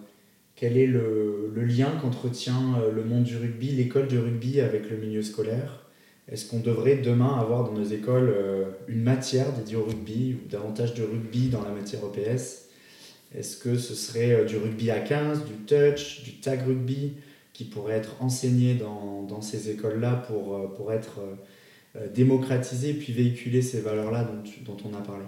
Quel 0.56 0.78
est 0.78 0.88
le, 0.88 1.52
lien 1.56 1.98
qu'entretient 2.00 2.80
le 2.94 3.04
monde 3.04 3.24
du 3.24 3.38
rugby, 3.38 3.70
l'école 3.70 4.08
du 4.08 4.20
rugby 4.20 4.62
avec 4.62 4.89
le 4.89 4.98
milieu 4.98 5.24
scolaire? 5.24 5.81
Est-ce 6.29 6.49
qu'on 6.49 6.60
devrait 6.60 6.97
demain 6.97 7.38
avoir 7.39 7.63
dans 7.65 7.73
nos 7.73 7.84
écoles 7.84 8.34
euh, 8.34 8.65
une 8.88 9.03
matière 9.03 9.51
dédiée 9.53 9.75
au 9.75 9.84
rugby 9.84 10.36
ou 10.36 10.49
davantage 10.49 10.93
de 10.93 11.03
rugby 11.03 11.49
dans 11.49 11.63
la 11.63 11.71
matière 11.71 12.01
EPS 12.05 12.67
Est-ce 13.36 13.57
que 13.57 13.77
ce 13.77 13.95
serait 13.95 14.31
euh, 14.31 14.45
du 14.45 14.57
rugby 14.57 14.91
à 14.91 14.99
15, 14.99 15.45
du 15.45 15.53
touch, 15.65 16.23
du 16.23 16.36
tag 16.39 16.65
rugby 16.65 17.13
qui 17.53 17.65
pourrait 17.65 17.95
être 17.95 18.15
enseigné 18.21 18.75
dans, 18.75 19.23
dans 19.23 19.41
ces 19.41 19.69
écoles-là 19.69 20.23
pour, 20.27 20.73
pour 20.73 20.93
être 20.93 21.19
démocratisé 22.15 22.93
puis 22.93 23.12
véhiculer 23.12 23.62
ces 23.62 23.81
valeurs-là 23.81 24.23
dont, 24.23 24.73
dont 24.73 24.89
on 24.89 24.97
a 24.97 25.01
parlé? 25.01 25.25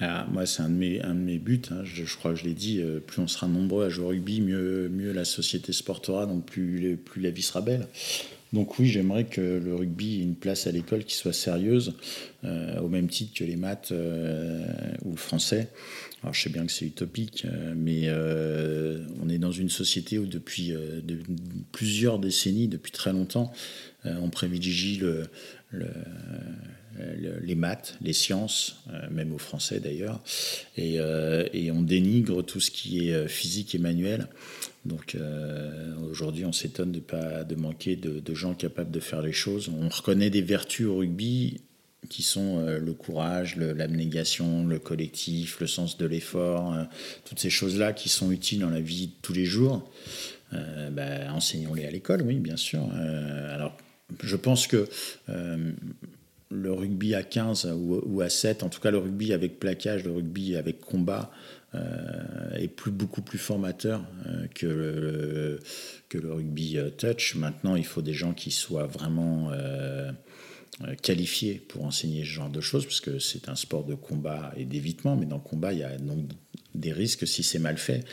Ah, 0.00 0.26
moi, 0.30 0.44
c'est 0.44 0.62
un, 0.62 0.68
de 0.68 0.74
mes, 0.74 1.00
un 1.02 1.14
de 1.14 1.20
mes 1.20 1.38
buts. 1.38 1.62
Hein. 1.70 1.82
Je, 1.84 2.16
crois 2.16 2.32
que 2.32 2.40
je 2.40 2.44
l'ai 2.44 2.54
dit, 2.54 2.80
euh, 2.80 2.98
plus 2.98 3.22
on 3.22 3.28
sera 3.28 3.46
nombreux 3.46 3.84
à 3.84 3.88
jouer 3.88 4.04
au 4.04 4.08
rugby, 4.08 4.40
mieux, 4.40 4.88
mieux 4.88 5.12
la 5.12 5.24
société 5.24 5.72
se 5.72 5.84
portera, 5.84 6.26
donc 6.26 6.44
plus, 6.44 6.96
plus 6.96 7.22
la 7.22 7.30
vie 7.30 7.42
sera 7.42 7.60
belle. 7.60 7.86
Donc 8.54 8.78
oui, 8.78 8.86
j'aimerais 8.86 9.24
que 9.24 9.40
le 9.40 9.74
rugby 9.74 10.20
ait 10.20 10.22
une 10.22 10.36
place 10.36 10.68
à 10.68 10.70
l'école 10.70 11.02
qui 11.02 11.16
soit 11.16 11.32
sérieuse, 11.32 11.94
euh, 12.44 12.78
au 12.78 12.88
même 12.88 13.08
titre 13.08 13.34
que 13.36 13.42
les 13.42 13.56
maths 13.56 13.90
euh, 13.90 14.64
ou 15.04 15.10
le 15.10 15.16
français. 15.16 15.68
Alors 16.22 16.32
je 16.34 16.40
sais 16.40 16.50
bien 16.50 16.64
que 16.64 16.70
c'est 16.70 16.86
utopique, 16.86 17.46
mais 17.76 18.08
on 18.10 19.28
est 19.28 19.38
dans 19.38 19.52
une 19.52 19.68
société 19.68 20.18
où 20.18 20.24
depuis 20.24 20.72
plusieurs 21.70 22.18
décennies, 22.18 22.66
depuis 22.66 22.92
très 22.92 23.12
longtemps, 23.12 23.52
on 24.04 24.30
privilégie 24.30 24.96
le 24.96 25.28
euh, 27.00 27.38
les 27.42 27.54
maths, 27.54 27.96
les 28.00 28.12
sciences, 28.12 28.76
euh, 28.92 29.10
même 29.10 29.32
au 29.32 29.38
français 29.38 29.80
d'ailleurs, 29.80 30.22
euh, 30.78 31.48
et, 31.52 31.72
on 31.72 31.82
dénigre 31.82 32.42
tout 32.42 32.60
ce 32.60 32.70
qui 32.70 33.08
est 33.08 33.26
physique 33.26 33.74
et 33.74 33.78
manuel. 33.78 34.28
Donc 34.84 35.16
aujourd'hui, 36.10 36.44
on 36.44 36.52
s'étonne 36.52 36.92
de 36.92 37.00
pas 37.00 37.42
de 37.42 37.54
manquer 37.54 37.96
de, 37.96 38.34
gens 38.34 38.54
capables 38.54 38.90
de 38.90 39.00
faire 39.00 39.22
les 39.22 39.32
choses. 39.32 39.70
On 39.70 39.88
reconnaît 39.88 40.28
des 40.28 40.42
vertus 40.42 40.86
au 40.86 40.98
rugby 40.98 41.62
qui 42.10 42.22
sont 42.22 42.60
le 42.66 42.92
courage, 42.92 43.56
l'abnégation, 43.56 44.66
le, 44.66 44.78
collectif, 44.78 45.58
le 45.60 45.66
sens 45.66 45.96
de 45.96 46.04
l'effort, 46.04 46.76
toutes 47.24 47.40
ces 47.40 47.48
choses-là 47.48 47.94
qui 47.94 48.10
sont 48.10 48.30
utiles 48.30 48.60
dans 48.60 48.68
la 48.68 48.80
vie 48.80 49.06
de 49.06 49.12
tous 49.22 49.32
les 49.32 49.46
jours. 49.46 49.90
Bah, 50.52 51.32
enseignons-les 51.32 51.86
à 51.86 51.90
l'école, 51.90 52.20
oui, 52.20 52.34
bien 52.34 52.58
sûr. 52.58 52.86
alors, 52.92 53.74
je 54.22 54.36
pense 54.36 54.66
que 54.66 54.86
le 56.54 56.72
rugby 56.72 57.14
à 57.14 57.22
15 57.22 57.72
ou, 57.76 58.20
à 58.20 58.28
7, 58.28 58.62
en 58.62 58.68
tout 58.68 58.80
cas 58.80 58.90
le 58.90 58.98
rugby 58.98 59.32
avec 59.32 59.58
plaquage, 59.58 60.04
le 60.04 60.12
rugby 60.12 60.56
avec 60.56 60.80
combat, 60.80 61.30
euh, 61.74 62.54
est 62.54 62.68
plus, 62.68 62.92
beaucoup 62.92 63.22
plus 63.22 63.38
formateur 63.38 64.04
euh, 64.26 64.46
que, 64.54 64.66
le, 64.66 65.60
que 66.08 66.18
le 66.18 66.32
rugby 66.32 66.78
euh, 66.78 66.90
touch. 66.90 67.34
Maintenant, 67.34 67.74
il 67.74 67.84
faut 67.84 68.02
des 68.02 68.14
gens 68.14 68.32
qui 68.32 68.52
soient 68.52 68.86
vraiment 68.86 69.50
qualifiés 71.02 71.54
pour 71.54 71.84
enseigner 71.84 72.24
ce 72.24 72.30
genre 72.30 72.50
de 72.50 72.60
choses, 72.60 72.84
parce 72.84 73.00
que 73.00 73.18
c'est 73.18 73.48
un 73.48 73.54
sport 73.54 73.84
de 73.84 73.94
combat 73.94 74.52
et 74.56 74.64
d'évitement, 74.64 75.16
mais 75.16 75.26
dans 75.26 75.36
le 75.36 75.42
combat, 75.42 75.72
il 75.72 75.80
y 75.80 75.84
a 75.84 75.96
donc 75.98 76.28
des 76.74 76.92
risques 76.92 77.26
si 77.26 77.42
c'est 77.42 77.58
mal 77.58 77.78
fait. 77.78 78.04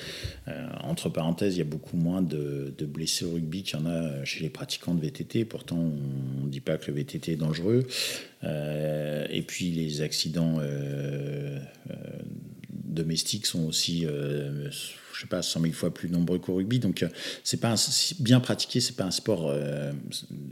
Euh, 0.47 0.67
entre 0.82 1.10
parenthèses, 1.10 1.56
il 1.56 1.60
y 1.60 1.62
a 1.62 1.65
beaucoup 1.65 1.97
moins 1.97 2.21
de, 2.21 2.74
blessés 2.82 3.26
au 3.26 3.32
rugby 3.32 3.63
qu'il 3.63 3.80
y 3.80 3.82
en 3.82 3.86
a 3.86 4.24
chez 4.26 4.41
les 4.41 4.50
pratiquants 4.50 4.93
de 4.93 5.02
VTT. 5.02 5.45
Pourtant, 5.45 5.78
on 5.78 6.45
ne 6.45 6.50
dit 6.50 6.62
pas 6.62 6.78
que 6.78 6.91
le 6.91 6.97
VTT 6.97 7.34
est 7.34 7.38
dangereux. 7.38 7.88
Euh, 8.43 9.26
et 9.30 9.41
puis, 9.41 9.71
les 9.71 10.02
accidents 10.02 10.58
euh, 10.60 11.60
domestiques 12.69 13.45
sont 13.45 13.65
aussi, 13.65 14.02
je 14.02 15.19
sais 15.19 15.28
pas, 15.28 15.41
100 15.41 15.62
000 15.62 15.74
fois 15.74 15.93
plus 15.93 16.10
nombreux 16.10 16.39
qu'au 16.39 16.56
rugby. 16.56 16.80
Donc, 16.80 17.06
c'est 17.43 17.60
pas 17.60 17.76
bien 18.19 18.39
pratiqué, 18.39 18.80
c'est 18.80 18.95
pas 18.95 19.06
un 19.06 19.12
sport 19.12 19.54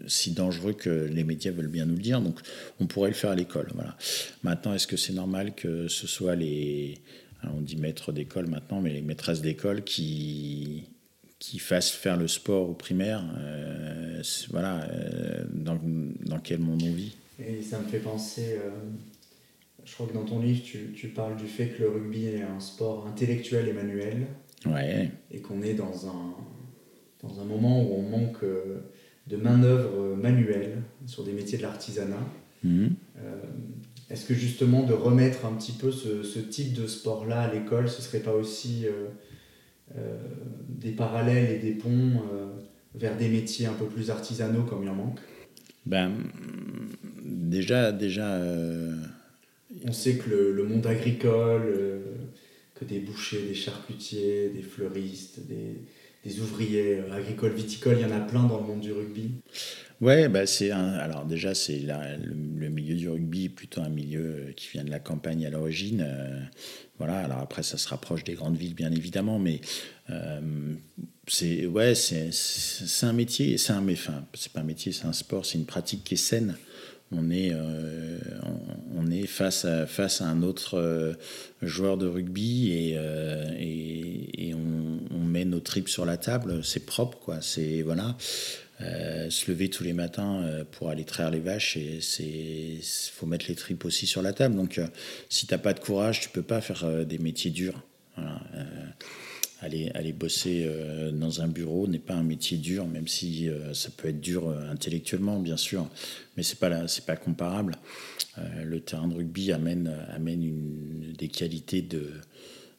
si 0.08 0.32
dangereux 0.32 0.74
que 0.74 0.90
les 0.90 1.24
médias 1.24 1.52
veulent 1.52 1.68
bien 1.68 1.86
nous 1.86 1.96
le 1.96 2.02
dire. 2.02 2.22
Donc, 2.22 2.40
on 2.80 2.86
pourrait 2.86 3.10
le 3.10 3.16
faire 3.16 3.32
à 3.32 3.36
l'école. 3.36 3.68
Voilà. 3.76 3.98
Maintenant, 4.44 4.74
est-ce 4.74 4.88
que 4.88 4.98
c'est 4.98 5.14
normal 5.14 5.54
que 5.54 5.88
ce 5.88 6.08
soit 6.08 6.36
les 6.36 7.02
on 7.44 7.62
dit 7.62 7.78
maître 7.78 8.12
d'école 8.12 8.48
maintenant, 8.48 8.82
mais 8.82 8.94
les 8.94 9.02
maîtresses 9.02 9.42
d'école 9.42 9.84
qui, 9.84 10.86
qui 11.40 11.58
fassent 11.58 11.92
faire 11.92 12.18
le 12.18 12.28
sport 12.28 12.70
au 12.70 12.74
primaire, 12.74 13.24
euh, 13.38 14.22
voilà, 14.52 14.84
euh, 14.84 15.46
dans, 15.54 15.80
dans, 16.26 16.40
quel 16.40 16.60
monde 16.60 16.84
on 16.84 16.92
vit. 16.92 17.16
Et 17.40 17.62
ça 17.62 17.80
me 17.80 17.86
fait 17.86 18.00
penser, 18.00 18.58
euh, 18.58 18.70
je 19.86 19.94
crois 19.94 20.08
que 20.08 20.14
dans 20.14 20.26
ton 20.26 20.40
livre, 20.40 20.62
tu, 20.64 20.92
tu, 20.94 21.08
parles 21.08 21.38
du 21.38 21.48
fait 21.48 21.70
que 21.70 21.84
le 21.84 21.90
rugby 21.90 22.26
est 22.26 22.42
un 22.42 22.60
sport 22.60 23.08
intellectuel 23.08 23.70
et 23.70 23.74
manuel. 23.74 24.28
Ouais. 24.66 25.12
Et 25.32 25.40
qu'on 25.40 25.62
est 25.62 25.74
dans 25.74 26.08
un, 26.08 26.36
dans 27.24 27.40
un 27.40 27.46
moment 27.46 27.82
où 27.82 27.94
on 27.94 28.10
manque 28.10 28.44
de 29.28 29.38
main-d'œuvre 29.38 30.18
manuelle 30.18 30.82
sur 31.06 31.24
des 31.24 31.32
métiers 31.32 31.58
de 31.58 31.64
l'artisanat. 31.64 32.28
Mmh. 32.66 32.88
Est-ce 34.10 34.26
que 34.26 34.34
justement 34.34 34.84
de 34.84 34.94
remettre 34.94 35.46
un 35.46 35.54
petit 35.54 35.72
peu 35.72 35.92
ce, 35.92 36.40
type 36.40 36.74
de 36.74 36.88
sport-là 36.88 37.42
à 37.42 37.54
l'école, 37.54 37.90
ce 37.90 38.02
serait 38.02 38.22
pas 38.22 38.34
aussi 38.34 38.86
euh, 38.86 39.08
euh, 39.98 40.18
des 40.68 40.92
parallèles 40.92 41.52
et 41.52 41.60
des 41.60 41.74
ponts 41.74 42.24
euh, 42.34 42.48
vers 42.96 43.16
des 43.18 43.30
métiers 43.30 43.68
un 43.68 43.74
peu 43.74 43.86
plus 43.86 44.10
artisanaux 44.10 44.64
comme 44.64 44.84
il 44.84 44.90
en 44.90 44.96
manque? 44.96 45.20
Ben 45.86 46.12
déjà, 47.24 47.92
déjà. 47.92 48.42
On 49.86 49.92
sait 49.92 50.16
que 50.16 50.30
le, 50.30 50.64
monde 50.64 50.88
agricole, 50.88 52.02
que 52.76 52.86
des 52.86 53.00
bouchers, 53.00 53.44
des 53.48 53.54
charcutiers, 53.54 54.50
des 54.50 54.62
fleuristes, 54.62 55.48
des, 55.48 55.78
des 56.26 56.40
ouvriers 56.42 57.00
agricoles, 57.12 57.54
viticoles, 57.54 57.98
il 58.00 58.02
y 58.02 58.06
en 58.06 58.16
a 58.16 58.20
plein 58.20 58.44
dans 58.44 58.60
le 58.60 58.66
monde 58.66 58.82
du 58.82 58.92
rugby. 58.92 59.32
Ouais, 60.02 60.30
bah 60.30 60.46
c'est 60.46 60.72
alors 60.72 61.26
déjà 61.26 61.54
c'est 61.54 61.80
le, 61.80 62.70
milieu 62.70 62.96
du 62.96 63.10
rugby 63.10 63.50
plutôt 63.50 63.82
un 63.82 63.90
milieu 63.90 64.22
euh, 64.22 64.52
qui 64.54 64.70
vient 64.70 64.86
de 64.86 64.90
la 64.90 65.00
campagne 65.00 65.46
à 65.46 65.50
l'origine. 65.50 66.06
Euh, 66.08 66.40
voilà, 67.00 67.20
alors 67.20 67.40
après 67.40 67.64
ça 67.64 67.78
se 67.78 67.88
rapproche 67.90 68.24
des 68.24 68.34
grandes 68.34 68.56
villes 68.56 68.76
bien 68.76 68.92
évidemment, 68.94 69.40
mais 69.40 69.60
euh, 70.10 70.40
c'est 71.28 71.66
ouais 71.66 71.96
c'est 71.96 72.32
un 73.02 73.14
métier, 73.14 73.58
c'est 73.58 73.74
un 73.74 73.86
enfin 73.92 74.24
c'est 74.34 74.54
pas 74.54 74.62
un 74.62 74.64
métier, 74.64 74.94
c'est 74.94 75.06
un 75.06 75.14
sport, 75.14 75.46
c'est 75.46 75.58
une 75.58 75.66
pratique 75.66 76.06
qui 76.06 76.14
est 76.14 76.18
saine. 76.18 76.56
On 77.12 77.32
est, 77.32 77.52
on, 78.96 79.10
est 79.10 79.26
face 79.26 79.66
à, 79.66 79.88
face 79.88 80.22
à 80.22 80.28
un 80.28 80.44
autre 80.44 81.18
joueur 81.60 81.98
de 81.98 82.06
rugby 82.06 82.72
et, 82.72 83.00
et, 83.58 84.50
et 84.50 84.54
on, 84.54 85.00
on, 85.10 85.24
met 85.24 85.44
nos 85.44 85.60
tripes 85.60 85.90
sur 85.90 86.06
la 86.06 86.18
table. 86.18 86.64
C'est 86.64 86.86
propre, 86.86 87.18
quoi. 87.18 87.42
C'est 87.42 87.82
voilà. 87.82 88.16
Euh, 88.82 89.30
se 89.30 89.52
lever 89.52 89.70
tous 89.70 89.84
les 89.84 89.92
matins 89.92 90.42
euh, 90.42 90.64
pour 90.64 90.90
aller 90.90 91.04
traire 91.04 91.32
les 91.32 91.42
vaches, 91.42 91.76
et 91.76 92.00
c'est 92.02 92.78
faut 93.12 93.26
mettre 93.26 93.48
les 93.50 93.56
tripes 93.56 93.84
aussi 93.84 94.08
sur 94.08 94.22
la 94.22 94.32
table. 94.32 94.56
Donc, 94.56 94.78
euh, 94.78 94.88
si 95.28 95.48
t'as 95.48 95.58
pas 95.58 95.74
de 95.74 95.82
courage, 95.82 96.22
tu 96.22 96.30
peux 96.30 96.44
pas 96.44 96.62
faire 96.62 97.06
des 97.06 97.18
métiers 97.18 97.52
durs. 97.52 97.82
aller, 99.62 99.92
aller 99.94 100.14
bosser 100.14 100.70
dans 101.12 101.42
un 101.42 101.48
bureau 101.50 101.88
n'est 101.88 102.00
pas 102.00 102.14
un 102.14 102.24
métier 102.24 102.58
dur, 102.58 102.88
même 102.88 103.08
si 103.08 103.50
ça 103.74 103.90
peut 103.96 104.08
être 104.08 104.22
dur 104.22 104.50
intellectuellement, 104.72 105.40
bien 105.40 105.58
sûr, 105.58 105.90
mais 106.38 106.44
c'est 106.44 106.60
pas 106.60 106.88
c'est 106.88 107.06
pas 107.06 107.18
comparable. 107.18 107.76
le 108.38 108.80
terrain 108.80 109.08
de 109.08 109.16
rugby 109.16 109.52
amène, 109.52 109.94
amène 110.14 111.14
des 111.18 111.28
qualités 111.28 111.82
de, 111.82 112.12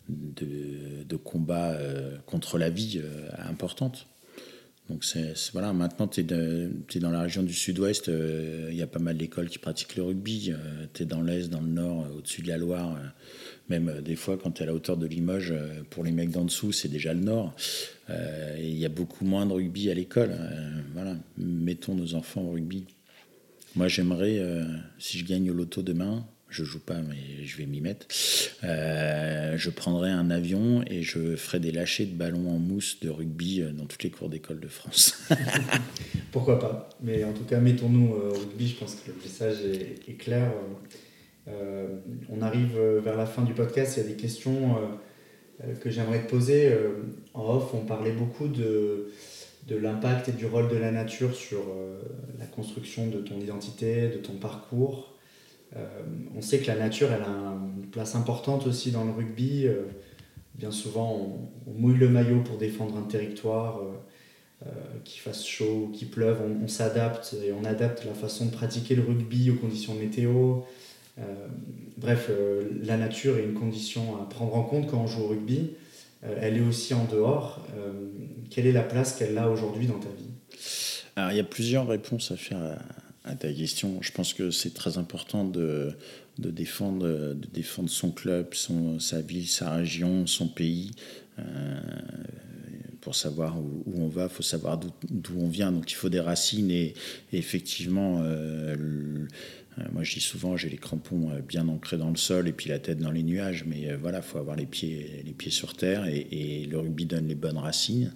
de 0.09 1.17
combat 1.17 1.77
contre 2.27 2.57
la 2.57 2.71
vie 2.71 3.01
importantes. 3.39 4.07
Donc 4.91 5.05
voilà, 5.53 5.73
maintenant 5.73 6.09
tu 6.09 6.21
es, 6.21 6.99
dans 7.01 7.11
la 7.11 7.23
région 7.23 7.45
du 7.45 7.55
sud-ouest, 7.55 8.09
il 8.09 8.77
y 8.77 8.83
a 8.83 8.89
pas 8.89 8.99
mal 8.99 9.17
d'écoles 9.17 9.49
qui 9.49 9.59
pratiquent 9.59 9.95
le 9.95 10.03
rugby. 10.03 10.53
tu 10.93 11.03
es 11.05 11.07
dans 11.07 11.23
l'est, 11.23 11.49
dans 11.49 11.61
le 11.61 11.69
nord, 11.69 12.07
au-dessus 12.17 12.43
de 12.43 12.49
la 12.49 12.59
Loire. 12.59 12.99
même 13.69 14.01
des 14.05 14.17
fois, 14.17 14.37
quand 14.37 14.51
tu 14.51 14.61
es 14.61 14.65
à 14.65 14.67
la 14.67 14.75
hauteur 14.75 14.97
de 14.97 15.07
Limoges, 15.07 15.55
pour 15.91 16.03
les 16.03 16.11
mecs 16.11 16.33
d'en 16.33 16.45
dessous, 16.45 16.73
c'est 16.73 16.89
déjà 16.89 17.15
le 17.15 17.21
nord. 17.21 17.55
Il 18.59 18.77
y 18.77 18.85
a 18.85 18.89
beaucoup 18.89 19.25
moins 19.25 19.47
de 19.47 19.53
rugby 19.53 19.91
à 19.91 19.95
l'école. 19.95 20.37
voilà, 20.93 21.15
mettons 21.39 21.95
nos 21.95 22.15
enfants 22.17 22.43
au 22.43 22.51
rugby. 22.51 22.85
Moi, 23.77 23.87
j'aimerais, 23.87 24.43
si 24.99 25.19
je 25.19 25.25
gagne 25.25 25.53
au 25.53 25.55
loto 25.55 25.83
demain, 25.83 26.27
je 26.51 26.65
joue 26.65 26.81
pas, 26.81 27.01
mais 27.09 27.45
je 27.45 27.57
vais 27.57 27.67
m'y 27.67 27.81
mettre. 27.81 28.07
Euh, 28.65 29.57
je 29.57 29.71
prendrai 29.71 30.11
un 30.11 30.31
avion 30.31 30.83
et 30.87 31.03
je 31.03 31.37
ferai 31.37 31.61
des 31.61 31.71
lâchers 31.71 32.07
de 32.07 32.15
ballons 32.15 32.51
en 32.51 32.59
mousse 32.59 32.99
de 33.01 33.09
rugby 33.09 33.63
euh, 33.63 33.71
dans 33.71 33.87
toutes 33.87 34.03
les 34.03 34.11
cours 34.11 34.29
d'école 34.29 34.61
de 34.61 34.69
France. 34.69 35.23
Pourquoi 36.33 36.59
pas? 36.59 36.89
Mais 37.01 37.25
en 37.25 37.33
tout 37.33 37.45
cas, 37.45 37.59
mettons-nous 37.59 38.15
euh, 38.15 38.31
au 38.31 38.39
rugby. 38.39 38.69
Je 38.69 38.77
pense 38.77 38.97
que 38.97 39.11
le 39.11 39.17
message 39.23 39.59
est, 39.65 40.19
clair. 40.19 40.53
on 42.29 42.43
arrive 42.43 42.79
vers 43.03 43.17
la 43.17 43.27
fin 43.27 43.43
du 43.43 43.55
podcast. 43.55 43.97
Il 43.97 44.03
y 44.03 44.07
a 44.07 44.09
des 44.09 44.17
questions 44.17 44.77
que 45.81 45.89
j'aimerais 45.89 46.25
te 46.25 46.31
poser. 46.31 46.73
en 47.35 47.57
off, 47.57 47.73
on 47.75 47.85
parlait 47.85 48.13
beaucoup 48.13 48.49
de 48.49 49.13
de 49.69 49.77
l'impact 49.77 50.31
et 50.31 50.33
du 50.33 50.47
rôle 50.47 50.69
de 50.69 50.77
la 50.77 50.91
nature 50.91 51.35
sur 51.35 51.63
la 52.39 52.47
construction 52.47 53.07
de 53.07 53.19
ton 53.19 53.39
identité, 53.39 54.09
de 54.09 54.17
ton 54.17 54.33
parcours. 54.33 55.11
Euh, 55.77 55.87
on 56.37 56.43
sait 56.43 56.59
que 56.59 56.67
la 56.67 56.77
nature, 56.77 57.09
elle 57.13 57.23
a 57.23 57.57
une 57.77 57.87
place 57.91 58.15
importante 58.15 58.67
aussi 58.67 58.91
dans 58.91 59.05
le 59.05 59.13
rugby. 59.13 59.67
Euh, 59.67 59.85
bien 60.55 60.71
souvent, 60.71 61.39
on, 61.67 61.73
mouille 61.73 61.97
le 61.97 62.09
maillot 62.09 62.41
pour 62.41 62.59
défendre 62.59 62.97
un 62.97 63.03
territoire, 63.03 63.81
euh, 63.81 64.69
qu'il 65.05 65.21
fasse 65.21 65.47
chaud 65.47 65.91
qu'il 65.95 66.11
pleuve. 66.11 66.41
On, 66.63 66.69
s'adapte 66.69 67.37
et 67.45 67.53
on 67.53 67.65
adapte 67.65 68.05
la 68.05 68.13
façon 68.13 68.47
de 68.47 68.51
pratiquer 68.51 68.95
le 68.95 69.03
rugby 69.03 69.51
aux 69.51 69.55
conditions 69.55 69.95
météo. 69.95 70.63
bref, 71.97 72.31
la 72.83 72.97
nature 72.97 73.39
est 73.39 73.45
une 73.45 73.55
condition 73.55 74.21
à 74.21 74.29
prendre 74.29 74.55
en 74.57 74.63
compte 74.63 74.89
quand 74.89 74.99
on 74.99 75.07
joue 75.07 75.23
au 75.23 75.29
rugby. 75.29 75.71
elle 76.23 76.59
est 76.59 76.61
aussi 76.61 76.93
en 76.93 77.05
dehors. 77.05 77.65
quelle 78.51 78.67
est 78.67 78.73
la 78.73 78.83
place 78.83 79.17
qu'elle 79.17 79.39
a 79.39 79.49
aujourd'hui 79.49 79.87
dans 79.87 79.99
ta 79.99 80.09
vie? 80.09 80.59
Alors, 81.17 81.31
il 81.31 81.37
y 81.39 81.41
a 81.41 81.45
plusieurs 81.45 81.87
réponses 81.87 82.31
à 82.31 82.37
faire 82.37 82.79
à 83.25 83.35
ta 83.35 83.53
question, 83.53 84.01
je 84.01 84.13
pense 84.13 84.33
que 84.33 84.51
c'est 84.51 84.73
très 84.73 84.99
important 84.99 85.45
de, 85.45 85.93
de, 86.39 86.51
défendre, 86.51 87.07
de 87.35 87.49
défendre 87.53 87.91
son 87.91 88.11
club, 88.11 88.55
son, 88.55 88.99
sa 88.99 89.21
ville, 89.21 89.49
sa 89.49 89.75
région, 89.75 90.27
son 90.27 90.49
pays. 90.49 90.93
Euh, 91.39 91.81
pour 93.01 93.15
savoir 93.15 93.59
où, 93.59 93.83
on 93.95 94.09
va, 94.09 94.25
il 94.25 94.29
faut 94.29 94.43
savoir 94.43 94.79
d'où 94.79 95.39
on 95.39 95.49
vient. 95.49 95.73
Donc 95.73 95.91
il 95.91 95.95
faut 95.95 96.09
des 96.09 96.21
racines 96.21 96.71
et, 96.71 96.95
effectivement, 97.33 98.21
euh, 98.23 99.27
moi, 99.93 100.03
je 100.03 100.15
dis 100.15 100.21
souvent, 100.21 100.57
j'ai 100.57 100.69
les 100.69 100.77
crampons 100.77 101.31
euh, 101.31 101.41
bien 101.41 101.69
ancrés 101.69 101.97
dans 101.97 102.11
le 102.11 102.17
sol 102.17 102.49
et 102.49 102.53
puis 102.53 102.69
la 102.69 102.79
tête 102.79 102.99
dans 102.99 103.11
les 103.11 103.23
nuages, 103.23 103.65
mais 103.67 103.91
euh, 103.91 103.97
voilà, 104.01 104.19
il 104.19 104.25
faut 104.25 104.39
avoir 104.39 104.57
les 104.57 104.67
pieds, 104.67 105.23
les 105.25 105.33
pieds 105.33 105.51
sur 105.51 105.75
terre 105.75 106.07
et, 106.07 106.67
le 106.71 106.79
rugby 106.79 107.07
donne 107.07 107.27
les 107.27 107.35
bonnes 107.35 107.59
racines. 107.59 108.13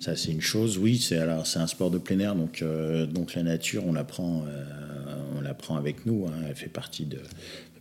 Ça, 0.00 0.16
c'est 0.16 0.32
une 0.32 0.40
chose. 0.40 0.78
Oui, 0.78 0.98
c'est 0.98 1.18
un 1.18 1.66
sport 1.66 1.90
de 1.90 1.98
plein 1.98 2.18
air, 2.20 2.34
donc 2.34 2.64
donc 3.12 3.34
la 3.34 3.42
nature, 3.42 3.86
on 3.86 3.92
la 3.92 4.04
prend, 4.04 4.44
on 5.36 5.40
la 5.40 5.52
prend 5.52 5.76
avec 5.76 6.06
nous. 6.06 6.26
Hein, 6.26 6.44
elle 6.48 6.54
fait 6.54 6.68
partie 6.68 7.04
de 7.04 7.18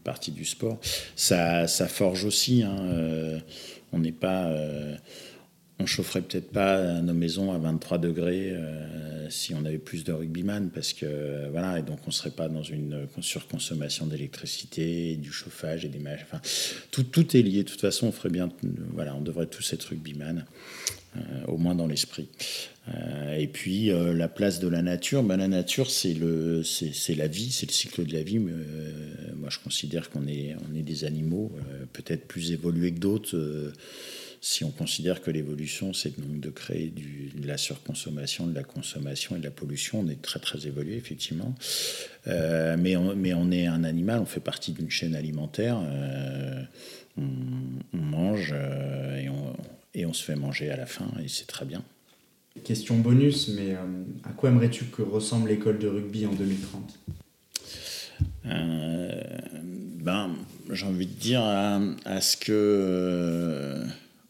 partie 0.03 0.31
du 0.31 0.43
sport. 0.43 0.79
Ça, 1.15 1.67
ça 1.67 1.87
forge 1.87 2.25
aussi. 2.25 2.63
Hein, 2.63 3.39
on 3.93 3.99
n'est 3.99 4.11
pas 4.11 4.51
on 5.79 5.85
chaufferait 5.85 6.21
peut-être 6.21 6.49
pas 6.49 7.01
nos 7.01 7.13
maisons 7.13 7.51
à 7.51 7.57
23 7.59 7.99
degrés 7.99 8.51
euh, 8.51 9.29
si 9.29 9.53
on 9.53 9.63
avait 9.63 9.77
plus 9.77 10.03
de 10.03 10.11
rugbyman 10.11 10.71
parce 10.73 10.93
que 10.93 11.49
voilà 11.51 11.79
et 11.79 11.83
donc 11.83 11.99
on 12.07 12.11
serait 12.11 12.31
pas 12.31 12.49
dans 12.49 12.63
une 12.63 13.07
surconsommation 13.21 14.07
d'électricité 14.07 15.15
du 15.17 15.31
chauffage 15.31 15.85
et 15.85 15.89
des 15.89 15.99
enfin 15.99 16.41
tout, 16.91 17.03
tout 17.03 17.35
est 17.35 17.41
lié. 17.41 17.63
De 17.63 17.69
toute 17.69 17.81
façon 17.81 18.07
on 18.07 18.11
ferait 18.11 18.29
bien 18.29 18.49
voilà 18.93 19.15
on 19.15 19.21
devrait 19.21 19.45
tous 19.45 19.73
être 19.73 19.83
rugbyman 19.83 20.45
euh, 21.15 21.19
au 21.47 21.57
moins 21.57 21.75
dans 21.75 21.87
l'esprit. 21.87 22.29
Euh, 22.93 23.35
et 23.35 23.47
puis 23.47 23.91
la 23.91 24.29
place 24.29 24.59
de 24.59 24.67
la 24.67 24.81
nature 24.81 25.21
ben, 25.21 25.37
la 25.37 25.47
nature 25.47 25.91
c'est 25.91 26.13
le 26.13 26.63
c'est 26.63 27.15
la 27.15 27.27
vie 27.27 27.51
c'est 27.51 27.67
le 27.67 27.73
cycle 27.73 28.05
de 28.05 28.13
la 28.13 28.23
vie 28.23 28.39
moi 28.39 29.49
je 29.49 29.59
considère 29.59 30.09
qu'on 30.09 30.25
est 30.25 30.55
on 30.71 30.75
est 30.75 30.83
des 30.83 31.03
animaux 31.03 31.51
peut-être 31.93 32.27
plus 32.27 32.51
évolués 32.51 32.93
que 32.93 32.99
d'autres 32.99 33.73
si 34.41 34.63
on 34.63 34.71
considère 34.71 35.21
que 35.21 35.31
l'évolution, 35.31 35.93
c'est 35.93 36.19
donc 36.19 36.39
de 36.39 36.49
créer 36.49 36.87
du, 36.87 37.31
de 37.35 37.47
la 37.47 37.57
surconsommation, 37.57 38.47
de 38.47 38.53
la 38.53 38.63
consommation 38.63 39.35
et 39.35 39.39
de 39.39 39.43
la 39.43 39.51
pollution, 39.51 40.01
on 40.01 40.07
est 40.07 40.21
très 40.21 40.39
très 40.39 40.67
évolué, 40.67 40.95
effectivement. 40.95 41.55
Euh, 42.27 42.75
mais, 42.77 42.95
on, 42.95 43.15
mais 43.15 43.33
on 43.33 43.51
est 43.51 43.65
un 43.65 43.83
animal, 43.83 44.19
on 44.19 44.25
fait 44.25 44.39
partie 44.39 44.71
d'une 44.71 44.89
chaîne 44.89 45.15
alimentaire. 45.15 45.79
Euh, 45.81 46.61
on, 47.17 47.97
mange 47.97 48.53
euh, 48.53 49.19
et, 49.19 49.29
on, 49.29 49.55
et, 49.93 50.05
on, 50.05 50.13
se 50.13 50.23
fait 50.23 50.35
manger 50.35 50.69
à 50.69 50.77
la 50.77 50.85
fin, 50.85 51.11
et 51.23 51.27
c'est 51.27 51.47
très 51.47 51.65
bien. 51.65 51.83
Question 52.63 52.97
bonus, 52.97 53.49
mais 53.49 53.75
à 54.23 54.29
quoi 54.35 54.49
aimerais-tu 54.49 54.85
que 54.85 55.01
ressemble 55.01 55.49
l'école 55.49 55.77
de 55.79 55.87
rugby 55.87 56.25
en 56.25 56.33
2030 56.33 56.99
ben, 58.45 60.35
j'ai 60.71 60.85
envie 60.85 61.05
de 61.05 61.19
dire 61.19 61.41
à, 61.41 61.81
à 62.05 62.21
ce 62.21 62.37
que 62.37 63.83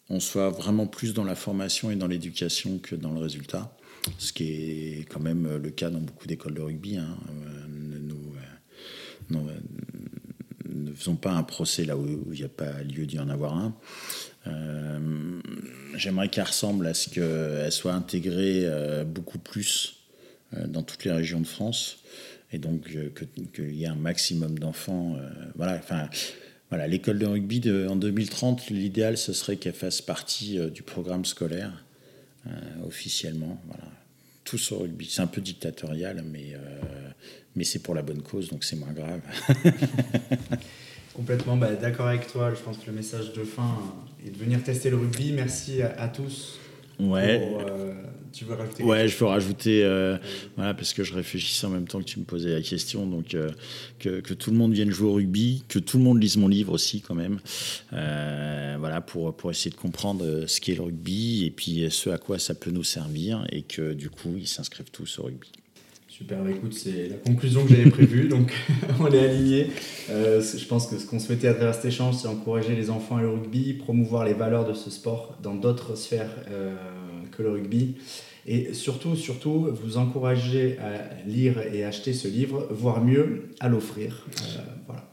on 0.10 0.20
soit 0.20 0.50
vraiment 0.50 0.88
plus 0.88 1.14
dans 1.14 1.24
la 1.24 1.36
formation 1.36 1.92
et 1.92 1.96
dans 1.96 2.08
l'éducation 2.08 2.80
que 2.80 2.96
dans 2.96 3.12
le 3.12 3.20
résultat, 3.20 3.76
ce 4.18 4.32
qui 4.32 4.52
est 4.52 5.06
quand 5.10 5.20
même 5.20 5.58
le 5.58 5.70
cas 5.70 5.90
dans 5.90 6.00
beaucoup 6.00 6.28
d'écoles 6.28 6.54
de 6.54 6.62
rugby. 6.62 6.98
Hein. 6.98 7.18
Euh, 7.30 8.00
nous, 9.30 9.40
euh, 9.50 9.60
ne 10.70 10.94
faisons 10.94 11.16
pas 11.16 11.32
un 11.32 11.44
procès 11.44 11.84
là 11.86 11.98
où 11.98 12.08
il 12.32 12.40
n'y 12.40 12.46
a 12.46 12.50
pas 12.50 12.84
lieu 12.84 13.06
d'y 13.06 13.20
en 13.20 13.30
avoir 13.30 13.58
un. 13.58 13.76
Euh, 14.48 15.42
j'aimerais 15.96 16.30
qu'elle 16.30 16.46
ressemble 16.46 16.88
à 16.88 16.94
ce 16.94 17.10
qu'elle 17.10 17.72
soit 17.72 17.94
intégrée 17.94 18.66
beaucoup 19.06 19.40
plus 19.40 19.98
dans 20.54 20.84
toutes 20.84 21.04
les 21.04 21.12
régions 21.12 21.42
de 21.42 21.48
France 21.48 21.98
et 22.54 22.60
donc 22.60 22.88
qu'il 23.54 23.76
y 23.76 23.84
ait 23.84 23.88
un 23.88 23.96
maximum 23.96 24.58
d'enfants. 24.58 25.18
voilà, 25.56 25.76
enfin 25.76 26.10
voilà, 26.70 26.88
l'école 26.88 27.18
de 27.18 27.26
rugby 27.26 27.62
en 27.88 27.96
2030, 27.96 28.70
l'idéal, 28.70 29.18
ce 29.18 29.32
serait 29.32 29.56
qu'elle 29.56 29.74
fasse 29.74 30.02
partie 30.02 30.60
euh, 30.60 30.70
du 30.70 30.84
programme 30.84 31.24
scolaire 31.24 31.86
euh, 32.46 32.50
officiellement. 32.86 33.62
Voilà. 33.68 33.86
Tous 34.44 34.72
au 34.74 34.80
rugby. 34.80 35.08
C'est 35.10 35.22
un 35.22 35.28
peu 35.28 35.42
dictatorial, 35.42 36.24
mais, 36.30 36.54
euh, 36.54 36.58
mais 37.56 37.64
c'est 37.64 37.80
pour 37.80 37.96
la 37.96 38.02
bonne 38.02 38.22
cause, 38.22 38.50
donc 38.50 38.64
c'est 38.64 38.76
moins 38.76 38.92
grave. 38.92 39.22
Complètement 41.14 41.58
bah, 41.58 41.74
d'accord 41.74 42.08
avec 42.08 42.28
toi. 42.28 42.54
Je 42.54 42.62
pense 42.62 42.78
que 42.78 42.88
le 42.88 42.94
message 42.94 43.34
de 43.34 43.44
fin 43.44 43.78
est 44.26 44.30
de 44.30 44.38
venir 44.38 44.62
tester 44.62 44.90
le 44.90 44.98
rugby. 44.98 45.32
Merci 45.32 45.82
à, 45.82 46.08
tous. 46.10 46.60
Ouais. 47.00 47.50
Tu 48.34 48.46
veux 48.46 48.56
rajouter 48.56 48.84
Ouais, 48.84 49.08
je 49.08 49.18
peux 49.18 49.26
rajouter, 49.26 49.84
euh, 49.84 50.18
voilà, 50.56 50.74
parce 50.74 50.94
que 50.94 51.04
je 51.04 51.14
réfléchissais 51.14 51.66
en 51.68 51.70
même 51.70 51.88
temps 51.88 52.00
que 52.00 52.06
tu 52.06 52.20
me 52.20 52.26
posais 52.26 52.54
la 52.54 52.62
question. 52.62 53.06
Donc, 53.06 53.34
euh, 53.34 53.50
que, 54.00 54.20
que, 54.22 54.34
tout 54.34 54.52
le 54.52 54.58
monde 54.58 54.74
vienne 54.74 54.92
jouer 54.92 55.10
au 55.10 55.14
rugby, 55.14 55.64
que 55.68 55.80
tout 55.80 55.98
le 55.98 56.04
monde 56.04 56.22
lise 56.22 56.38
mon 56.38 56.48
livre 56.48 56.74
aussi, 56.74 57.02
quand 57.02 57.16
même. 57.16 57.40
Euh, 57.94 58.76
voilà, 58.80 59.02
pour, 59.02 59.36
pour 59.36 59.52
essayer 59.52 59.72
de 59.72 59.76
comprendre 59.76 60.46
ce 60.48 60.62
qu'est 60.62 60.76
le 60.76 60.84
rugby 60.84 61.46
et 61.46 61.52
puis 61.52 61.88
ce 61.90 62.10
à 62.10 62.18
quoi 62.18 62.40
ça 62.40 62.56
peut 62.56 62.72
nous 62.72 62.84
servir 62.84 63.46
et 63.52 63.64
que 63.64 63.94
du 63.94 64.10
coup, 64.10 64.36
ils 64.38 64.48
s'inscrivent 64.48 64.92
tous 64.92 65.20
au 65.20 65.24
rugby. 65.24 65.52
Super, 66.08 66.44
bah, 66.44 66.50
écoute, 66.50 66.74
c'est 66.74 67.10
la 67.10 67.18
conclusion 67.18 67.64
que 67.64 67.76
j'avais 67.76 67.92
prévue, 67.92 68.28
donc 68.30 68.52
on 69.00 69.12
est 69.12 69.20
aligné. 69.20 69.68
je 70.10 70.66
pense 70.66 70.88
que 70.88 70.98
ce 70.98 71.06
qu'on 71.06 71.20
souhaitait 71.20 71.48
à 71.48 71.54
travers 71.54 71.76
cet 71.76 71.86
échange, 71.86 72.16
c'est 72.16 72.28
encourager 72.28 72.76
les 72.76 72.90
enfants 72.90 73.20
et 73.20 73.22
le 73.22 73.30
rugby, 73.30 73.74
promouvoir 73.74 74.26
les 74.26 74.34
valeurs 74.34 74.68
de 74.68 74.74
ce 74.74 74.90
sport 74.90 75.38
dans 75.44 75.56
d'autres 75.56 75.96
sphères 75.96 76.32
que 77.38 77.44
le 77.44 77.52
rugby. 77.52 77.96
Et 78.46 78.74
surtout, 78.74 79.16
surtout, 79.16 79.70
vous 79.72 79.98
encourager 79.98 80.78
à 80.80 81.28
lire 81.28 81.60
et 81.74 81.84
acheter 81.84 82.14
ce 82.14 82.28
livre, 82.28 82.68
voire 82.72 83.04
mieux, 83.04 83.50
à 83.60 83.68
l'offrir. 83.68 84.26
Euh, 84.42 84.60
voilà. 84.86 85.04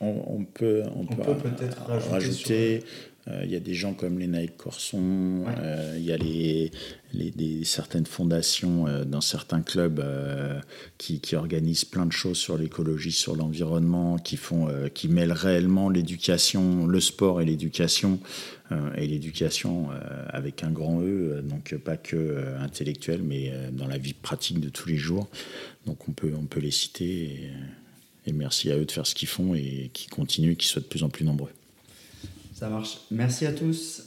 On, 0.00 0.44
peut, 0.44 0.82
on, 0.94 1.06
peut, 1.06 1.34
peut-être 1.34 1.82
rajouter. 2.10 2.80
Euh, 2.82 3.13
il 3.26 3.50
y 3.50 3.56
a 3.56 3.60
des 3.60 3.74
gens 3.74 3.94
comme 3.94 4.18
les 4.18 4.26
Nike 4.26 4.56
Corson, 4.58 5.44
euh, 5.46 5.94
il 5.96 6.04
y 6.04 6.12
a 6.12 6.16
les, 6.18 6.70
les, 7.14 7.64
certaines 7.64 8.04
fondations 8.04 8.86
dans 9.06 9.22
certains 9.22 9.62
clubs 9.62 10.04
qui, 10.98 11.20
qui, 11.20 11.34
organisent 11.34 11.86
plein 11.86 12.04
de 12.04 12.12
choses 12.12 12.36
sur 12.36 12.58
l'écologie, 12.58 13.12
sur 13.12 13.34
l'environnement, 13.34 14.18
qui, 14.18 14.36
font, 14.36 14.68
qui 14.92 15.08
mêlent 15.08 15.32
réellement 15.32 15.88
l'éducation, 15.88 16.86
le 16.86 17.00
sport 17.00 17.40
et 17.40 17.46
l'éducation 17.46 18.20
euh, 18.72 18.94
et 18.96 19.06
l'éducation 19.06 19.90
euh, 19.90 20.24
avec 20.30 20.64
un 20.64 20.70
grand 20.70 21.02
E, 21.02 21.42
donc 21.42 21.74
pas 21.76 21.98
que 21.98 22.56
intellectuel, 22.60 23.22
mais 23.22 23.52
dans 23.72 23.86
la 23.86 23.98
vie 23.98 24.14
pratique 24.14 24.60
de 24.60 24.68
tous 24.68 24.88
les 24.88 24.96
jours. 24.96 25.28
Donc 25.86 26.08
on 26.08 26.12
peut, 26.12 26.32
on 26.36 26.46
peut 26.46 26.60
les 26.60 26.70
citer 26.70 27.50
et, 28.26 28.32
merci 28.32 28.70
à 28.70 28.76
eux 28.76 28.86
de 28.86 28.90
faire 28.90 29.06
ce 29.06 29.14
qu'ils 29.14 29.28
font 29.28 29.54
et 29.54 29.90
qui 29.92 30.06
continuent, 30.06 30.56
qui 30.56 30.66
soient 30.66 30.80
de 30.80 30.86
plus 30.86 31.02
en 31.02 31.10
plus 31.10 31.24
nombreux. 31.24 31.50
Ça 32.64 32.70
marche. 32.70 33.00
Merci 33.10 33.44
à 33.44 33.52
tous. 33.52 34.04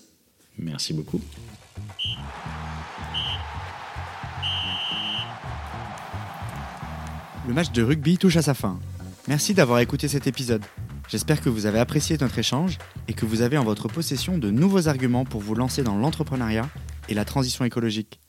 Merci 0.57 0.91
beaucoup. 0.91 1.21
Le 7.47 7.53
match 7.53 7.71
de 7.71 7.83
rugby 7.83 8.17
touche 8.17 8.35
à 8.35 8.41
sa 8.41 8.55
fin. 8.55 8.79
Merci 9.27 9.53
d'avoir 9.53 9.77
écouté 9.77 10.07
cet 10.07 10.25
épisode. 10.25 10.63
J'espère 11.07 11.39
que 11.41 11.49
vous 11.49 11.67
avez 11.67 11.77
apprécié 11.77 12.17
notre 12.19 12.39
échange 12.39 12.79
et 13.07 13.13
que 13.13 13.27
vous 13.27 13.43
avez 13.43 13.59
en 13.59 13.63
votre 13.63 13.89
possession 13.89 14.39
de 14.39 14.49
nouveaux 14.49 14.87
arguments 14.87 15.23
pour 15.23 15.41
vous 15.41 15.53
lancer 15.53 15.83
dans 15.83 15.95
l'entrepreneuriat 15.95 16.67
et 17.09 17.13
la 17.13 17.25
transition 17.25 17.63
écologique. 17.63 18.19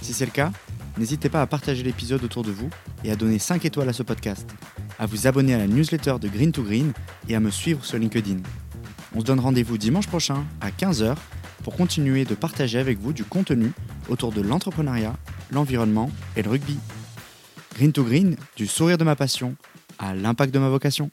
Si 0.00 0.14
c'est 0.14 0.24
le 0.24 0.30
cas, 0.30 0.52
n'hésitez 0.96 1.28
pas 1.28 1.42
à 1.42 1.46
partager 1.46 1.82
l'épisode 1.82 2.24
autour 2.24 2.44
de 2.44 2.50
vous 2.50 2.70
et 3.04 3.12
à 3.12 3.16
donner 3.16 3.38
5 3.38 3.62
étoiles 3.66 3.90
à 3.90 3.92
ce 3.92 4.02
podcast, 4.02 4.48
à 4.98 5.04
vous 5.04 5.26
abonner 5.26 5.52
à 5.52 5.58
la 5.58 5.66
newsletter 5.66 6.14
de 6.18 6.28
Green 6.28 6.50
to 6.50 6.62
Green 6.62 6.94
et 7.28 7.36
à 7.36 7.40
me 7.40 7.50
suivre 7.50 7.84
sur 7.84 7.98
LinkedIn. 7.98 8.38
On 9.16 9.20
se 9.20 9.24
donne 9.24 9.40
rendez-vous 9.40 9.78
dimanche 9.78 10.08
prochain 10.08 10.44
à 10.60 10.70
15h 10.70 11.14
pour 11.64 11.74
continuer 11.74 12.26
de 12.26 12.34
partager 12.34 12.78
avec 12.78 12.98
vous 12.98 13.14
du 13.14 13.24
contenu 13.24 13.72
autour 14.10 14.30
de 14.30 14.42
l'entrepreneuriat, 14.42 15.14
l'environnement 15.50 16.10
et 16.36 16.42
le 16.42 16.50
rugby. 16.50 16.76
Green 17.76 17.92
to 17.92 18.04
Green, 18.04 18.36
du 18.56 18.66
sourire 18.66 18.98
de 18.98 19.04
ma 19.04 19.16
passion 19.16 19.56
à 19.98 20.14
l'impact 20.14 20.52
de 20.52 20.58
ma 20.58 20.68
vocation. 20.68 21.10